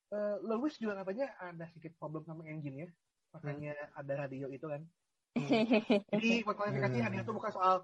eh, 0.10 0.36
Lewis 0.42 0.80
juga 0.80 1.04
katanya 1.04 1.36
ada 1.38 1.68
sedikit 1.70 2.00
problem 2.00 2.24
sama 2.24 2.48
engine 2.48 2.88
ya 2.88 2.90
makanya 3.30 3.74
ada 3.94 4.14
radio 4.26 4.48
itu 4.50 4.66
kan 4.66 4.82
jadi 6.14 6.30
buat 6.44 6.56
klarifikasi 6.58 6.98
Hmm. 6.98 7.06
hadiah 7.06 7.24
itu 7.24 7.34
bukan 7.34 7.52
soal 7.54 7.76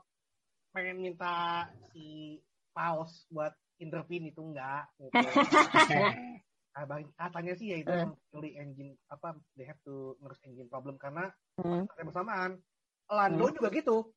pengen 0.74 1.00
minta 1.00 1.70
si 1.94 2.40
Paus 2.76 3.30
buat 3.32 3.56
intervene 3.80 4.32
itu 4.34 4.42
enggak 4.44 4.90
gitu. 5.00 5.16
Ah, 6.76 6.84
bang- 6.84 7.08
katanya 7.16 7.56
sih 7.56 7.72
ya 7.72 7.80
itu 7.80 7.88
Hmm. 7.88 8.20
really 8.36 8.60
engine 8.60 9.00
apa 9.08 9.40
they 9.56 9.64
have 9.64 9.80
to 9.88 10.20
ngurus 10.20 10.44
engine 10.44 10.68
problem 10.68 11.00
karena 11.00 11.32
Hmm. 11.56 11.88
bersamaan 11.88 12.60
Lando 13.08 13.48
juga 13.56 13.72
gitu 13.72 14.12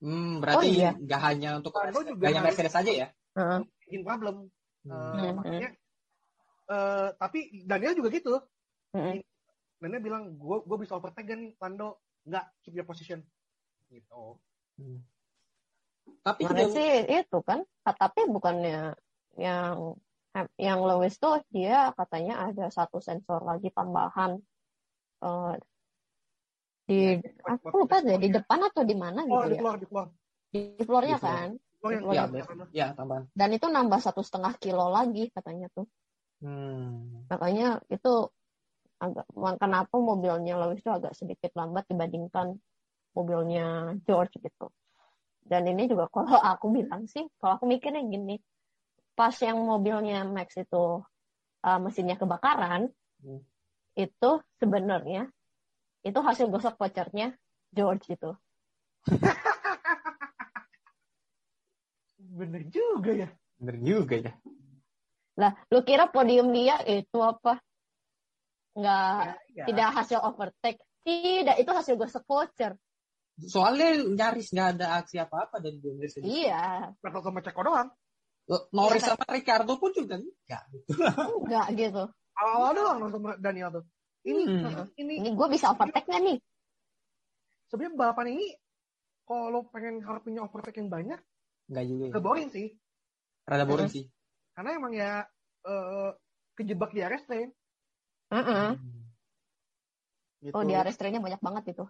Hmm, 0.00 0.40
berarti 0.40 0.64
Oh, 0.64 0.72
iya. 0.78 0.90
nggak 0.96 1.20
hanya 1.20 1.50
untuk 1.60 1.76
Lando 1.76 2.00
juga 2.08 2.24
nggak 2.24 2.30
hanya 2.32 2.42
Mercedes 2.46 2.72
aja 2.72 2.88
ya? 2.88 3.08
Heeh. 3.36 3.60
engine 3.84 4.04
problem 4.06 4.36
Eh, 4.88 4.88
Hmm. 4.88 5.36
makanya 5.36 5.68
eh, 6.72 7.08
tapi 7.20 7.38
Daniel 7.68 7.92
juga 7.98 8.08
gitu 8.08 8.34
Mm-mm. 8.96 9.20
Daniel 9.78 10.02
bilang 10.02 10.22
gue 10.34 10.56
gue 10.60 10.76
bisa 10.78 10.94
overtake 10.94 11.26
kan 11.26 11.38
nih 11.38 11.52
Lando 11.56 12.02
nggak 12.24 12.44
keep 12.60 12.74
your 12.74 12.84
position 12.84 13.22
gitu 13.88 14.38
Hmm. 14.78 15.02
Tapi 16.22 16.46
juga- 16.46 16.70
sih 16.70 16.90
itu 17.04 17.38
kan, 17.42 17.66
tapi 17.82 18.30
bukannya 18.30 18.94
yang 19.34 19.98
yang 20.54 20.78
Lewis 20.80 21.18
tuh 21.18 21.42
dia 21.48 21.90
katanya 21.92 22.46
ada 22.46 22.70
satu 22.70 22.98
sensor 22.98 23.42
lagi 23.42 23.68
tambahan 23.68 24.38
eh, 25.18 25.54
di 26.86 27.18
buat- 27.42 27.58
aku 27.60 27.76
lupa 27.76 27.98
deh 27.98 28.16
di 28.16 28.30
depan 28.30 28.62
atau 28.62 28.82
di 28.82 28.94
mana 28.94 29.20
oh 29.20 29.42
gitu 29.42 29.50
di 29.50 29.50
ya 29.50 29.58
floor 29.58 29.76
di 29.76 29.86
floor 29.86 30.06
di 30.48 30.60
floornya 30.80 31.16
Di 31.16 31.20
floor. 31.20 31.34
kan 31.34 31.50
floor 31.76 31.90
yang 31.92 32.04
Oh, 32.04 32.12
ya, 32.12 32.14
iya. 32.14 32.24
bener. 32.28 32.66
ya 32.70 32.86
tambahan. 32.94 33.24
dan 33.28 33.48
itu 33.50 33.66
nambah 33.66 33.98
satu 33.98 34.22
setengah 34.22 34.54
kilo 34.56 34.86
lagi 34.88 35.26
katanya 35.28 35.66
tuh 35.68 35.90
Hmm. 36.38 37.26
makanya 37.26 37.82
itu 37.88 38.30
agak 38.98 39.26
kenapa 39.58 39.94
mobilnya 39.94 40.58
Lewis 40.58 40.82
itu 40.82 40.90
agak 40.90 41.14
sedikit 41.14 41.54
lambat 41.54 41.86
dibandingkan 41.86 42.58
mobilnya 43.14 43.94
George 44.04 44.38
gitu 44.38 44.68
dan 45.46 45.64
ini 45.64 45.88
juga 45.88 46.10
kalau 46.10 46.34
aku 46.52 46.70
bilang 46.70 47.06
sih 47.06 47.24
kalau 47.38 47.56
aku 47.56 47.64
mikirnya 47.66 48.02
gini 48.04 48.36
pas 49.14 49.34
yang 49.42 49.58
mobilnya 49.58 50.22
Max 50.22 50.54
itu 50.54 51.02
uh, 51.62 51.78
mesinnya 51.82 52.14
kebakaran 52.14 52.90
Hmm. 53.18 53.42
itu 53.98 54.30
sebenarnya 54.62 55.26
itu 56.06 56.14
hasil 56.22 56.46
gosok 56.54 56.78
vouchernya 56.78 57.34
George 57.74 58.14
itu 58.14 58.30
bener 62.38 62.62
juga 62.70 63.10
ya 63.10 63.28
Bener 63.58 63.76
juga 63.82 64.14
ya. 64.22 64.32
lah 65.34 65.50
lu 65.70 65.82
kira 65.82 66.06
podium 66.06 66.54
dia 66.54 66.78
itu 66.86 67.18
apa 67.18 67.58
nggak 68.78 69.34
Ya, 69.52 69.64
tidak 69.66 69.88
hasil 69.92 70.18
overtake 70.22 70.78
tidak 71.02 71.56
itu 71.56 71.70
hasil 71.70 71.94
gosok 71.94 72.22
voucher 72.24 72.78
Soalnya 73.38 74.02
nyaris 74.02 74.50
nggak 74.50 74.68
ada 74.74 74.98
aksi 74.98 75.14
apa-apa 75.16 75.58
dari 75.58 75.78
dua 75.78 75.94
Mercedes. 75.94 76.26
iya 76.26 76.90
Vettel 76.96 77.22
sama 77.22 77.38
Ceko 77.38 77.62
doang 77.62 77.88
Norris 78.70 78.98
Iya, 78.98 79.08
sama 79.12 79.24
Ricardo 79.28 79.76
pun 79.76 79.90
juga 79.90 80.16
enggak. 80.16 80.62
Gitu. 80.68 80.90
enggak 81.42 81.66
gitu 81.74 82.02
awal 82.34 82.70
doang 82.72 82.96
Norris 82.98 83.14
sama 83.14 83.30
Daniel 83.36 83.70
tuh 83.72 83.84
ini 84.24 84.42
Hmm. 84.44 84.86
ini 84.94 85.12
ini 85.18 85.28
gue 85.30 85.48
bisa 85.48 85.70
overtake 85.70 86.04
nggak 86.04 86.22
nih 86.24 86.38
sebenarnya 87.66 87.94
balapan 87.94 88.26
ini 88.32 88.46
kalau 89.22 89.60
pengen 89.68 90.00
harapinnya 90.00 90.42
overtake 90.42 90.78
yang 90.78 90.88
banyak 90.88 91.20
Enggak 91.68 91.84
juga 91.84 92.04
ya. 92.08 92.18
boring 92.18 92.48
sih 92.48 92.66
Rada 93.44 93.64
boring 93.64 93.88
sih. 93.88 94.04
karena 94.52 94.70
emang 94.74 94.92
ya 94.92 95.22
eh, 95.62 96.10
kejebak 96.54 96.90
di 96.90 97.00
RS 97.00 97.24
Hmm. 98.28 98.76
gitu. 100.44 100.52
oh 100.54 100.62
di 100.62 100.74
restrainnya 100.76 101.22
banyak 101.24 101.40
banget 101.40 101.64
itu 101.76 101.84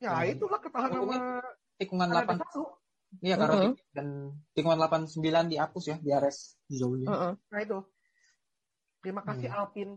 ya 0.00 0.14
Hmm. 0.16 0.32
itulah 0.32 0.58
ketahan 0.62 0.90
Oh, 0.94 1.04
sama 1.04 1.42
Tikungan 1.78 2.08
ada 2.10 2.26
8 2.26 2.38
satu 2.42 2.62
Iya 3.24 3.40
karena 3.40 3.54
Mhm. 3.56 3.62
tik- 3.72 3.88
dan 3.96 4.06
tikungan 4.52 4.76
89 4.84 5.48
dihapus 5.48 5.84
ya 5.88 5.96
di 5.96 6.12
RS 6.12 6.60
jauhnya. 6.68 7.08
Heeh. 7.08 7.32
nah 7.40 7.60
itu 7.64 7.78
terima 9.00 9.24
kasih 9.24 9.48
Hmm. 9.48 9.58
Alpin 9.64 9.90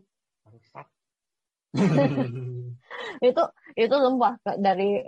Bangsat. 0.48 0.88
itu 3.28 3.44
itu 3.76 3.96
sumpah 4.00 4.34
Kak, 4.48 4.58
dari 4.64 5.04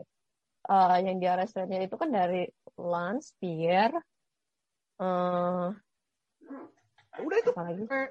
eh, 0.68 0.97
yang 0.99 1.18
di 1.20 1.28
restrainnya 1.32 1.80
itu 1.88 1.95
kan 1.95 2.11
dari 2.11 2.43
Lance 2.76 3.32
Pierre 3.39 3.95
eh 4.99 5.68
udah 7.24 7.38
itu 7.39 7.51
apa 7.55 7.64
lagi 7.72 7.84
eh, 7.88 8.07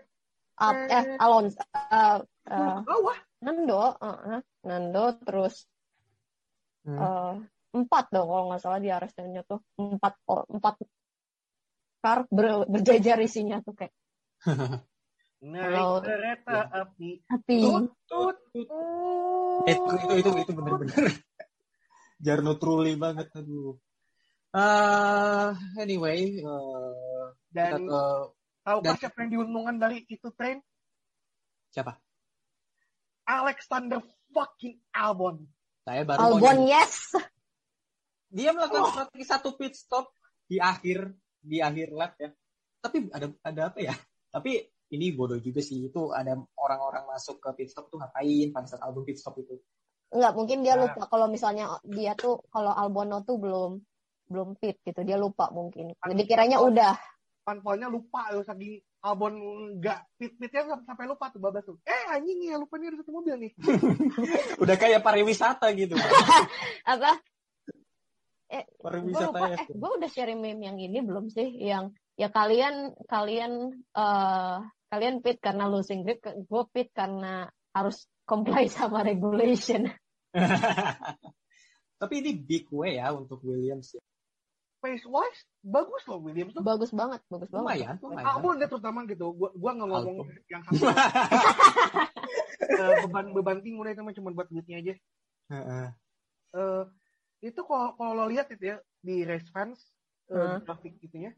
Al- 0.57 0.88
eh 0.88 1.05
Alonso 1.20 1.61
eh, 1.61 2.18
eh, 2.49 2.76
bawah. 2.82 3.18
Nando 3.43 3.82
eh, 3.99 4.40
Nando 4.64 5.05
terus 5.22 5.66
Hmm. 6.82 6.99
eh, 6.99 7.34
empat 7.78 8.11
dong 8.11 8.26
kalau 8.26 8.45
nggak 8.51 8.59
salah 8.62 8.82
di 8.82 8.90
restrainnya 8.90 9.47
tuh. 9.47 9.62
Empat 9.78 10.18
oh, 10.26 10.43
empat 10.51 10.82
car 12.03 12.26
ber- 12.26 12.66
berjajar 12.66 13.22
isinya 13.22 13.62
tuh 13.62 13.74
kayak. 13.78 13.95
Naik 15.43 15.74
Kalau- 15.74 16.03
kereta 16.03 16.59
api. 16.70 17.11
Tapi 17.26 17.55
tut 17.59 17.90
tut 18.07 18.36
Eh, 19.62 19.74
itu 19.74 19.90
itu 19.95 20.14
itu 20.22 20.30
itu 20.43 20.53
bener-bener 20.55 20.95
Jarno 22.24 22.55
truly 22.59 22.95
banget 22.95 23.30
aduh. 23.34 23.74
Ah, 24.55 25.55
anyway, 25.78 26.43
eh, 26.43 27.24
kita 27.51 27.78
dan 27.78 27.82
ke 27.86 28.03
tahu 28.62 28.78
dan- 28.82 28.99
siapa 28.99 29.16
yang 29.22 29.30
diuntungkan 29.34 29.76
dari 29.78 30.03
itu 30.07 30.28
train? 30.34 30.59
Siapa? 31.70 31.95
Alexander 33.33 34.05
fucking 34.28 34.76
Albon. 34.93 35.49
Saya 35.89 36.05
baru 36.05 36.37
Albon 36.37 36.68
yes. 36.68 37.16
Dia 38.33 38.53
melakukan 38.53 38.93
strategi 38.93 39.24
satu 39.24 39.57
pit 39.57 39.72
stop 39.76 40.12
di 40.49 40.61
akhir 40.61 41.12
di 41.41 41.61
akhir 41.61 41.89
lap 41.93 42.12
ya. 42.20 42.28
Tapi 42.80 43.09
ada 43.12 43.26
ada 43.45 43.62
apa 43.72 43.78
ya? 43.80 43.95
Tapi 44.33 44.61
ini 44.93 45.12
bodoh 45.12 45.41
juga 45.41 45.61
sih. 45.64 45.89
Itu 45.89 46.12
ada 46.12 46.37
orang-orang 46.57 47.05
masuk 47.09 47.41
ke 47.41 47.49
pit 47.57 47.68
stop 47.72 47.89
tuh 47.89 48.01
ngapain? 48.01 48.53
Pada 48.53 48.68
saat 48.68 48.85
album 48.85 49.05
pit 49.09 49.16
stop 49.16 49.41
itu. 49.41 49.57
nggak 50.12 50.37
mungkin 50.37 50.61
dia 50.61 50.76
Nah. 50.76 50.93
lupa 50.93 51.09
kalau 51.09 51.24
misalnya 51.24 51.80
dia 51.89 52.12
tuh 52.12 52.45
kalau 52.53 52.68
Albono 52.76 53.24
tuh 53.24 53.41
belum 53.41 53.80
belum 54.28 54.49
fit 54.61 54.76
gitu. 54.85 55.01
Dia 55.05 55.16
lupa 55.16 55.49
mungkin. 55.49 55.97
Jadi 55.97 56.22
kiranya 56.28 56.61
udah. 56.61 56.93
Panpolnya 57.43 57.89
lupa 57.89 58.28
loh 58.33 58.45
saking 58.45 58.76
Albon 59.03 59.34
nggak 59.82 59.98
fit 60.14 60.32
fitnya 60.38 60.78
sampai 60.86 61.11
lupa 61.11 61.34
tuh 61.34 61.42
babas 61.42 61.66
tuh 61.66 61.76
eh 61.82 62.03
anjing 62.14 62.38
ya 62.46 62.55
lupa 62.55 62.78
nih 62.78 62.94
ada 62.94 63.03
satu 63.03 63.11
mobil 63.11 63.34
nih 63.34 63.53
Udah 64.62 64.76
kayak 64.78 65.03
pariwisata 65.03 65.66
gitu. 65.74 65.98
apa 66.92 67.18
gue 68.53 68.62
pariwisata 68.78 69.34
lupa 69.34 69.46
ya. 69.50 69.57
eh 69.59 69.66
gue 69.74 69.90
udah 69.98 70.11
share 70.12 70.38
meme 70.38 70.62
yang 70.62 70.78
ini 70.78 71.03
belum 71.03 71.26
sih 71.34 71.50
yang 71.59 71.90
ya 72.14 72.30
kalian 72.30 72.94
kalian 73.11 73.74
eh 73.74 74.59
kalian 74.92 75.14
fit 75.24 75.40
karena 75.42 75.66
losing 75.66 76.07
grip 76.07 76.22
gue 76.22 76.62
fit 76.70 76.88
karena 76.94 77.50
harus 77.74 78.07
comply 78.22 78.70
sama 78.70 79.03
regulation 79.03 79.88
Tapi 82.03 82.18
ini 82.18 82.34
big 82.34 82.66
way 82.74 82.98
ya 82.98 83.14
untuk 83.14 83.38
Williams 83.46 83.94
ya. 83.94 84.03
Pace 84.83 85.07
wise 85.07 85.43
bagus 85.62 86.03
loh 86.05 86.18
Williams 86.18 86.53
tuh 86.53 86.61
bagus 86.61 86.91
banget 86.91 87.22
bagus 87.24 87.47
banget 87.47 87.62
Lumayan, 87.64 87.95
lumayan. 87.97 88.26
Albon 88.28 88.55
dia 88.57 88.66
terutama 88.66 89.07
gitu 89.07 89.30
gua 89.30 89.51
gua 89.53 89.70
nggak 89.72 89.89
ngomong 89.89 90.16
Albon. 90.18 90.47
yang 90.47 90.62
sama 90.62 90.74
Eh, 92.62 92.91
beban 93.03 93.26
beban 93.30 93.59
timur 93.59 93.85
itu 93.85 94.01
mah 94.01 94.12
cuma 94.12 94.30
buat 94.30 94.49
duitnya 94.49 94.78
aja 94.78 94.95
Heeh. 95.49 95.87
Eh, 96.53 96.85
itu 97.43 97.61
kalau 97.61 97.95
kalau 97.95 98.12
lo 98.14 98.26
lihat 98.26 98.49
itu 98.49 98.64
ya 98.66 98.76
di 98.99 99.22
race 99.22 99.47
fans 99.49 99.78
eh, 100.28 100.35
Hmm. 100.35 100.62
grafik 100.62 100.97
gitunya 100.99 101.35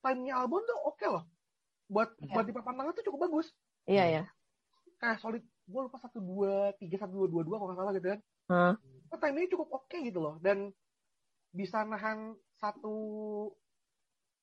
time-nya 0.00 0.34
Albon 0.36 0.62
tuh 0.62 0.78
oke 0.84 1.04
loh 1.04 1.24
buat 1.86 2.14
Iya. 2.16 2.30
buat 2.30 2.44
di 2.44 2.52
papan 2.52 2.74
tengah 2.74 2.92
tuh 2.92 3.04
cukup 3.04 3.20
bagus 3.26 3.50
iya 3.84 4.04
ya 4.08 4.24
kayak 4.96 5.18
solid 5.18 5.42
gue 5.42 5.80
lupa 5.80 5.98
satu 5.98 6.18
dua 6.18 6.72
tiga 6.74 6.98
satu 6.98 7.12
dua 7.12 7.28
dua 7.28 7.42
dua 7.42 7.56
kalau 7.56 7.68
nggak 7.68 7.78
salah 7.78 7.92
gitu 7.92 8.08
kan 8.08 8.20
Hah. 8.48 8.74
oh, 9.08 9.18
time-nya 9.18 9.50
cukup 9.50 9.68
oke 9.74 9.96
gitu 9.98 10.18
loh 10.18 10.38
dan 10.38 10.70
bisa 11.50 11.82
nahan 11.82 12.32
satu 12.58 12.94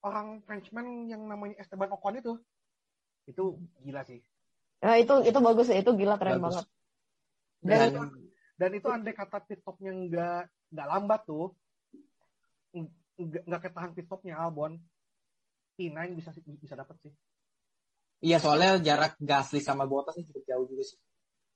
orang 0.02 0.42
Frenchman 0.48 1.08
yang 1.12 1.28
namanya 1.28 1.60
Esteban 1.60 1.92
Ocon 1.92 2.20
itu 2.20 2.34
itu 3.28 3.44
gila 3.84 4.04
sih 4.08 4.22
Ya, 4.84 5.02
itu 5.02 5.18
itu 5.26 5.40
bagus 5.42 5.72
ya 5.72 5.82
itu 5.82 5.92
gila 5.98 6.20
keren 6.22 6.38
Bagus. 6.38 6.62
banget 6.62 6.66
dan, 7.66 7.80
Dan 7.80 7.88
itu, 7.90 8.02
dan 8.60 8.72
itu 8.78 8.88
andai 8.92 9.16
kata 9.18 9.42
pit 9.42 9.60
stopnya 9.66 9.92
nggak 9.96 10.42
nggak 10.70 10.88
lambat 10.88 11.22
tuh 11.26 11.58
nggak 13.18 13.44
nggak 13.50 13.62
ketahan 13.66 13.92
pit 13.98 14.06
stopnya 14.06 14.38
Albon 14.38 14.78
P9 15.76 15.98
bisa 16.16 16.32
bisa 16.62 16.76
dapat 16.78 16.96
sih. 17.04 17.14
Iya 18.24 18.38
soalnya 18.40 18.80
jarak 18.80 19.20
Gasly 19.20 19.60
sama 19.60 19.84
Bottas 19.84 20.16
cukup 20.16 20.44
jauh 20.48 20.66
juga 20.70 20.84
sih. 20.88 21.00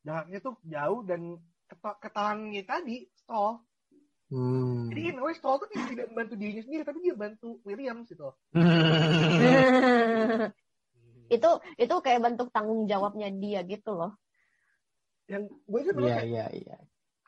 Jaraknya 0.04 0.40
tuh 0.44 0.56
jauh 0.66 1.00
dan 1.08 1.22
keta 1.70 1.92
ketahannya 2.04 2.64
tadi 2.68 3.08
stall. 3.16 3.64
Hmm. 4.30 4.94
Jadi 4.94 5.02
in 5.10 5.18
a 5.18 5.26
way 5.26 5.34
Stroll 5.34 5.58
tuh 5.58 5.70
tidak 5.74 5.90
tidak 5.90 6.06
membantu 6.14 6.34
dirinya 6.38 6.62
sendiri, 6.62 6.84
tapi 6.86 7.00
dia 7.02 7.16
bantu 7.18 7.58
Williams 7.66 8.06
gitu. 8.14 8.30
itu 11.36 11.50
itu 11.78 11.96
kayak 12.06 12.22
bentuk 12.22 12.54
tanggung 12.54 12.86
jawabnya 12.86 13.34
dia 13.34 13.66
gitu 13.66 13.98
loh. 13.98 14.14
Yang 15.26 15.50
gue 15.66 15.82
juga 15.82 15.98
Iya 15.98 16.16
kayak, 16.22 16.30
iya 16.30 16.46
iya. 16.54 16.78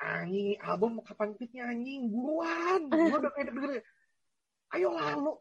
anjing, 0.02 0.58
album 0.62 1.02
mau 1.02 1.06
kapan 1.06 1.34
fitnya 1.38 1.64
anjing, 1.74 2.06
buruan. 2.06 2.90
Gue 2.90 3.18
udah 3.18 3.34
kayak 3.34 3.50
denger, 3.50 3.72
ayo 4.78 4.88
lalu. 4.94 5.34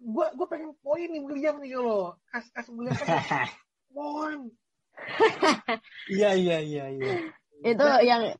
Gue 0.00 0.26
gue 0.36 0.46
pengen 0.48 0.72
poin 0.80 1.08
nih 1.08 1.20
William 1.20 1.60
nih 1.60 1.76
lo. 1.76 2.16
Kas 2.32 2.48
kas 2.48 2.68
William 2.72 2.96
kan 2.96 3.08
poin. 3.92 4.48
Iya 6.08 6.32
iya 6.32 6.58
iya 6.64 6.84
iya. 6.96 7.12
Itu 7.60 7.84
yang 8.04 8.36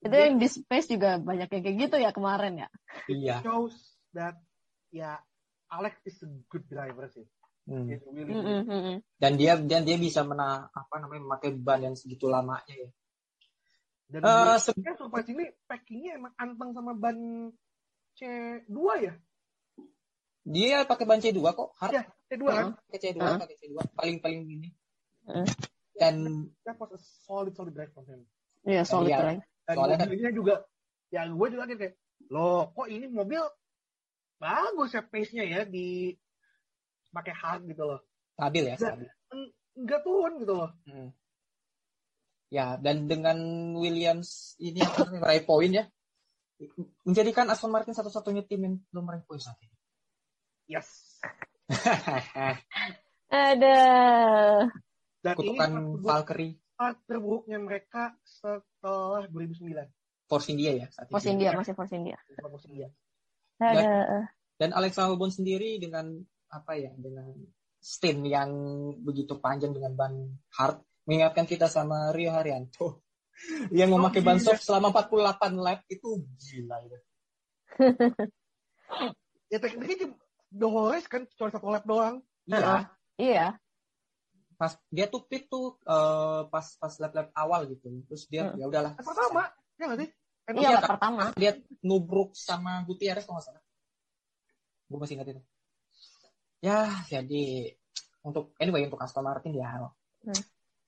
itu 0.00 0.16
yang 0.16 0.36
di 0.40 0.48
space 0.48 0.88
juga 0.88 1.20
banyak 1.20 1.48
yang 1.52 1.62
kayak 1.62 1.76
gitu 1.76 1.96
ya 2.00 2.10
kemarin 2.16 2.64
ya. 2.64 2.68
Iya. 3.06 3.36
Shows 3.44 3.76
that 4.16 4.40
ya 4.88 5.20
Alex 5.68 6.00
is 6.08 6.16
a 6.24 6.28
good 6.48 6.64
driver 6.66 7.06
sih. 7.12 7.28
Hmm. 7.68 7.86
Really 7.86 8.34
Mm, 8.34 8.42
good. 8.42 8.44
mm, 8.44 8.64
mm, 8.66 8.80
mm. 8.82 8.98
Dan 9.20 9.32
dia 9.36 9.54
dan 9.60 9.84
dia 9.84 10.00
bisa 10.00 10.24
mena 10.24 10.72
apa 10.72 10.94
namanya 10.98 11.22
memakai 11.28 11.52
ban 11.54 11.84
yang 11.84 11.94
segitu 11.94 12.26
lamanya 12.26 12.72
ya. 12.72 12.90
Dan 14.10 14.20
Eh, 14.26 14.58
dia 14.58 14.90
kan 14.90 14.94
surprise 14.98 15.28
ini 15.30 15.46
packingnya 15.70 16.18
emang 16.18 16.34
anteng 16.34 16.74
sama 16.74 16.96
ban 16.96 17.14
C2 18.18 18.74
ya? 19.04 19.14
Dia 20.42 20.82
pakai 20.88 21.04
ban 21.06 21.20
C2 21.22 21.38
kok. 21.52 21.70
Hard 21.78 21.92
Iya, 21.94 22.02
C2 22.26 22.44
kan? 22.48 22.66
pakai 22.88 22.98
C2, 22.98 23.18
Heeh. 23.20 23.38
pakai 23.38 23.56
C2 23.60 23.74
paling 23.94 24.16
paling 24.18 24.40
gini. 24.48 24.68
Heeh. 25.28 25.46
Dan 25.94 26.48
That 26.66 26.80
was 26.80 26.96
a 26.96 27.00
solid 27.28 27.52
solid 27.54 27.76
drive 27.76 27.92
from 27.92 28.08
him. 28.08 28.24
Iya 28.64 28.82
solid 28.88 29.12
Iya. 29.12 29.38
Soalnya 29.76 29.98
kan- 29.98 30.08
mobilnya 30.08 30.32
juga, 30.32 30.54
ya 31.10 31.22
gue 31.28 31.46
juga 31.50 31.64
kayak, 31.66 31.94
loh 32.30 32.70
kok 32.72 32.86
ini 32.88 33.06
mobil 33.10 33.42
bagus 34.40 34.96
ya 34.96 35.02
pace-nya 35.04 35.44
ya 35.44 35.60
di 35.68 36.14
pakai 37.10 37.34
hard 37.34 37.62
gitu 37.68 37.82
loh. 37.84 38.00
stabil 38.40 38.64
ya, 38.72 38.76
stabil. 38.80 39.08
Enggak 39.76 40.00
turun 40.00 40.40
gitu 40.40 40.54
loh. 40.56 40.70
Hmm. 40.88 41.12
Ya, 42.50 42.74
dan 42.80 43.04
dengan 43.06 43.36
Williams 43.76 44.56
ini 44.58 44.80
namanya 44.82 45.20
meraih 45.22 45.44
poin 45.44 45.70
ya, 45.70 45.84
menjadikan 47.04 47.46
Aston 47.52 47.70
Martin 47.70 47.94
satu-satunya 47.94 48.42
tim 48.48 48.60
yang 48.64 48.74
belum 48.90 49.04
meraih 49.06 49.24
poin 49.28 49.38
saat 49.38 49.60
ini. 49.60 49.76
Yes. 50.66 51.20
Ada. 53.30 53.80
Dan 55.20 55.34
ini 55.36 55.54
Kutukan 55.54 55.70
start 55.70 56.02
Valkyrie, 56.02 56.54
terburuknya 57.06 57.58
mereka 57.60 58.16
setelah 58.80 59.28
2009. 59.28 59.76
Force 60.24 60.48
India 60.48 60.72
ya 60.72 60.86
saat 60.88 61.12
Force 61.12 61.28
ini. 61.28 61.36
India 61.36 61.50
masih 61.52 61.74
Force 61.76 61.92
India. 61.92 62.16
Force 62.40 62.64
India. 62.70 62.88
Ada. 63.60 64.24
Dan 64.56 64.72
Alex 64.72 64.96
Albon 64.96 65.28
sendiri 65.28 65.76
dengan 65.76 66.16
apa 66.48 66.80
ya, 66.80 66.88
dengan 66.96 67.28
stint 67.76 68.24
yang 68.24 68.48
begitu 69.04 69.36
panjang 69.36 69.76
dengan 69.76 69.92
ban 69.92 70.14
hard, 70.56 70.80
mengingatkan 71.04 71.44
kita 71.44 71.68
sama 71.68 72.12
Rio 72.16 72.32
Haryanto 72.32 73.04
yang 73.74 73.92
memakai 73.92 74.24
ban 74.24 74.40
gila. 74.40 74.56
soft 74.56 74.64
selama 74.64 74.92
48 74.96 75.60
lap 75.60 75.80
itu 75.92 76.08
gila 76.40 76.76
ya. 76.88 77.00
Ya 79.50 79.58
tekniknya 79.58 80.14
Dolores 80.46 81.10
kan 81.10 81.26
cuma 81.34 81.50
satu 81.50 81.74
lap 81.74 81.82
doang. 81.82 82.22
Iya, 82.46 82.86
Iya. 83.18 83.46
Pas 84.60 84.76
dia 84.92 85.08
tuh 85.08 85.24
pit 85.24 85.48
tuh 85.48 85.80
eh, 85.88 86.40
pas 86.52 86.66
pas 86.76 86.92
lap-lap 87.00 87.32
awal 87.32 87.64
gitu. 87.72 87.88
Terus 88.12 88.28
dia 88.28 88.52
Hmm. 88.52 88.60
ya 88.60 88.68
udahlah. 88.68 88.92
Lap 88.92 89.06
pertama, 89.08 89.42
ya 89.80 89.84
nggak 89.88 89.98
sih? 90.04 90.08
Kan 90.44 90.52
Iya 90.60 90.68
lap 90.76 90.84
pertama. 90.84 91.22
Dia 91.40 91.52
nubruk 91.80 92.36
sama 92.36 92.84
Gutierrez 92.84 93.24
kalau 93.24 93.40
nggak 93.40 93.48
salah. 93.48 93.62
Gue 94.92 94.98
masih 95.00 95.16
ingat 95.16 95.32
itu. 95.32 95.42
Ya, 96.60 96.92
jadi 97.08 97.72
untuk 98.20 98.52
anyway 98.60 98.84
untuk 98.84 99.00
Aston 99.00 99.24
Martin 99.24 99.56
ya 99.56 99.88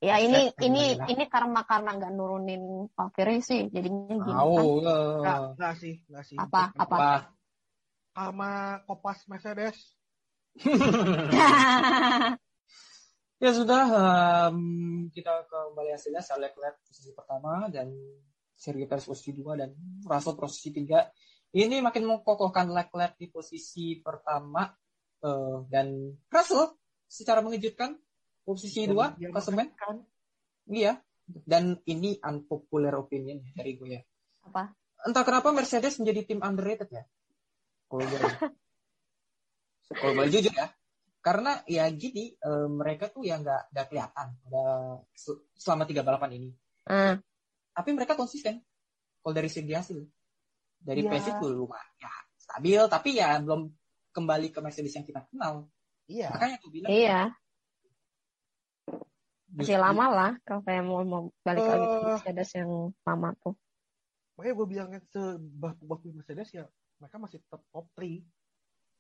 Ya 0.03 0.19
ini 0.19 0.51
Respect, 0.51 0.67
ini 0.67 0.83
alhamdulillah. 0.99 1.09
ini 1.15 1.25
karena 1.31 1.61
karena 1.63 1.91
nggak 1.95 2.13
nurunin 2.13 2.63
Valkyrie 2.91 3.39
sih 3.39 3.71
jadinya 3.71 4.19
gini 4.19 4.35
kan. 4.35 4.35
mau 4.35 4.53
Nggak, 4.83 5.39
eh, 5.39 5.49
nggak 5.57 5.75
sih, 5.79 5.95
nggak 6.11 6.25
sih. 6.27 6.37
Apa 6.37 6.75
apa? 6.75 6.97
apa 6.99 7.11
Sama 8.13 8.51
Kopas 8.85 9.25
Mercedes. 9.31 9.79
ya 13.43 13.51
sudah 13.51 13.83
em, 14.55 15.11
kita 15.11 15.51
kembali 15.51 15.91
hasilnya 15.91 16.23
saya 16.23 16.47
Leclerc 16.47 16.79
posisi 16.87 17.11
pertama 17.11 17.67
dan 17.67 17.91
Sergio 18.55 18.87
Perez 18.87 19.03
posisi 19.03 19.35
dua 19.35 19.59
dan 19.59 19.75
Russell 20.07 20.39
posisi 20.39 20.71
tiga. 20.71 21.11
Ini 21.51 21.83
makin 21.83 22.07
mengokohkan 22.07 22.71
Leclerc 22.71 23.19
di 23.19 23.27
posisi 23.27 23.99
pertama 23.99 24.71
eh, 25.27 25.59
dan 25.67 26.15
Russell 26.31 26.79
secara 27.11 27.43
mengejutkan 27.43 27.99
posisi 28.47 28.87
dua 28.87 29.11
Yang 29.19 29.35
klasemen. 29.35 29.69
kan. 29.75 29.97
iya 30.71 31.03
dan 31.27 31.83
ini 31.91 32.23
unpopular 32.23 32.95
opinion 32.95 33.43
dari 33.59 33.75
gue 33.75 33.91
ya. 33.99 34.03
Apa? 34.47 34.71
entah 35.03 35.27
kenapa 35.27 35.51
Mercedes 35.51 35.99
menjadi 35.99 36.31
tim 36.31 36.41
underrated 36.47 36.87
ya. 36.95 37.03
Kalau 37.91 38.07
gue 38.07 38.19
kalau 39.99 40.13
gue 40.15 40.27
jujur 40.31 40.55
ya 40.55 40.71
karena 41.23 41.63
ya 41.65 41.87
gini 41.89 42.35
eh, 42.35 42.67
mereka 42.69 43.07
tuh 43.09 43.23
ya 43.23 43.39
nggak 43.39 43.71
nggak 43.71 43.87
kelihatan 43.89 44.29
ada 44.43 44.65
se- 45.15 45.47
selama 45.55 45.87
tiga 45.87 46.03
balapan 46.03 46.35
ini 46.37 46.51
Ah, 46.83 47.15
tapi 47.73 47.95
mereka 47.95 48.13
konsisten 48.13 48.59
kalau 49.19 49.31
dari 49.33 49.47
segi 49.47 49.71
hasil 49.71 50.03
dari 50.77 51.01
Iya. 51.01 51.15
P6 51.15 51.39
tuh 51.39 51.55
lumayan 51.55 51.91
ya 51.97 52.11
stabil 52.35 52.81
tapi 52.91 53.09
ya 53.15 53.39
belum 53.39 53.71
kembali 54.11 54.51
ke 54.51 54.59
Mercedes 54.59 54.93
yang 54.93 55.07
kita 55.07 55.23
kenal 55.25 55.71
Iya. 56.05 56.29
makanya 56.29 56.59
gue 56.59 56.71
bilang 56.75 56.91
iya. 56.91 57.21
Masih 59.53 59.77
justru- 59.77 59.85
lama 59.85 60.07
lah 60.09 60.31
kalau 60.43 60.61
kayak 60.65 60.83
mau, 60.83 61.05
mau 61.05 61.23
balik 61.41 61.63
lagi 61.63 61.85
ke 61.85 61.95
Eh. 61.95 62.05
Mercedes 62.09 62.51
yang 62.57 62.71
lama 63.05 63.29
tuh. 63.39 63.55
Makanya 64.35 64.55
gue 64.57 64.67
bilang 64.67 64.89
kan 64.91 65.03
sebagus 65.07 66.01
Mercedes 66.11 66.49
ya 66.51 66.65
mereka 66.97 67.17
masih 67.21 67.39
tetap 67.39 67.61
top 67.69 67.87
3. 67.95 68.25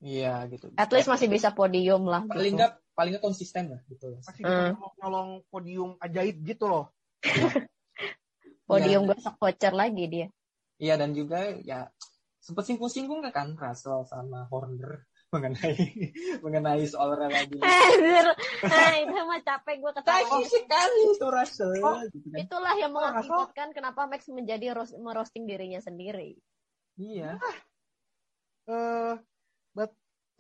Iya 0.03 0.45
gitu 0.47 0.67
At 0.75 0.91
least 0.91 1.07
masih 1.07 1.27
bisa 1.27 1.51
podium 1.51 2.05
lah. 2.05 2.27
paling 2.27 2.43
gitu. 2.49 2.59
nggak 2.59 2.73
paling 2.93 3.11
nggak 3.13 3.23
konsisten 3.23 3.71
lah 3.71 3.81
gitu 3.87 4.19
Masih 4.21 4.43
Hmm. 4.43 4.75
bisa 4.75 4.89
nyolong 4.99 5.31
podium 5.47 5.91
ajaib 5.97 6.37
gitu 6.43 6.67
loh. 6.67 6.87
Podium 8.65 9.05
Iya. 9.05 9.09
gosok 9.11 9.35
voucher 9.39 9.73
lagi 9.73 10.05
dia. 10.07 10.29
Iya 10.77 10.95
dan 10.97 11.13
juga 11.13 11.39
ya 11.61 11.87
sempat 12.39 12.65
singgung-singgung 12.65 13.23
kan 13.29 13.55
Russell 13.55 14.03
sama 14.05 14.49
Horner 14.49 15.07
mengenai 15.33 16.13
mengenai 16.39 16.85
soal 16.85 17.15
reliability. 17.15 17.63
Anjir, 17.63 18.27
nah, 18.61 18.93
itu 18.95 19.17
mah 19.17 19.41
capek 19.41 19.77
gue 19.79 19.93
ketawa. 19.95 20.37
Sekali 20.45 21.01
itu 21.07 21.27
Russell. 21.27 21.73
Oh, 21.79 21.97
gitu 22.05 22.27
kan. 22.29 22.39
Itulah 22.39 22.75
yang 22.77 22.91
Oh, 22.91 23.01
mengakibatkan 23.01 23.69
kenapa 23.71 24.05
Max 24.05 24.29
menjadi 24.29 24.73
ros- 24.73 24.93
merosting 24.95 25.45
dirinya 25.45 25.79
sendiri. 25.79 26.37
Iya. 26.95 27.41
Eh, 28.63 29.15
but 29.17 29.32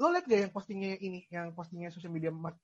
lo 0.02 0.10
liat 0.10 0.26
gak 0.26 0.40
yang 0.42 0.52
postingnya 0.52 0.98
ini, 0.98 1.22
yang 1.30 1.54
postingnya 1.54 1.94
sosial 1.94 2.10
media 2.10 2.34
Mark 2.34 2.58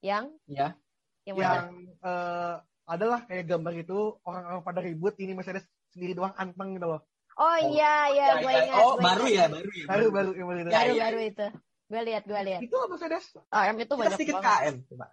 Yang 0.00 0.30
Iya. 0.46 0.78
yang 1.26 1.36
yang 1.36 1.66
eh, 2.00 2.54
adalah 2.86 3.26
kayak 3.26 3.44
gambar 3.44 3.74
itu 3.76 3.98
orang-orang 4.22 4.62
pada 4.62 4.80
ribut 4.80 5.14
ini 5.18 5.34
Mercedes 5.34 5.66
sendiri 5.90 6.14
doang 6.14 6.32
anteng 6.34 6.78
gitu 6.78 6.86
loh. 6.86 7.02
Oh 7.34 7.56
iya 7.56 8.08
iya 8.10 8.26
gue 8.38 8.46
Ya, 8.46 8.56
ya. 8.56 8.64
ingat. 8.66 8.80
Oh 8.80 8.94
baru 8.96 9.24
ya 9.26 9.44
baru 9.46 9.70
ya. 9.70 9.84
Baru 9.86 10.06
baru 10.10 10.30
yang 10.34 10.46
baru 10.46 10.58
itu. 10.58 10.70
Ya, 10.70 10.78
Baru 10.78 10.92
ya. 10.92 11.02
baru 11.04 11.18
itu. 11.20 11.46
Gue 11.90 12.00
lihat 12.06 12.22
gue 12.24 12.40
lihat. 12.46 12.60
Itu 12.62 12.74
lah 12.76 12.86
Mercedes. 12.88 13.24
AM 13.50 13.76
itu 13.76 13.84
Kita 13.84 13.94
banyak 13.98 14.12
sedikit 14.14 14.34
banget. 14.38 14.50
KM 14.62 14.74
coba. 14.88 15.06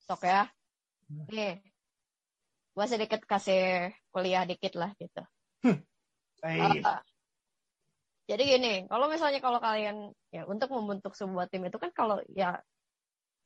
Sok 0.00 0.22
ya. 0.24 0.42
Hmm. 1.06 1.24
Nih. 1.28 1.54
Gue 2.72 2.86
sedikit 2.88 3.20
kasih 3.22 3.62
kuliah 4.08 4.42
dikit 4.42 4.72
lah 4.74 4.90
gitu. 4.96 5.22
Eh, 6.42 6.58
Uh, 6.82 6.98
jadi 8.30 8.42
gini, 8.56 8.74
kalau 8.86 9.10
misalnya 9.10 9.42
kalau 9.42 9.58
kalian 9.58 10.14
ya 10.30 10.46
untuk 10.46 10.70
membentuk 10.70 11.18
sebuah 11.18 11.50
tim 11.50 11.66
itu 11.66 11.74
kan 11.76 11.90
kalau 11.90 12.22
ya 12.30 12.62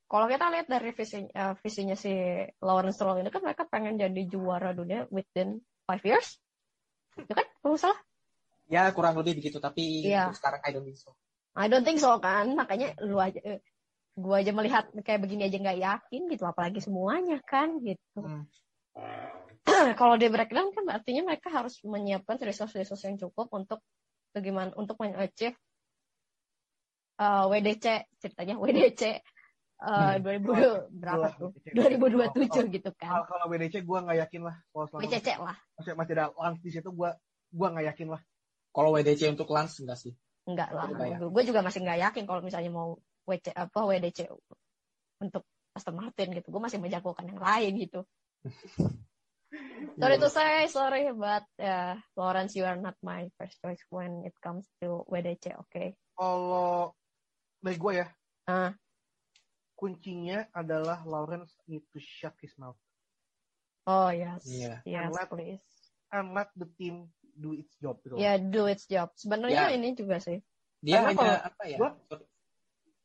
kalau 0.06 0.30
kita 0.30 0.46
lihat 0.52 0.66
dari 0.70 0.90
visi 0.94 1.26
eh, 1.26 1.54
visinya 1.64 1.96
si 1.98 2.12
Lawrence 2.62 3.00
Stroll 3.00 3.24
ini 3.24 3.30
kan 3.32 3.42
mereka 3.42 3.66
pengen 3.66 3.98
jadi 3.98 4.22
juara 4.30 4.70
dunia 4.76 5.08
within 5.10 5.58
five 5.88 6.02
years, 6.06 6.38
ya 7.18 7.34
kan? 7.34 7.46
Kalau 7.64 7.76
salah. 7.80 7.98
Ya 8.66 8.90
kurang 8.90 9.14
lebih 9.18 9.38
begitu 9.38 9.62
tapi 9.62 10.10
untuk 10.10 10.38
sekarang 10.38 10.60
I 10.62 10.70
don't 10.74 10.86
think 10.86 10.98
so. 10.98 11.14
I 11.56 11.66
don't 11.72 11.86
think 11.86 11.98
so 11.98 12.12
kan, 12.20 12.52
makanya 12.52 12.92
lu 13.00 13.16
aja, 13.16 13.40
eh, 13.42 13.64
gua 14.12 14.44
aja 14.44 14.52
melihat 14.52 14.92
kayak 14.92 15.24
begini 15.24 15.48
aja 15.48 15.56
nggak 15.56 15.80
yakin 15.80 16.22
gitu, 16.28 16.44
apalagi 16.44 16.84
semuanya 16.84 17.40
kan 17.42 17.80
gitu. 17.80 18.20
Hmm. 18.20 18.44
kalau 20.00 20.14
di 20.20 20.28
breakdown 20.30 20.70
kan 20.72 20.84
artinya 20.88 21.32
mereka 21.32 21.48
harus 21.50 21.80
menyiapkan 21.82 22.38
resource-resource 22.38 23.08
yang 23.08 23.16
cukup 23.18 23.50
untuk 23.52 23.82
bagaimana 24.36 24.70
untuk 24.76 25.00
mengachieve 25.00 25.56
eh, 27.16 27.44
WDC 27.48 27.86
ceritanya 28.20 28.54
WDC 28.62 29.02
eh, 29.08 29.20
Hmm. 29.76 30.24
2000 30.24 30.88
berapa 30.88 31.36
tuh? 31.36 31.52
WDC. 31.52 31.76
2027 31.76 32.76
gitu 32.80 32.88
Oh, 32.88 32.96
Kalau 32.96 33.24
kan. 33.24 33.28
kalau 33.28 33.44
WDC 33.52 33.84
gue 33.84 33.98
nggak 34.08 34.18
yakin 34.24 34.40
lah. 34.48 34.56
Kalau 34.72 34.84
WCC 35.04 35.28
lah. 35.36 35.56
masih, 35.76 35.92
masih 35.92 36.12
ada 36.16 36.26
Lance 36.32 36.60
di 36.64 36.70
situ 36.72 36.88
gue 36.88 37.10
gue 37.52 37.68
nggak 37.68 37.86
yakin 37.92 38.08
lah. 38.16 38.22
Kalau 38.72 38.88
WDC 38.96 39.36
untuk 39.36 39.48
Lance 39.52 39.84
enggak 39.84 40.00
sih? 40.00 40.16
Enggak 40.48 40.72
lah. 40.72 40.88
Ya? 41.04 41.20
Gue 41.20 41.42
juga 41.44 41.60
masih 41.60 41.84
nggak 41.84 42.00
yakin 42.08 42.24
kalau 42.24 42.40
misalnya 42.40 42.72
mau 42.72 42.96
WC 43.28 43.52
apa 43.52 43.78
WDC 43.84 44.32
untuk 45.20 45.44
Aston 45.76 45.92
Martin 45.92 46.32
gitu. 46.32 46.48
Gue 46.48 46.62
masih 46.64 46.80
menjagokan 46.80 47.28
yang 47.28 47.36
lain 47.36 47.72
gitu. 47.76 48.00
Sorry 49.96 50.18
to 50.18 50.28
say, 50.28 50.66
sorry, 50.66 51.08
but 51.14 51.46
uh, 51.56 51.94
Lawrence, 52.14 52.52
you 52.54 52.64
are 52.64 52.76
not 52.76 52.98
my 53.00 53.30
first 53.38 53.56
choice 53.62 53.80
when 53.88 54.26
it 54.26 54.34
comes 54.42 54.66
to 54.82 55.06
WDC, 55.06 55.54
oke? 55.54 55.84
Kalau 56.12 56.92
dari 57.58 57.76
gue 57.76 57.92
ya, 58.02 58.08
Ah. 58.44 58.70
kuncinya 59.72 60.46
adalah 60.50 61.02
Lawrence 61.02 61.54
need 61.66 61.84
to 61.90 61.98
shut 61.98 62.32
his 62.40 62.54
mouth 62.56 62.78
Oh 63.84 64.10
yes, 64.10 64.42
Iya. 64.44 64.82
yes, 64.82 65.10
Let- 65.14 65.30
please. 65.30 65.62
and 66.10 66.34
let 66.34 66.50
the 66.58 66.66
team 66.74 67.06
do 67.32 67.54
its 67.54 67.70
job 67.78 68.02
gitu. 68.02 68.18
Ya, 68.18 68.34
do 68.34 68.66
its 68.66 68.86
job. 68.86 69.14
Sebenarnya 69.14 69.70
Ya. 69.70 69.74
ini 69.78 69.94
juga 69.94 70.18
sih. 70.18 70.42
Dia 70.82 71.00
Karena 71.00 71.06
hanya 71.06 71.18
kalau 71.22 71.36
apa 71.46 71.62
ya? 71.64 71.78
gua- 71.78 71.96
sorry, 72.02 72.26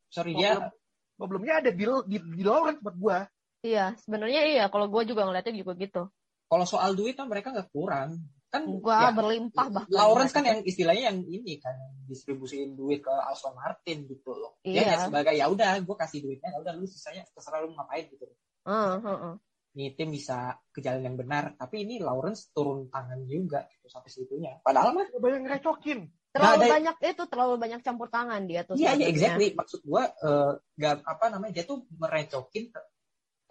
sorry 0.09 0.31
dia 0.33 0.51
Problem- 0.57 0.79
Problemnya 1.21 1.61
ada 1.61 1.69
di, 1.69 1.85
di, 2.09 2.17
di 2.17 2.41
Lawrence 2.41 2.81
buat 2.81 2.97
gue. 2.97 3.17
Iya, 3.61 3.93
sebenarnya 4.01 4.41
iya. 4.41 4.65
Kalau 4.73 4.89
gue 4.89 5.05
juga 5.05 5.21
ngeliatnya 5.21 5.53
juga 5.53 5.77
gitu. 5.77 6.09
Kalau 6.51 6.67
soal 6.67 6.91
duit 6.91 7.15
kan 7.15 7.31
mereka 7.31 7.55
nggak 7.55 7.71
kurang. 7.71 8.19
Kan 8.51 8.67
Gue 8.67 8.91
ya, 8.91 9.15
berlimpah 9.15 9.67
bahkan. 9.71 9.95
Lawrence 9.95 10.35
kan 10.35 10.43
yang 10.43 10.59
istilahnya 10.67 11.15
yang 11.15 11.23
ini 11.23 11.55
kan 11.55 11.71
distribusiin 12.03 12.75
duit 12.75 12.99
ke 12.99 13.07
Aston 13.31 13.55
Martin 13.55 14.03
gitu 14.11 14.35
loh. 14.35 14.59
Dia 14.59 14.75
Iya. 14.75 14.83
hanya 14.83 14.97
sebagai 15.07 15.33
ya 15.39 15.47
udah 15.47 15.79
gue 15.79 15.95
kasih 15.95 16.19
duitnya 16.19 16.51
ya 16.51 16.59
udah 16.59 16.73
lu 16.75 16.83
sisanya 16.83 17.23
terserah 17.31 17.63
lu 17.63 17.71
ngapain 17.71 18.11
gitu. 18.11 18.27
Ah, 18.67 18.99
ah, 18.99 19.07
ah. 19.31 19.35
Nih 19.71 19.95
tim 19.95 20.11
bisa 20.11 20.59
ke 20.67 20.83
jalan 20.83 20.99
yang 20.99 21.15
benar, 21.15 21.55
tapi 21.55 21.87
ini 21.87 22.03
Lawrence 22.03 22.51
turun 22.51 22.91
tangan 22.91 23.23
juga 23.23 23.63
gitu 23.71 23.87
sampai 23.87 24.11
segitunya. 24.11 24.59
Padahal 24.59 24.91
mah 24.91 25.07
Banyak 25.15 25.47
ngerecokin. 25.47 25.99
Terlalu 26.31 26.63
ada- 26.63 26.71
banyak 26.75 26.97
itu, 27.07 27.23
terlalu 27.27 27.55
banyak 27.55 27.79
campur 27.79 28.07
tangan 28.11 28.43
dia 28.47 28.67
tuh. 28.67 28.75
Iya, 28.75 28.99
iya, 28.99 29.07
exactly. 29.07 29.55
Maksud 29.55 29.79
gua 29.87 30.11
eh, 30.11 30.51
nggak 30.75 31.07
apa 31.07 31.25
namanya 31.31 31.55
dia 31.55 31.63
tuh 31.63 31.87
merecokin, 31.95 32.67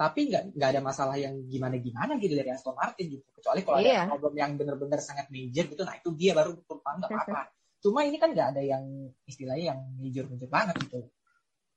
tapi 0.01 0.33
nggak 0.33 0.57
nggak 0.57 0.69
ada 0.73 0.81
masalah 0.81 1.21
yang 1.21 1.45
gimana 1.45 1.77
gimana 1.77 2.17
gitu 2.17 2.33
dari 2.33 2.49
Aston 2.49 2.73
Martin 2.73 3.21
gitu. 3.21 3.29
Kecuali 3.37 3.61
kalau 3.61 3.85
Iya. 3.85 4.09
ada 4.09 4.17
problem 4.17 4.33
yang 4.33 4.53
benar-benar 4.57 5.01
sangat 5.05 5.29
major 5.29 5.69
gitu, 5.69 5.83
nah 5.85 5.93
itu 5.93 6.09
dia 6.17 6.33
baru 6.33 6.57
turun 6.65 6.81
nggak 6.81 7.13
apa-apa. 7.13 7.41
Cuma 7.85 8.01
ini 8.09 8.17
kan 8.17 8.33
nggak 8.33 8.57
ada 8.57 8.63
yang 8.65 9.13
istilahnya 9.29 9.77
yang 9.77 9.81
major 10.01 10.25
major 10.25 10.49
banget 10.49 10.77
gitu. 10.89 11.05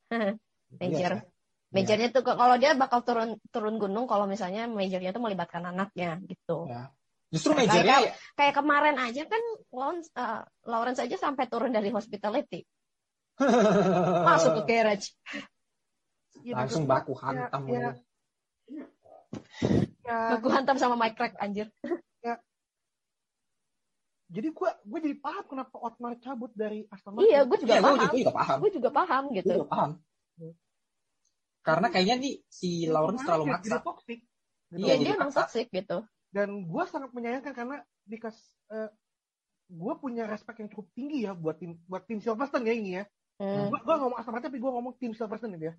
Major. 0.80 1.20
Biasa. 1.20 1.32
Majornya 1.74 2.10
tuh 2.16 2.24
kalau 2.24 2.56
dia 2.62 2.72
bakal 2.80 3.02
turun 3.04 3.30
turun 3.52 3.76
gunung 3.82 4.06
kalau 4.08 4.24
misalnya 4.30 4.70
majornya 4.72 5.12
tuh 5.12 5.20
melibatkan 5.26 5.66
anaknya 5.68 6.22
gitu. 6.24 6.70
Ya. 6.72 6.96
Justru 7.34 7.58
Kayak- 7.58 7.66
majornya 7.68 7.98
ya, 8.08 8.12
Kayak 8.40 8.54
kemarin 8.62 8.98
aja 9.02 9.24
kan 9.26 9.44
Lawrence, 9.74 10.10
uh, 10.14 10.46
Lawrence 10.70 11.02
aja 11.02 11.18
sampai 11.18 11.50
turun 11.50 11.74
dari 11.76 11.90
hospitality. 11.90 12.62
Masuk 14.30 14.62
ke 14.62 14.64
garage. 14.70 15.12
Ya, 16.46 16.62
langsung 16.62 16.86
baku 16.86 17.18
gua, 17.18 17.22
hantam. 17.34 17.62
Ya, 17.70 17.74
ya, 17.74 17.92
ya, 20.06 20.38
Aku 20.40 20.48
hantam 20.52 20.78
sama 20.78 20.96
Mike 21.00 21.16
Crack 21.18 21.36
anjir. 21.40 21.70
jadi 24.34 24.50
gue 24.50 24.70
gue 24.90 25.00
jadi 25.06 25.16
paham 25.22 25.46
kenapa 25.46 25.78
Otmar 25.78 26.18
cabut 26.18 26.50
dari 26.58 26.90
Aston 26.90 27.14
Martin. 27.14 27.30
Iya, 27.30 27.40
gue 27.46 27.58
juga 27.62 27.74
gue 27.78 27.86
paham. 27.86 28.14
juga 28.18 28.34
paham. 28.34 28.58
Gue 28.58 28.72
juga 28.74 28.90
paham 28.90 29.24
Gue 29.30 29.36
gitu. 29.38 29.54
juga 29.54 29.68
paham. 29.70 29.92
Karena 31.64 31.88
kayaknya 31.94 32.16
nih 32.20 32.34
si 32.52 32.70
Lawrence 32.90 33.24
terlalu 33.24 33.46
ya, 33.46 33.52
maksa. 33.56 33.66
Jadi 33.70 33.80
toxic. 33.86 34.20
Gitu. 34.20 34.82
Iya, 34.84 34.94
jadi 34.98 35.04
dia 35.06 35.14
emang 35.16 35.32
toxic 35.32 35.68
gitu. 35.70 35.98
Dan 36.34 36.50
gue 36.66 36.84
sangat 36.90 37.10
menyayangkan 37.14 37.54
karena 37.54 37.78
because 38.10 38.36
uh, 38.74 38.90
gue 39.70 39.94
punya 40.02 40.26
respect 40.26 40.60
yang 40.60 40.70
cukup 40.74 40.90
tinggi 40.98 41.30
ya 41.30 41.38
buat 41.38 41.62
tim 41.62 41.78
buat 41.88 42.04
tim 42.10 42.20
Silverstone 42.20 42.66
ya 42.68 42.74
ini 42.74 42.92
ya. 43.00 43.04
Hmm. 43.38 43.70
Gue 43.70 43.80
gue 43.80 43.96
ngomong 43.96 44.18
Aston 44.18 44.34
Martin 44.34 44.50
tapi 44.50 44.60
gue 44.60 44.72
ngomong 44.74 44.94
tim 44.98 45.14
Silverstone 45.16 45.56
gitu 45.62 45.72
ya. 45.72 45.76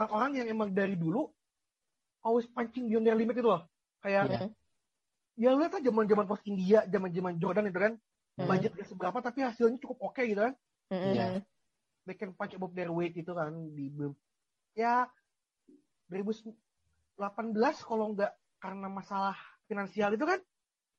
Orang-orang 0.00 0.32
yang 0.42 0.48
emang 0.48 0.68
dari 0.72 0.96
dulu 0.96 1.28
always 2.20 2.46
punching 2.50 2.88
beyond 2.88 3.04
their 3.06 3.16
limit 3.16 3.36
itu 3.36 3.48
loh. 3.48 3.64
Kayak 4.00 4.28
Iya. 4.28 4.40
ya 5.40 5.50
lihat 5.56 5.72
aja 5.76 5.88
zaman-zaman 5.88 6.24
Force 6.28 6.44
India, 6.48 6.84
zaman-zaman 6.88 7.36
Jordan 7.40 7.68
itu 7.68 7.80
kan. 7.80 7.92
Hmm. 8.38 8.48
Budgetnya 8.48 8.84
seberapa 8.88 9.18
tapi 9.20 9.44
hasilnya 9.44 9.78
cukup 9.80 10.12
oke 10.12 10.22
gitu 10.24 10.40
kan. 10.40 10.54
Hmm. 10.88 11.12
Iya. 11.12 11.26
They 12.08 12.16
can 12.16 12.32
punch 12.32 12.56
above 12.56 12.72
their 12.72 12.88
weight 12.92 13.12
itu 13.16 13.32
kan 13.32 13.52
di 13.76 13.92
ya 14.72 15.04
2018 16.08 16.56
kalau 17.84 18.16
nggak 18.16 18.32
karena 18.60 18.88
masalah 18.88 19.36
finansial 19.68 20.12
itu 20.16 20.24
kan 20.24 20.40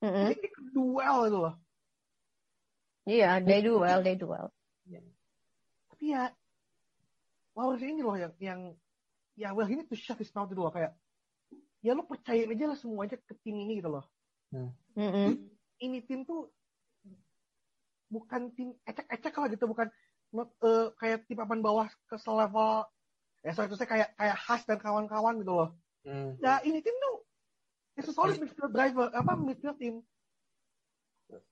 Hmm. 0.02 0.34
ini 0.34 0.50
duel 0.74 1.18
itu 1.30 1.38
loh. 1.38 1.56
Iya, 3.06 3.38
they 3.42 3.62
do 3.62 3.82
well, 3.82 4.02
they 4.02 4.18
do 4.18 4.30
well. 4.30 4.50
Tapi 5.94 6.18
ya 6.18 6.34
Lawrence 7.54 7.86
ini 7.86 8.02
loh 8.02 8.18
yang 8.18 8.34
yang 8.42 8.60
ya 9.38 9.54
well 9.54 9.70
ini 9.70 9.86
tuh 9.86 9.94
shut 9.98 10.18
his 10.18 10.34
mouth 10.34 10.50
itu 10.50 10.58
loh 10.58 10.74
kayak 10.74 10.98
ya 11.82 11.98
lo 11.98 12.06
percayain 12.06 12.54
aja 12.54 12.66
lah 12.70 12.78
semuanya 12.78 13.18
ke 13.18 13.34
tim 13.42 13.58
ini 13.58 13.82
gitu 13.82 13.90
loh. 13.90 14.06
Hmm. 14.54 14.72
Ini 15.82 16.00
tim 16.06 16.24
tuh 16.24 16.54
bukan 18.12 18.54
tim 18.54 18.76
ecek-ecek 18.86 19.34
lah 19.34 19.48
gitu 19.50 19.66
bukan 19.66 19.88
not, 20.36 20.52
eh, 20.62 20.94
kayak 21.00 21.26
tim 21.26 21.38
papan 21.40 21.60
bawah 21.64 21.88
ke 22.06 22.16
selevel 22.20 22.86
ya 23.42 23.52
saya 23.58 23.66
kayak 23.66 24.14
kayak 24.14 24.38
Has 24.38 24.62
dan 24.70 24.78
kawan-kawan 24.78 25.42
gitu 25.42 25.54
loh. 25.58 25.70
Hmm. 26.06 26.38
Ya 26.38 26.62
ini 26.62 26.86
tim 26.86 26.94
tuh 26.94 27.26
it's 27.98 28.10
a 28.10 28.14
solid 28.14 28.38
midfield 28.38 28.74
driver 28.74 29.10
apa 29.10 29.34
midfield 29.40 29.78
tim. 29.82 30.06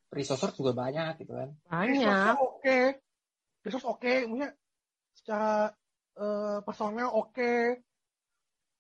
Resource 0.09 0.57
juga 0.57 0.73
banyak 0.73 1.21
gitu 1.21 1.33
kan. 1.37 1.49
Banyak. 1.69 2.33
Oke. 2.41 2.97
Resource 3.61 3.85
oke, 3.85 4.13
maksudnya 4.25 4.49
secara 5.13 5.69
eh, 6.17 6.57
personel 6.65 7.09
oke. 7.13 7.53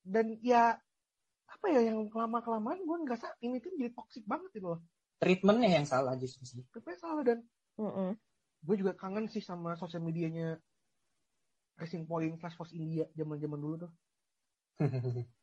Dan 0.01 0.41
ya 0.41 0.73
apa 1.59 1.67
ya 1.75 1.81
yang 1.91 1.97
lama 2.21 2.39
kelamaan 2.45 2.79
gue 2.87 2.97
ngerasa 3.03 3.27
ini 3.45 3.57
tim 3.63 3.73
jadi 3.79 3.91
toxic 3.97 4.23
banget 4.31 4.49
gitu 4.55 4.67
loh. 4.73 4.79
Treatmentnya 5.21 5.69
yang 5.77 5.85
salah 5.91 6.13
justru 6.21 6.43
sih. 6.51 6.63
Tapi 6.73 6.91
salah 6.97 7.23
dan 7.27 7.39
Mm-mm. 7.79 8.09
gue 8.65 8.75
juga 8.81 8.93
kangen 9.01 9.25
sih 9.33 9.43
sama 9.49 9.75
sosial 9.79 10.01
medianya 10.07 10.47
Racing 11.81 12.05
Point 12.09 12.37
slash 12.39 12.55
Force 12.57 12.73
India 12.77 13.05
zaman 13.17 13.39
zaman 13.41 13.59
dulu 13.63 13.75
tuh. 13.83 13.91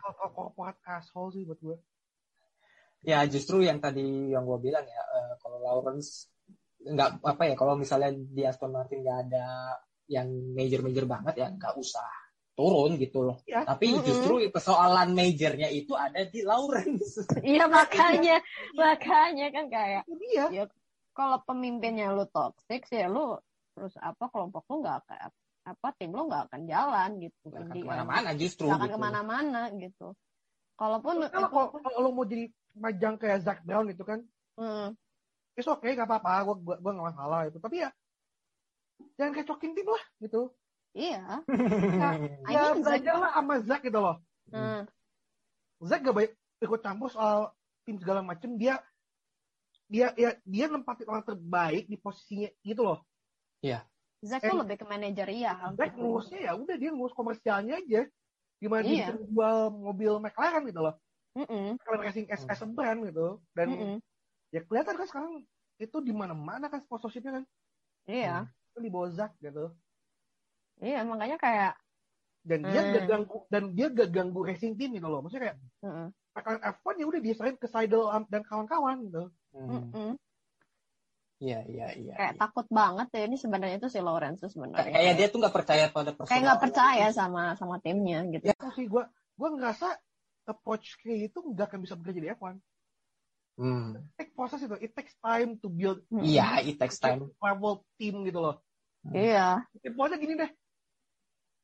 Kalau 0.00 0.28
korporat 0.36 0.76
asshole 0.96 1.30
sih 1.34 1.42
buat 1.48 1.60
gue. 1.66 1.76
ya 3.10 3.18
justru 3.30 3.62
yang 3.62 3.78
tadi 3.78 4.34
yang 4.34 4.42
gue 4.42 4.58
bilang 4.66 4.82
ya 4.86 5.02
eh, 5.16 5.32
kalau 5.42 5.58
Lawrence 5.62 6.26
nggak 6.82 7.10
apa 7.22 7.42
ya 7.50 7.54
kalau 7.58 7.74
misalnya 7.78 8.10
di 8.14 8.42
Aston 8.46 8.72
Martin 8.74 9.02
nggak 9.04 9.18
ada 9.28 9.44
yang 10.08 10.28
major-major 10.56 11.04
banget 11.06 11.34
ya 11.42 11.46
nggak 11.54 11.74
usah 11.78 12.06
turun 12.58 12.98
gitu 12.98 13.22
loh. 13.22 13.38
Ya. 13.46 13.62
Tapi 13.62 13.94
Mm-mm. 13.94 14.02
justru 14.02 14.34
persoalan 14.50 15.14
majornya 15.14 15.70
itu 15.70 15.94
ada 15.94 16.26
di 16.26 16.42
Lawrence. 16.42 17.22
Iya 17.46 17.70
makanya, 17.70 18.42
makanya 18.74 19.46
kan 19.48 19.64
kayak 19.70 20.02
Itu 20.04 20.18
dia. 20.50 20.66
kalau 21.14 21.38
pemimpinnya 21.42 22.10
lu 22.10 22.26
toxic 22.26 22.82
sih 22.84 23.06
lu 23.06 23.38
terus 23.72 23.94
apa 23.96 24.26
kelompok 24.26 24.66
lu 24.66 24.82
nggak 24.82 24.96
akan 25.00 25.30
apa 25.68 25.88
tim 25.94 26.10
lu 26.10 26.26
nggak 26.26 26.50
akan 26.50 26.60
jalan 26.66 27.10
gitu 27.20 27.44
Nggak 27.46 27.62
akan 27.62 27.70
Dia- 27.70 27.84
ke 27.84 27.88
mana-mana 27.88 28.28
justru. 28.34 28.64
nggak 28.66 28.74
akan 28.76 28.88
gitu. 28.88 28.94
ke 28.94 29.00
mana-mana 29.00 29.60
gitu 29.72 30.06
kalaupun 30.74 31.14
Kalau 31.24 31.48
kalau- 31.48 31.70
kalau 31.76 31.98
lo 32.00 32.10
mau 32.10 32.22
jadi 32.22 32.50
majang 32.74 33.14
kayak 33.14 33.42
Zack 33.42 33.62
Brown 33.62 33.86
itu 33.86 34.02
kan, 34.02 34.22
Hmm, 34.54 34.94
it's 35.54 35.66
okay, 35.66 35.92
gak 35.92 36.06
apa-apa, 36.06 36.42
gue 36.44 36.56
gua, 36.62 36.76
gua 36.78 36.92
gak 36.94 37.06
masalah 37.10 37.40
itu. 37.46 37.58
Tapi 37.58 37.82
ya, 37.82 37.90
jangan 39.14 39.34
kecokin 39.34 39.70
tim 39.70 39.86
lah, 39.86 40.02
gitu. 40.18 40.50
Iya 40.98 41.22
Ya, 42.02 42.10
I 42.42 42.52
ya 42.52 42.60
mean, 42.74 42.82
Zack- 42.82 42.82
belajar 42.82 43.14
lah 43.22 43.30
sama 43.38 43.54
Zack 43.62 43.80
gitu 43.86 43.98
loh. 44.02 44.16
Hmm, 44.50 44.82
Zack 45.86 46.02
gak 46.02 46.16
baik 46.18 46.30
ikut 46.58 46.80
campur 46.82 47.08
soal 47.08 47.54
tim 47.86 47.94
segala 48.02 48.20
macem. 48.20 48.58
Dia 48.58 48.82
dia 49.88 50.12
ya, 50.18 50.36
dia 50.42 50.66
nempatin 50.68 51.08
orang 51.08 51.24
terbaik 51.24 51.86
di 51.86 51.96
posisinya 51.96 52.50
gitu 52.60 52.82
loh. 52.82 52.98
Zack 54.18 54.42
tuh 54.42 54.58
lebih 54.58 54.82
ke 54.82 54.86
manajerial 54.86 55.78
Zack 55.78 55.94
ngurusnya 55.94 56.50
ya 56.50 56.52
udah 56.58 56.74
dia 56.74 56.90
ngurus 56.90 57.14
komersialnya 57.14 57.78
aja. 57.78 58.02
Gimana 58.58 58.82
dia 58.82 58.90
Iya. 58.90 59.06
bisa 59.06 59.14
jual 59.22 59.58
mobil 59.70 60.12
McLaren 60.18 60.66
gitu 60.66 60.82
loh. 60.82 60.94
Mm-mm, 61.38 61.78
McLaren 61.78 62.02
Racing 62.02 62.26
as, 62.34 62.42
as 62.50 62.58
a 62.58 62.66
brand 62.66 63.06
gitu. 63.06 63.38
Dan 63.54 63.68
mm-mm. 63.70 63.96
ya 64.50 64.66
kelihatan 64.66 64.98
kan 64.98 65.06
sekarang 65.06 65.32
itu 65.78 65.96
di 66.02 66.10
mana-mana 66.10 66.66
kan 66.66 66.82
sponsorshipnya 66.82 67.38
kan. 67.38 67.44
iya 68.10 68.50
Itu 68.74 68.82
di 68.82 68.90
bawah 68.90 69.14
Zack 69.14 69.38
gitu. 69.38 69.70
Iya 70.82 71.00
makanya 71.04 71.36
kayak 71.40 71.72
dan 72.48 72.60
dia 72.64 72.80
Hmm. 72.80 72.92
gak 72.94 73.04
ganggu 73.10 73.38
dan 73.52 73.62
dia 73.76 73.86
gak 73.92 74.10
ganggu 74.14 74.40
racing 74.46 74.72
team 74.78 74.90
gitu 74.96 75.08
loh 75.10 75.20
maksudnya 75.20 75.52
kayak 75.52 75.58
mm-mm, 75.84 76.06
McLaren 76.34 76.62
F1 76.62 76.94
ya 77.02 77.06
udah 77.10 77.20
diserahin 77.20 77.56
ke 77.58 77.66
Seidel 77.68 78.04
dan 78.30 78.42
kawan-kawan 78.46 78.96
gitu 79.10 79.22
Hmm. 79.52 79.90
mm-mm. 79.90 80.12
Iya, 81.38 81.62
iya, 81.70 81.86
iya. 81.94 82.14
kayak 82.18 82.34
iya. 82.34 82.40
takut 82.42 82.66
banget 82.66 83.06
ya 83.14 83.22
ini 83.30 83.36
sebenarnya 83.38 83.76
itu 83.78 83.86
si 83.86 84.02
Lawrence 84.02 84.42
sebenarnya 84.50 84.90
kayak 84.90 85.14
dia 85.14 85.26
tuh 85.30 85.38
nggak 85.38 85.54
percaya 85.54 85.84
pada 85.86 86.10
personal. 86.10 86.30
kayak 86.34 86.42
nggak 86.42 86.62
percaya 86.66 87.06
sama 87.14 87.42
sama 87.54 87.76
timnya 87.78 88.26
gitu 88.26 88.42
Ya 88.50 88.54
sih 88.74 88.86
gue 88.90 89.02
gue 89.38 89.48
ngerasa 89.54 89.86
approach 90.50 90.98
kayak 90.98 91.30
itu 91.30 91.38
nggak 91.38 91.66
akan 91.70 91.80
bisa 91.86 91.94
bekerja 91.94 92.20
di 92.26 92.30
F1. 92.34 92.58
Hmm. 93.58 93.98
Take 94.18 94.34
proses 94.38 94.62
itu, 94.62 94.76
it 94.78 94.94
takes 94.94 95.14
time 95.18 95.58
to 95.58 95.66
build 95.70 96.02
Mm-mm. 96.10 96.26
Iya, 96.26 96.62
it 96.62 96.78
takes 96.78 96.98
time. 96.98 97.26
level 97.38 97.82
team 97.98 98.22
gitu 98.26 98.38
loh. 98.38 98.62
iya 99.14 99.62
Ya, 99.82 99.90
pokoknya 99.94 100.18
gini 100.18 100.34
deh, 100.38 100.50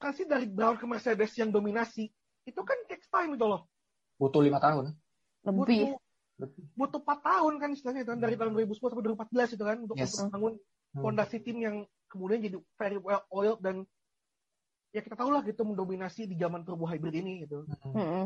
kasih 0.05 0.29
dari 0.29 0.45
Brown 0.45 0.77
ke 0.77 0.85
Mercedes 0.85 1.33
yang 1.41 1.49
dominasi, 1.49 2.13
itu 2.45 2.61
kan 2.61 2.77
takes 2.85 3.09
time 3.09 3.33
gitu 3.33 3.49
loh. 3.49 3.65
Butuh 4.21 4.45
lima 4.45 4.61
tahun. 4.61 4.93
lebih 5.45 5.97
Butuh, 6.35 6.61
butuh 6.75 7.01
4 7.05 7.21
tahun 7.21 7.53
kan 7.63 7.69
istilahnya 7.73 8.03
itu 8.05 8.11
kan, 8.13 8.21
dari 8.21 8.35
tahun 8.35 8.53
2010 8.59 8.91
sampai 8.91 9.05
2014 9.07 9.55
itu 9.55 9.65
kan, 9.65 9.77
untuk, 9.81 9.97
Yes. 9.97 10.17
membangun 10.21 10.55
Hmm. 10.95 11.03
fondasi 11.03 11.43
tim 11.43 11.59
yang 11.59 11.77
kemudian 12.07 12.39
jadi 12.39 12.57
very 12.79 12.99
well 13.03 13.27
oiled 13.35 13.59
dan 13.59 13.83
ya 14.95 15.03
kita 15.03 15.19
tahu 15.19 15.35
lah 15.35 15.43
gitu 15.43 15.67
mendominasi 15.67 16.31
di 16.31 16.39
zaman 16.39 16.63
turbo 16.63 16.87
hybrid 16.87 17.19
ini 17.19 17.43
gitu. 17.43 17.67
Hmm. 17.67 17.95
Mm-mm. 17.99 18.25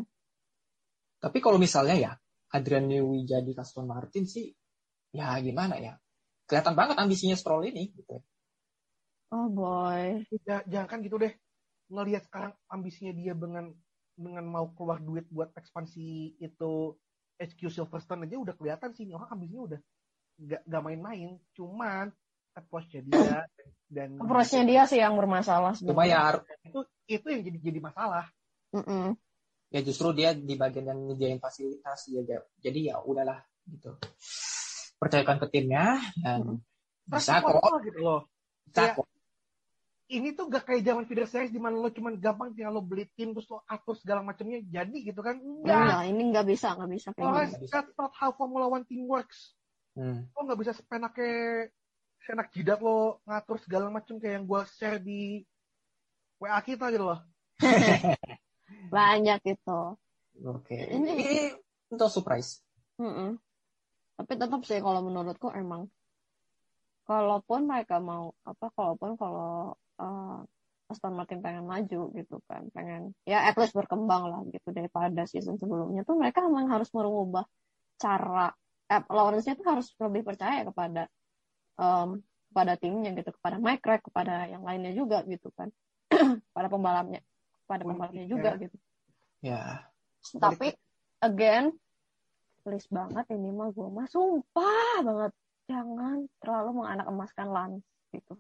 Tapi 1.18 1.38
kalau 1.40 1.56
misalnya 1.56 1.96
ya 1.96 2.12
Adrian 2.52 2.84
Newey 2.86 3.24
jadi 3.24 3.56
Aston 3.56 3.88
Martin 3.88 4.28
sih, 4.28 4.52
ya 5.16 5.32
gimana 5.40 5.80
ya? 5.80 5.96
Kelihatan 6.44 6.76
banget 6.76 7.00
ambisinya 7.00 7.36
Stroll 7.40 7.72
ini. 7.72 7.88
Gitu. 7.96 8.20
oh 9.28 9.48
boy 9.52 10.24
Ya, 10.48 10.60
jangan 10.68 10.88
kan 10.88 10.98
gitu 11.04 11.16
deh. 11.20 11.32
Ngelihat 11.89 12.28
sekarang 12.28 12.53
ambisinya 12.68 13.12
dia 13.12 13.32
dengan 13.32 13.72
dengan 14.18 14.45
mau 14.45 14.68
keluar 14.74 14.99
duit 14.99 15.24
buat 15.30 15.55
ekspansi 15.55 16.36
itu 16.36 16.72
HQ 17.39 17.61
Silverstone 17.70 18.26
aja 18.26 18.36
udah 18.36 18.55
kelihatan 18.59 18.91
sih 18.93 19.07
ini 19.07 19.14
orang 19.14 19.30
ambisinya 19.30 19.62
udah 19.72 19.80
gak, 20.43 20.62
gak 20.66 20.82
main-main. 20.84 21.39
Cuman 21.55 22.11
approach-nya 22.53 23.01
dia 23.07 23.47
dan 23.89 24.18
approach-nya 24.20 24.62
dia 24.66 24.82
sih 24.84 24.99
yang 24.99 25.14
bermasalah 25.14 25.72
Cuma 25.78 26.03
sebenarnya. 26.05 26.43
ya, 26.45 26.68
itu 26.68 26.80
itu 27.09 27.26
yang 27.30 27.43
jadi 27.47 27.59
jadi 27.62 27.80
masalah. 27.80 28.26
Mm-mm. 28.68 29.16
ya 29.68 29.80
justru 29.80 30.12
dia 30.12 30.36
di 30.36 30.57
bagian 30.57 30.93
yang 30.93 31.01
nyediain 31.09 31.41
fasilitas 31.41 32.05
ya 32.12 32.20
ja- 32.24 32.49
jadi 32.61 32.93
ya 32.93 32.97
udahlah 33.01 33.41
gitu. 33.64 33.97
Percayakan 35.01 35.41
ke 35.41 35.47
timnya 35.49 35.97
dan 36.20 36.61
bisa 37.09 37.41
Terus 37.41 37.57
kok, 37.64 37.80
gitu 37.80 38.01
loh. 38.05 38.20
bisa 38.68 38.82
Ya. 38.82 38.93
kok. 38.93 39.07
Ini 40.09 40.32
tuh 40.32 40.48
gak 40.48 40.64
kayak 40.64 40.82
zaman 40.82 41.04
feeder 41.04 41.28
series 41.28 41.52
di 41.52 41.61
mana 41.61 41.76
lo 41.76 41.92
cuman 41.92 42.16
gampang 42.16 42.56
tinggal 42.56 42.72
lo 42.72 42.80
beli 42.80 43.04
tim 43.12 43.36
terus 43.36 43.44
lo 43.46 43.61
atur 43.64 43.92
segala 43.92 44.24
macamnya 44.24 44.64
jadi 44.64 44.96
gitu 45.04 45.20
kan. 45.20 45.36
Enggak. 45.36 45.68
Enggak, 45.84 46.02
ini 46.09 46.22
nggak 46.32 46.46
bisa, 46.48 46.68
nggak 46.72 46.90
bisa 46.90 47.09
kayak 47.12 47.24
Soalnya 47.28 47.48
gitu. 47.52 47.64
that's 47.68 47.92
not 47.94 48.12
how 48.16 48.30
Formula 48.32 48.66
One 48.66 48.84
team 48.84 49.04
works. 49.04 49.52
Hmm. 49.92 50.30
lo 50.30 50.40
nggak 50.46 50.61
bisa 50.62 50.72
sepenaknya 50.72 51.68
senak 52.22 52.54
jidat 52.54 52.78
lo 52.78 53.18
ngatur 53.26 53.59
segala 53.59 53.90
macam 53.90 54.16
kayak 54.16 54.34
yang 54.38 54.46
gue 54.46 54.61
share 54.70 54.96
di 54.96 55.42
WA 56.38 56.56
kita 56.62 56.88
gitu 56.88 57.04
loh. 57.04 57.20
Banyak 58.94 59.40
itu. 59.44 59.80
Oke. 60.40 60.76
Ini- 60.88 61.12
Ini 61.18 61.30
untuk 61.90 62.09
surprise. 62.09 62.62
Mm-mm. 62.96 63.36
Tapi 64.14 64.32
tetap 64.34 64.61
sih 64.64 64.78
kalau 64.78 65.02
menurutku 65.02 65.50
emang 65.50 65.86
kalaupun 67.09 67.64
mereka 67.64 67.96
mau 67.98 68.36
apa 68.44 68.68
kalaupun 68.76 69.16
kalau 69.16 69.72
uh, 69.96 70.44
Aston 70.88 71.16
Martin 71.16 71.40
pengen 71.40 71.64
maju 71.64 72.12
gitu 72.12 72.36
kan 72.44 72.68
pengen 72.72 73.16
ya 73.24 73.48
at 73.48 73.56
least 73.56 73.72
berkembang 73.72 74.28
lah 74.28 74.40
gitu 74.52 74.72
daripada 74.72 75.24
season 75.24 75.56
sebelumnya 75.56 76.04
tuh 76.04 76.20
mereka 76.20 76.44
emang 76.44 76.68
harus 76.68 76.92
merubah 76.92 77.48
cara 77.96 78.52
eh, 78.88 79.04
Lawrence 79.09 79.48
tuh 79.52 79.66
harus 79.68 79.92
lebih 80.00 80.24
percaya 80.24 80.64
kepada 80.64 81.09
um, 81.76 82.20
kepada 82.52 82.80
timnya 82.80 83.12
gitu 83.16 83.32
kepada 83.36 83.56
Mike 83.61 83.84
Rack 83.84 84.02
kepada 84.09 84.48
yang 84.48 84.64
lainnya 84.64 84.92
juga 84.96 85.24
gitu 85.28 85.52
kan 85.52 85.68
pada 86.56 86.68
pembalapnya 86.72 87.20
pada 87.68 87.84
pembalapnya 87.84 88.24
juga 88.24 88.56
gitu. 88.56 88.76
Ya. 89.44 89.84
tapi 90.40 90.72
again 91.20 91.76
please 92.64 92.88
banget 92.88 93.28
ini 93.32 93.52
mah 93.52 93.70
gue 93.76 93.88
mah 93.92 94.09
sumpah 94.09 95.04
banget 95.04 95.32
jangan 95.68 96.24
terlalu 96.40 96.70
menganak 96.74 97.06
emaskan 97.06 97.48
Lance 97.48 97.84
gitu 98.10 98.34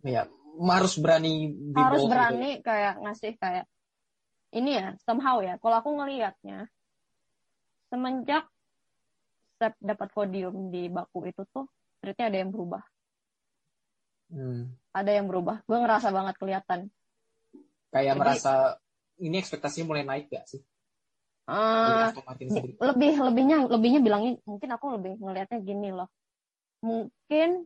Ya, 0.00 0.28
harus 0.64 0.94
berani 0.96 1.48
be 1.50 1.74
harus 1.74 1.98
bold 1.98 2.06
gitu. 2.06 2.12
berani 2.12 2.50
kayak 2.60 2.94
ngasih 3.00 3.32
kayak 3.34 3.66
ini 4.52 4.70
ya 4.74 4.86
somehow 5.00 5.40
ya 5.40 5.58
kalau 5.58 5.80
aku 5.80 5.90
ngelihatnya 5.92 6.70
semenjak 7.88 8.46
Sep 9.54 9.74
dapat 9.78 10.10
podium 10.10 10.68
di 10.68 10.86
Baku 10.86 11.24
itu 11.24 11.42
tuh 11.46 11.66
treatnya 11.98 12.26
ada 12.28 12.38
yang 12.38 12.50
berubah 12.50 12.82
Hmm. 14.24 14.72
ada 14.90 15.10
yang 15.10 15.26
berubah 15.26 15.62
gue 15.62 15.78
ngerasa 15.78 16.08
banget 16.10 16.34
kelihatan 16.36 16.88
Kayak 17.88 18.08
Jadi- 18.08 18.20
merasa 18.20 18.52
ini 19.16 19.36
ekspektasinya 19.36 19.86
mulai 19.86 20.02
naik 20.02 20.26
gak 20.26 20.48
sih? 20.48 20.58
Sendiri. 22.40 22.74
lebih 22.80 23.12
lebihnya 23.20 23.68
lebihnya 23.68 24.00
bilangnya 24.00 24.32
mungkin 24.42 24.68
aku 24.70 24.86
lebih 24.90 25.20
ngelihatnya 25.20 25.60
gini 25.60 25.92
loh 25.92 26.08
mungkin 26.84 27.64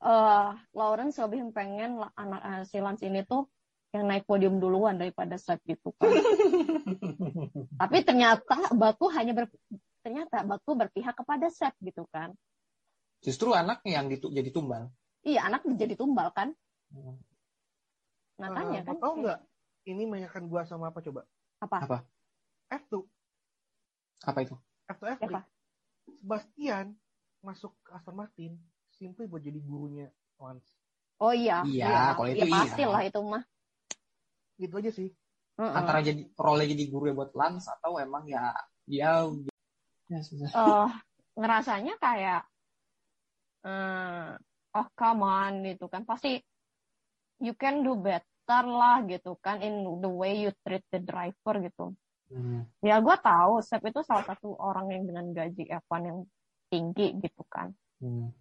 eh 0.00 0.50
Lawrence 0.72 1.16
lebih 1.20 1.48
pengen 1.52 1.96
anak 2.14 2.40
eh, 2.40 2.62
si 2.64 2.76
Lance 2.78 3.04
ini 3.04 3.24
tuh 3.24 3.48
yang 3.90 4.06
naik 4.06 4.24
podium 4.24 4.56
duluan 4.56 4.96
daripada 4.96 5.36
Seth 5.36 5.60
gitu 5.64 5.92
kan 5.96 6.08
tapi 7.80 7.98
ternyata 8.00 8.70
Baku 8.72 9.08
hanya 9.12 9.32
ber, 9.34 9.48
ternyata 10.00 10.44
Baku 10.44 10.76
berpihak 10.76 11.16
kepada 11.16 11.48
Seth 11.48 11.76
gitu 11.80 12.04
kan 12.08 12.32
Justru 13.20 13.52
anaknya 13.52 14.00
yang 14.00 14.08
ditu- 14.08 14.32
jadi 14.32 14.48
tumbal. 14.48 14.88
iya 15.20 15.44
anak 15.44 15.64
jadi 15.66 15.96
tumbal 15.96 16.32
kan 16.32 16.52
Hmm. 16.90 17.20
makanya 18.34 18.80
Eh, 18.80 18.86
kan 18.88 18.96
tahu 18.98 19.14
nggak? 19.22 19.38
Ini 19.86 20.02
menanyakan 20.08 20.48
gua 20.48 20.66
sama 20.66 20.90
apa 20.90 20.98
coba? 20.98 21.22
apa 21.60 21.76
Apa? 21.86 21.98
F2, 22.66 23.04
Apa 24.24 24.38
itu? 24.42 24.56
F2 24.88 25.04
F3. 25.14 25.22
Siapa? 25.22 25.40
Sebastian 26.18 26.86
masuk 27.40 27.72
ke 27.80 27.90
Aston 27.92 28.14
Martin 28.14 28.56
simply 28.90 29.24
buat 29.24 29.40
jadi 29.40 29.58
gurunya 29.58 30.08
Lance. 30.36 30.68
oh 31.18 31.32
iya 31.32 31.60
Iya, 31.62 32.12
kalau 32.14 32.28
itu 32.28 32.38
ya, 32.38 32.46
iya. 32.46 32.54
pasti 32.54 32.82
lah 32.84 33.02
itu 33.02 33.20
mah 33.20 33.44
Gitu 34.56 34.74
aja 34.76 34.92
sih. 34.92 35.08
Mm-mm. 35.56 35.72
Antara 35.72 36.00
jadi 36.00 36.20
role 36.34 36.64
jadi 36.64 36.84
guru 36.86 37.08
ya 37.08 37.14
buat 37.14 37.32
Lance 37.32 37.68
atau 37.70 37.96
emang 37.96 38.24
ya 38.24 38.52
dia 38.84 39.24
ya 40.06 40.18
susah. 40.20 40.48
eh 40.50 40.90
ngerasanya 41.32 41.94
kayak 41.96 42.42
eh 43.62 44.30
oh 44.70 44.86
come 44.92 45.22
on 45.22 45.52
gitu 45.62 45.86
kan 45.86 46.04
pasti 46.04 46.40
you 47.38 47.52
can 47.54 47.80
do 47.80 47.96
better 47.96 48.28
lah 48.64 49.00
gitu 49.04 49.36
kan 49.38 49.60
in 49.60 49.80
the 50.00 50.08
way 50.10 50.40
you 50.40 50.50
treat 50.60 50.84
the 50.88 51.00
driver 51.00 51.56
gitu 51.60 51.92
Hmm. 52.30 52.62
ya 52.78 53.02
gue 53.02 53.16
tahu 53.18 53.58
Sep 53.58 53.82
itu 53.82 54.06
salah 54.06 54.22
satu 54.22 54.54
orang 54.54 54.86
yang 54.86 55.02
dengan 55.02 55.34
gaji 55.34 55.66
F1 55.66 55.98
yang 56.06 56.18
tinggi 56.70 57.18
gitu 57.20 57.42
kan 57.50 57.74
Hmm. 58.00 58.32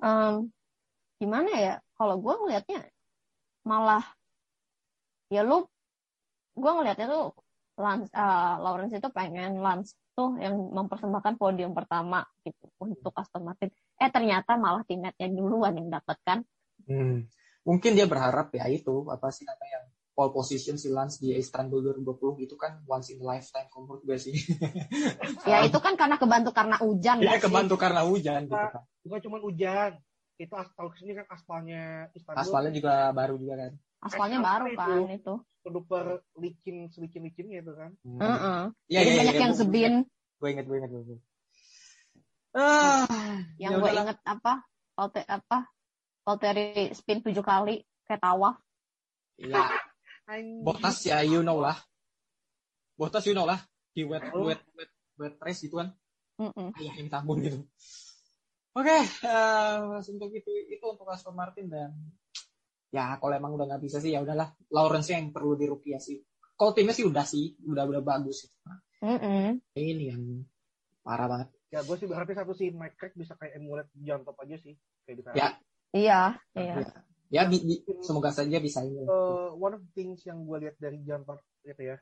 Em, 0.00 0.48
gimana 1.20 1.50
ya 1.52 1.74
kalau 1.92 2.16
gue 2.16 2.34
ngelihatnya 2.40 2.88
malah 3.68 4.00
ya 5.28 5.44
lu 5.44 5.68
gue 6.56 6.70
ngelihatnya 6.72 7.06
tuh 7.12 7.36
Lance, 7.78 8.08
eh, 8.10 8.54
Lawrence 8.64 8.96
itu 8.96 9.08
pengen 9.12 9.60
Lance 9.60 9.92
tuh 10.16 10.40
yang 10.40 10.56
mempersembahkan 10.56 11.36
podium 11.36 11.76
pertama 11.76 12.24
gitu 12.42 12.72
untuk 12.80 13.12
Aston 13.12 13.44
Martin 13.44 13.68
eh 14.00 14.08
ternyata 14.08 14.56
malah 14.56 14.82
timnya 14.88 15.12
duluan 15.20 15.76
yang 15.76 15.92
dapat 15.92 16.16
kan 16.24 16.40
Hmm. 16.88 17.28
Mungkin 17.68 17.92
dia 17.92 18.08
berharap 18.08 18.48
ya 18.56 18.64
itu 18.72 19.04
apa 19.12 19.28
sih 19.28 19.44
namanya 19.44 19.84
yang 19.84 19.86
pole 20.18 20.34
position 20.34 20.74
si 20.74 20.90
Lance 20.90 21.22
di 21.22 21.30
Istanbul 21.30 21.94
2020 22.02 22.42
itu 22.42 22.58
kan 22.58 22.82
once 22.90 23.14
in 23.14 23.22
a 23.22 23.38
lifetime 23.38 23.70
menurut 23.70 24.02
gue 24.02 24.18
sih. 24.18 24.34
ya 25.50 25.62
itu 25.62 25.78
kan 25.78 25.94
karena 25.94 26.18
kebantu 26.18 26.50
karena 26.50 26.74
hujan 26.82 27.22
Dia 27.22 27.30
nggak 27.30 27.38
sih? 27.38 27.46
kebantu 27.46 27.74
karena 27.78 28.02
hujan 28.02 28.40
gitu 28.50 28.58
kan. 28.58 28.82
Bukan 29.06 29.20
cuma 29.22 29.38
hujan. 29.38 29.90
Itu 30.34 30.54
aspal 30.58 30.90
ke 30.90 30.98
sini 30.98 31.14
kan 31.14 31.26
aspalnya 31.30 32.10
Istanbul. 32.18 32.42
Aspalnya 32.42 32.72
juga 32.74 33.14
baru 33.14 33.38
juga 33.38 33.54
kan. 33.56 33.72
aspalnya 33.98 34.38
Aspal 34.42 34.50
baru 34.50 34.66
itu. 34.66 34.78
kan 34.82 35.10
itu 35.14 35.34
super 35.62 36.04
licin 36.34 36.76
selicin 36.90 37.22
licinnya 37.22 37.58
itu 37.62 37.72
kan. 37.78 37.90
Hmm. 38.02 38.18
Heeh. 38.18 38.60
Iya, 38.90 38.98
jadi 38.98 39.06
iya, 39.06 39.18
banyak 39.22 39.34
iya, 39.34 39.42
yang 39.46 39.52
gue- 39.54 39.60
zebin 39.62 39.94
Gue 40.38 40.48
inget, 40.50 40.66
gue 40.66 40.76
inget, 40.78 40.90
gue 40.90 41.02
inget. 41.04 41.20
Ah, 42.50 43.06
yang 43.54 43.70
ya 43.70 43.78
gue 43.78 43.90
inget 43.92 44.18
apa 44.24 44.66
Volte 44.98 45.22
apa 45.22 45.70
Valtteri 46.26 46.90
spin 46.90 47.22
tujuh 47.22 47.44
kali 47.44 47.86
kayak 48.02 48.18
tawaf 48.18 48.58
Ya, 49.38 49.54
Anjing. 50.28 50.60
Botas 50.60 50.96
ya 51.08 51.24
you 51.24 51.40
know 51.40 51.58
lah. 51.58 51.76
Botas 52.94 53.24
you 53.24 53.32
know 53.32 53.48
lah. 53.48 53.58
Di 53.96 54.04
wet, 54.04 54.28
Oh. 54.30 54.44
wet, 54.44 54.60
wet, 54.76 54.90
wet 55.16 55.34
race 55.40 55.64
gitu 55.64 55.80
kan. 55.80 55.90
Mm-mm. 56.38 56.70
Ayah 56.78 56.94
yang 57.00 57.08
tambun 57.10 57.42
gitu. 57.42 57.64
Oke, 58.78 58.94
eh, 58.94 59.74
untuk 59.98 60.30
itu 60.30 60.52
itu 60.70 60.84
untuk 60.86 61.08
Aston 61.10 61.34
Martin 61.34 61.66
dan 61.66 61.90
ya 62.94 63.18
kalau 63.18 63.34
emang 63.34 63.58
udah 63.58 63.66
nggak 63.66 63.82
bisa 63.82 63.98
sih 63.98 64.14
ya 64.14 64.22
udahlah 64.22 64.54
Lawrence 64.70 65.10
yang 65.10 65.34
perlu 65.34 65.58
dirupiah 65.58 65.98
sih. 65.98 66.22
Kalau 66.54 66.70
timnya 66.76 66.94
sih 66.94 67.06
udah 67.08 67.26
sih, 67.26 67.58
udah 67.66 67.88
udah 67.88 68.02
bagus. 68.04 68.46
Mm-mm. 69.02 69.58
Ini 69.74 70.04
yang 70.14 70.22
parah 71.02 71.26
banget. 71.26 71.48
Ya 71.74 71.82
gue 71.82 71.96
sih 71.98 72.06
berharapnya 72.06 72.44
satu 72.44 72.54
sih 72.54 72.70
Mike 72.70 72.96
Craig 73.00 73.14
bisa 73.18 73.34
kayak 73.34 73.58
emulate 73.58 73.90
John 73.98 74.22
Top 74.22 74.38
aja 74.44 74.56
sih 74.62 74.78
kayak 75.08 75.16
di 75.16 75.22
Ya. 75.34 75.48
Iya, 75.88 76.20
iya. 76.52 76.74
Ya, 76.84 76.88
ya 77.28 77.44
bi- 77.44 77.60
bi- 77.60 77.84
semoga 78.00 78.32
saja 78.32 78.56
bisa 78.58 78.80
ini. 78.82 79.04
Eh, 79.04 79.48
one 79.54 79.76
of 79.76 79.82
the 79.84 79.92
things 79.92 80.24
yang 80.24 80.44
gue 80.44 80.68
lihat 80.68 80.76
dari 80.80 80.98
John 81.04 81.24
Top 81.24 81.40
gitu 81.62 81.82
ya, 81.82 81.96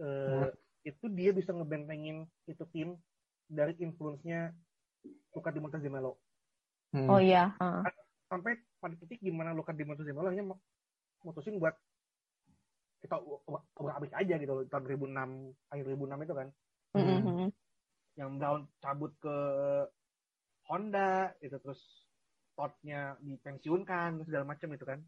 eh, 0.00 0.48
itu 0.82 1.04
dia 1.12 1.30
bisa 1.30 1.52
ngebentengin 1.52 2.24
itu 2.48 2.64
tim 2.72 2.96
dari 3.46 3.76
influence-nya 3.78 4.50
Luka 5.32 5.52
Di 5.52 5.60
Montezemelo. 5.60 6.16
Hmm. 6.92 7.08
Oh 7.08 7.20
iya. 7.20 7.52
heeh. 7.60 7.84
Sampai 8.28 8.56
pada 8.80 8.96
titik 8.96 9.20
gimana 9.20 9.52
Luka 9.52 9.70
Di 9.70 9.84
Montezemelo 9.84 10.32
hanya 10.32 10.56
mutusin 11.22 11.60
buat 11.60 11.76
kita 13.02 13.18
obrak 13.18 13.98
abrik 13.98 14.14
aja 14.14 14.38
gitu 14.38 14.52
loh, 14.54 14.64
tahun 14.70 14.86
2006 14.86 15.30
akhir 15.68 15.84
2006 15.90 16.22
itu 16.22 16.34
kan 16.38 16.48
Mm, 16.92 17.00
Hmm. 17.02 17.18
mm, 17.24 17.34
mm. 17.40 17.50
yang 18.14 18.30
Brown 18.36 18.68
cabut 18.78 19.10
ke 19.16 19.36
Honda 20.68 21.32
itu 21.40 21.56
terus 21.58 21.80
Todd-nya 22.52 23.16
dipensiunkan 23.20 24.22
segala 24.28 24.44
macam 24.48 24.68
itu 24.76 24.84
kan 24.84 25.00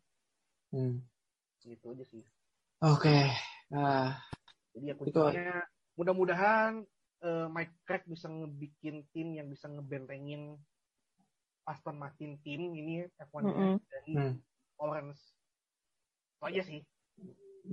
Hmm. 0.75 1.07
gitu 1.62 1.95
aja 1.95 2.05
sih 2.11 2.25
Oke. 2.85 3.31
Nah, 3.73 4.12
jadi 4.77 4.93
ya 4.93 4.95
kuncinya 4.99 5.49
mudah-mudahan 5.97 6.85
eh, 7.25 7.47
Mike 7.49 7.75
Craig 7.89 8.05
bisa 8.05 8.27
ngebikin 8.29 9.07
tim 9.15 9.33
yang 9.39 9.49
bisa 9.49 9.71
ngebentengin 9.73 10.59
Aston 11.65 11.97
Martin 11.97 12.37
tim 12.45 12.77
ini 12.77 13.09
F1 13.16 13.41
nya 13.41 13.55
Mm-mm. 13.57 13.75
dari 13.89 14.12
Hmm. 14.12 14.35
Lawrence 14.77 15.23
itu 16.37 16.45
aja 16.45 16.62
sih 16.66 16.81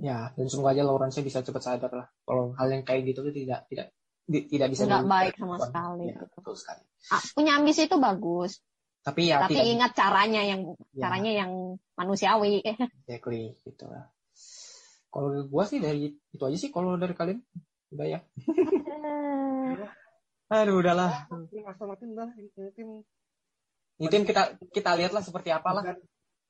ya 0.00 0.32
dan 0.32 0.46
semoga 0.48 0.72
aja 0.72 0.80
Lawrence 0.88 1.20
bisa 1.20 1.44
cepat 1.44 1.60
sadar 1.60 1.92
lah. 1.92 2.08
Kalau 2.24 2.56
hal 2.56 2.68
yang 2.72 2.84
kayak 2.88 3.12
gitu 3.12 3.20
tuh 3.28 3.34
tidak 3.36 3.68
tidak 3.68 3.92
di- 4.24 4.48
tidak 4.48 4.72
bisa 4.72 4.88
Nggak 4.88 5.04
dilakukan. 5.04 5.12
baik 5.12 5.34
sama 5.36 5.56
sekali 5.60 6.02
Ya, 6.08 6.16
gitu. 6.16 6.24
betul 6.40 6.54
sekali. 6.56 6.82
Ah, 7.12 7.22
punya 7.36 7.52
ambisi 7.60 7.80
itu 7.84 7.96
bagus, 8.00 8.52
Tapi 9.02 9.26
ya 9.26 9.42
tapi 9.42 9.58
tidak 9.58 9.66
ingat 9.66 9.92
caranya 9.98 10.42
yang 10.46 10.60
ya, 10.94 11.02
caranya 11.02 11.32
yang 11.42 11.50
manusiawi. 11.98 12.62
exactly 13.02 13.58
gitu 13.66 13.84
lah. 13.90 14.06
Kalau 15.10 15.28
dari 15.34 15.44
gua 15.50 15.64
sih 15.66 15.82
dari 15.82 16.06
itu 16.08 16.42
aja 16.42 16.56
sih 16.56 16.70
kalau 16.70 16.94
dari 16.94 17.12
kalian 17.12 17.42
udah 17.92 18.06
ya. 18.06 18.20
Aduh 20.52 20.78
udahlah. 20.78 21.26
tim 21.50 21.64
udah 22.14 22.30
ini 22.36 22.70
tim 22.76 22.88
Ini 23.98 24.08
tim 24.08 24.22
kita 24.22 24.54
kita 24.70 24.94
lihatlah 24.94 25.20
seperti 25.20 25.50
apalah. 25.50 25.82
bukan 25.82 25.98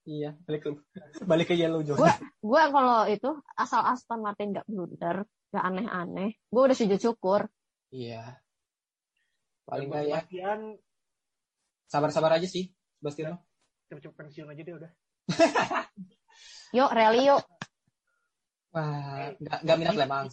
Iya, 0.03 0.35
balik 0.43 0.67
ke 0.67 0.71
balik 1.31 1.47
ke 1.49 1.55
Yellow 1.55 1.81
Zone. 1.87 2.03
Gua- 2.03 2.19
Gue 2.43 2.63
kalau 2.75 3.07
itu 3.07 3.31
asal 3.55 3.87
Aston 3.87 4.19
Martin 4.19 4.51
nggak 4.51 4.67
blunder, 4.67 5.23
nggak 5.55 5.65
aneh-aneh, 5.65 6.31
gue 6.51 6.63
udah 6.67 6.75
sujud 6.75 6.99
syukur. 6.99 7.47
Iya. 7.95 8.43
Paling 9.63 9.87
nggak 9.89 10.03
ya 10.03 10.19
Sebastian 10.27 10.61
sabar-sabar 11.93 12.41
aja 12.41 12.49
sih, 12.49 12.73
Sebastian. 12.97 13.37
cepet-cepet 13.93 14.17
pensiun 14.17 14.49
aja 14.49 14.63
deh 14.65 14.73
udah 14.81 14.93
Yuk, 16.73 16.89
rally 16.89 17.29
yuk. 17.29 17.45
Wah, 18.73 19.29
nggak 19.37 19.59
nggak 19.69 19.77
minat 19.77 19.97
lah 20.01 20.09
bang. 20.09 20.27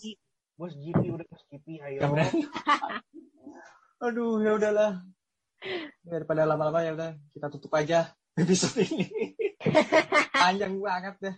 bos 0.55 0.71
GP 0.71 1.11
udah 1.11 1.27
bos 1.27 1.43
GP 1.51 1.83
ayo. 1.83 1.99
Aduh, 4.07 4.39
ya 4.39 4.55
udahlah. 4.55 5.03
Daripada 6.07 6.47
lama-lama 6.47 6.79
ya 6.79 6.95
udah 6.95 7.11
kita 7.35 7.51
tutup 7.51 7.75
aja 7.75 8.15
episode 8.39 8.79
ini. 8.87 9.11
Panjang 10.39 10.79
banget 10.79 11.15
deh. 11.19 11.35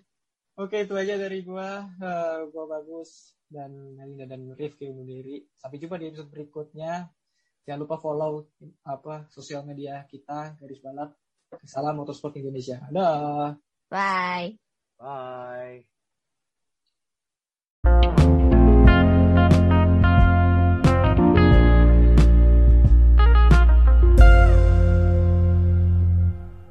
Oke, 0.61 0.85
itu 0.85 0.93
aja 0.93 1.17
dari 1.17 1.41
gua. 1.41 1.89
Eh, 1.97 2.37
gua 2.53 2.69
bagus 2.69 3.33
dan 3.49 3.73
Melina 3.97 4.29
dan 4.29 4.53
Rifki 4.53 4.85
undur 4.85 5.09
diri. 5.09 5.41
Sampai 5.57 5.81
jumpa 5.81 5.97
di 5.97 6.13
episode 6.13 6.29
berikutnya. 6.29 7.09
Jangan 7.65 7.79
lupa 7.85 7.97
follow 8.01 8.49
apa 8.83 9.29
sosial 9.29 9.61
media 9.65 10.01
kita 10.09 10.57
garis 10.57 10.81
balap. 10.81 11.13
Salam 11.67 11.99
Motorsport 11.99 12.39
Indonesia. 12.39 12.79
Dah. 12.89 13.53
Bye. 13.91 14.55
bye 14.95 15.90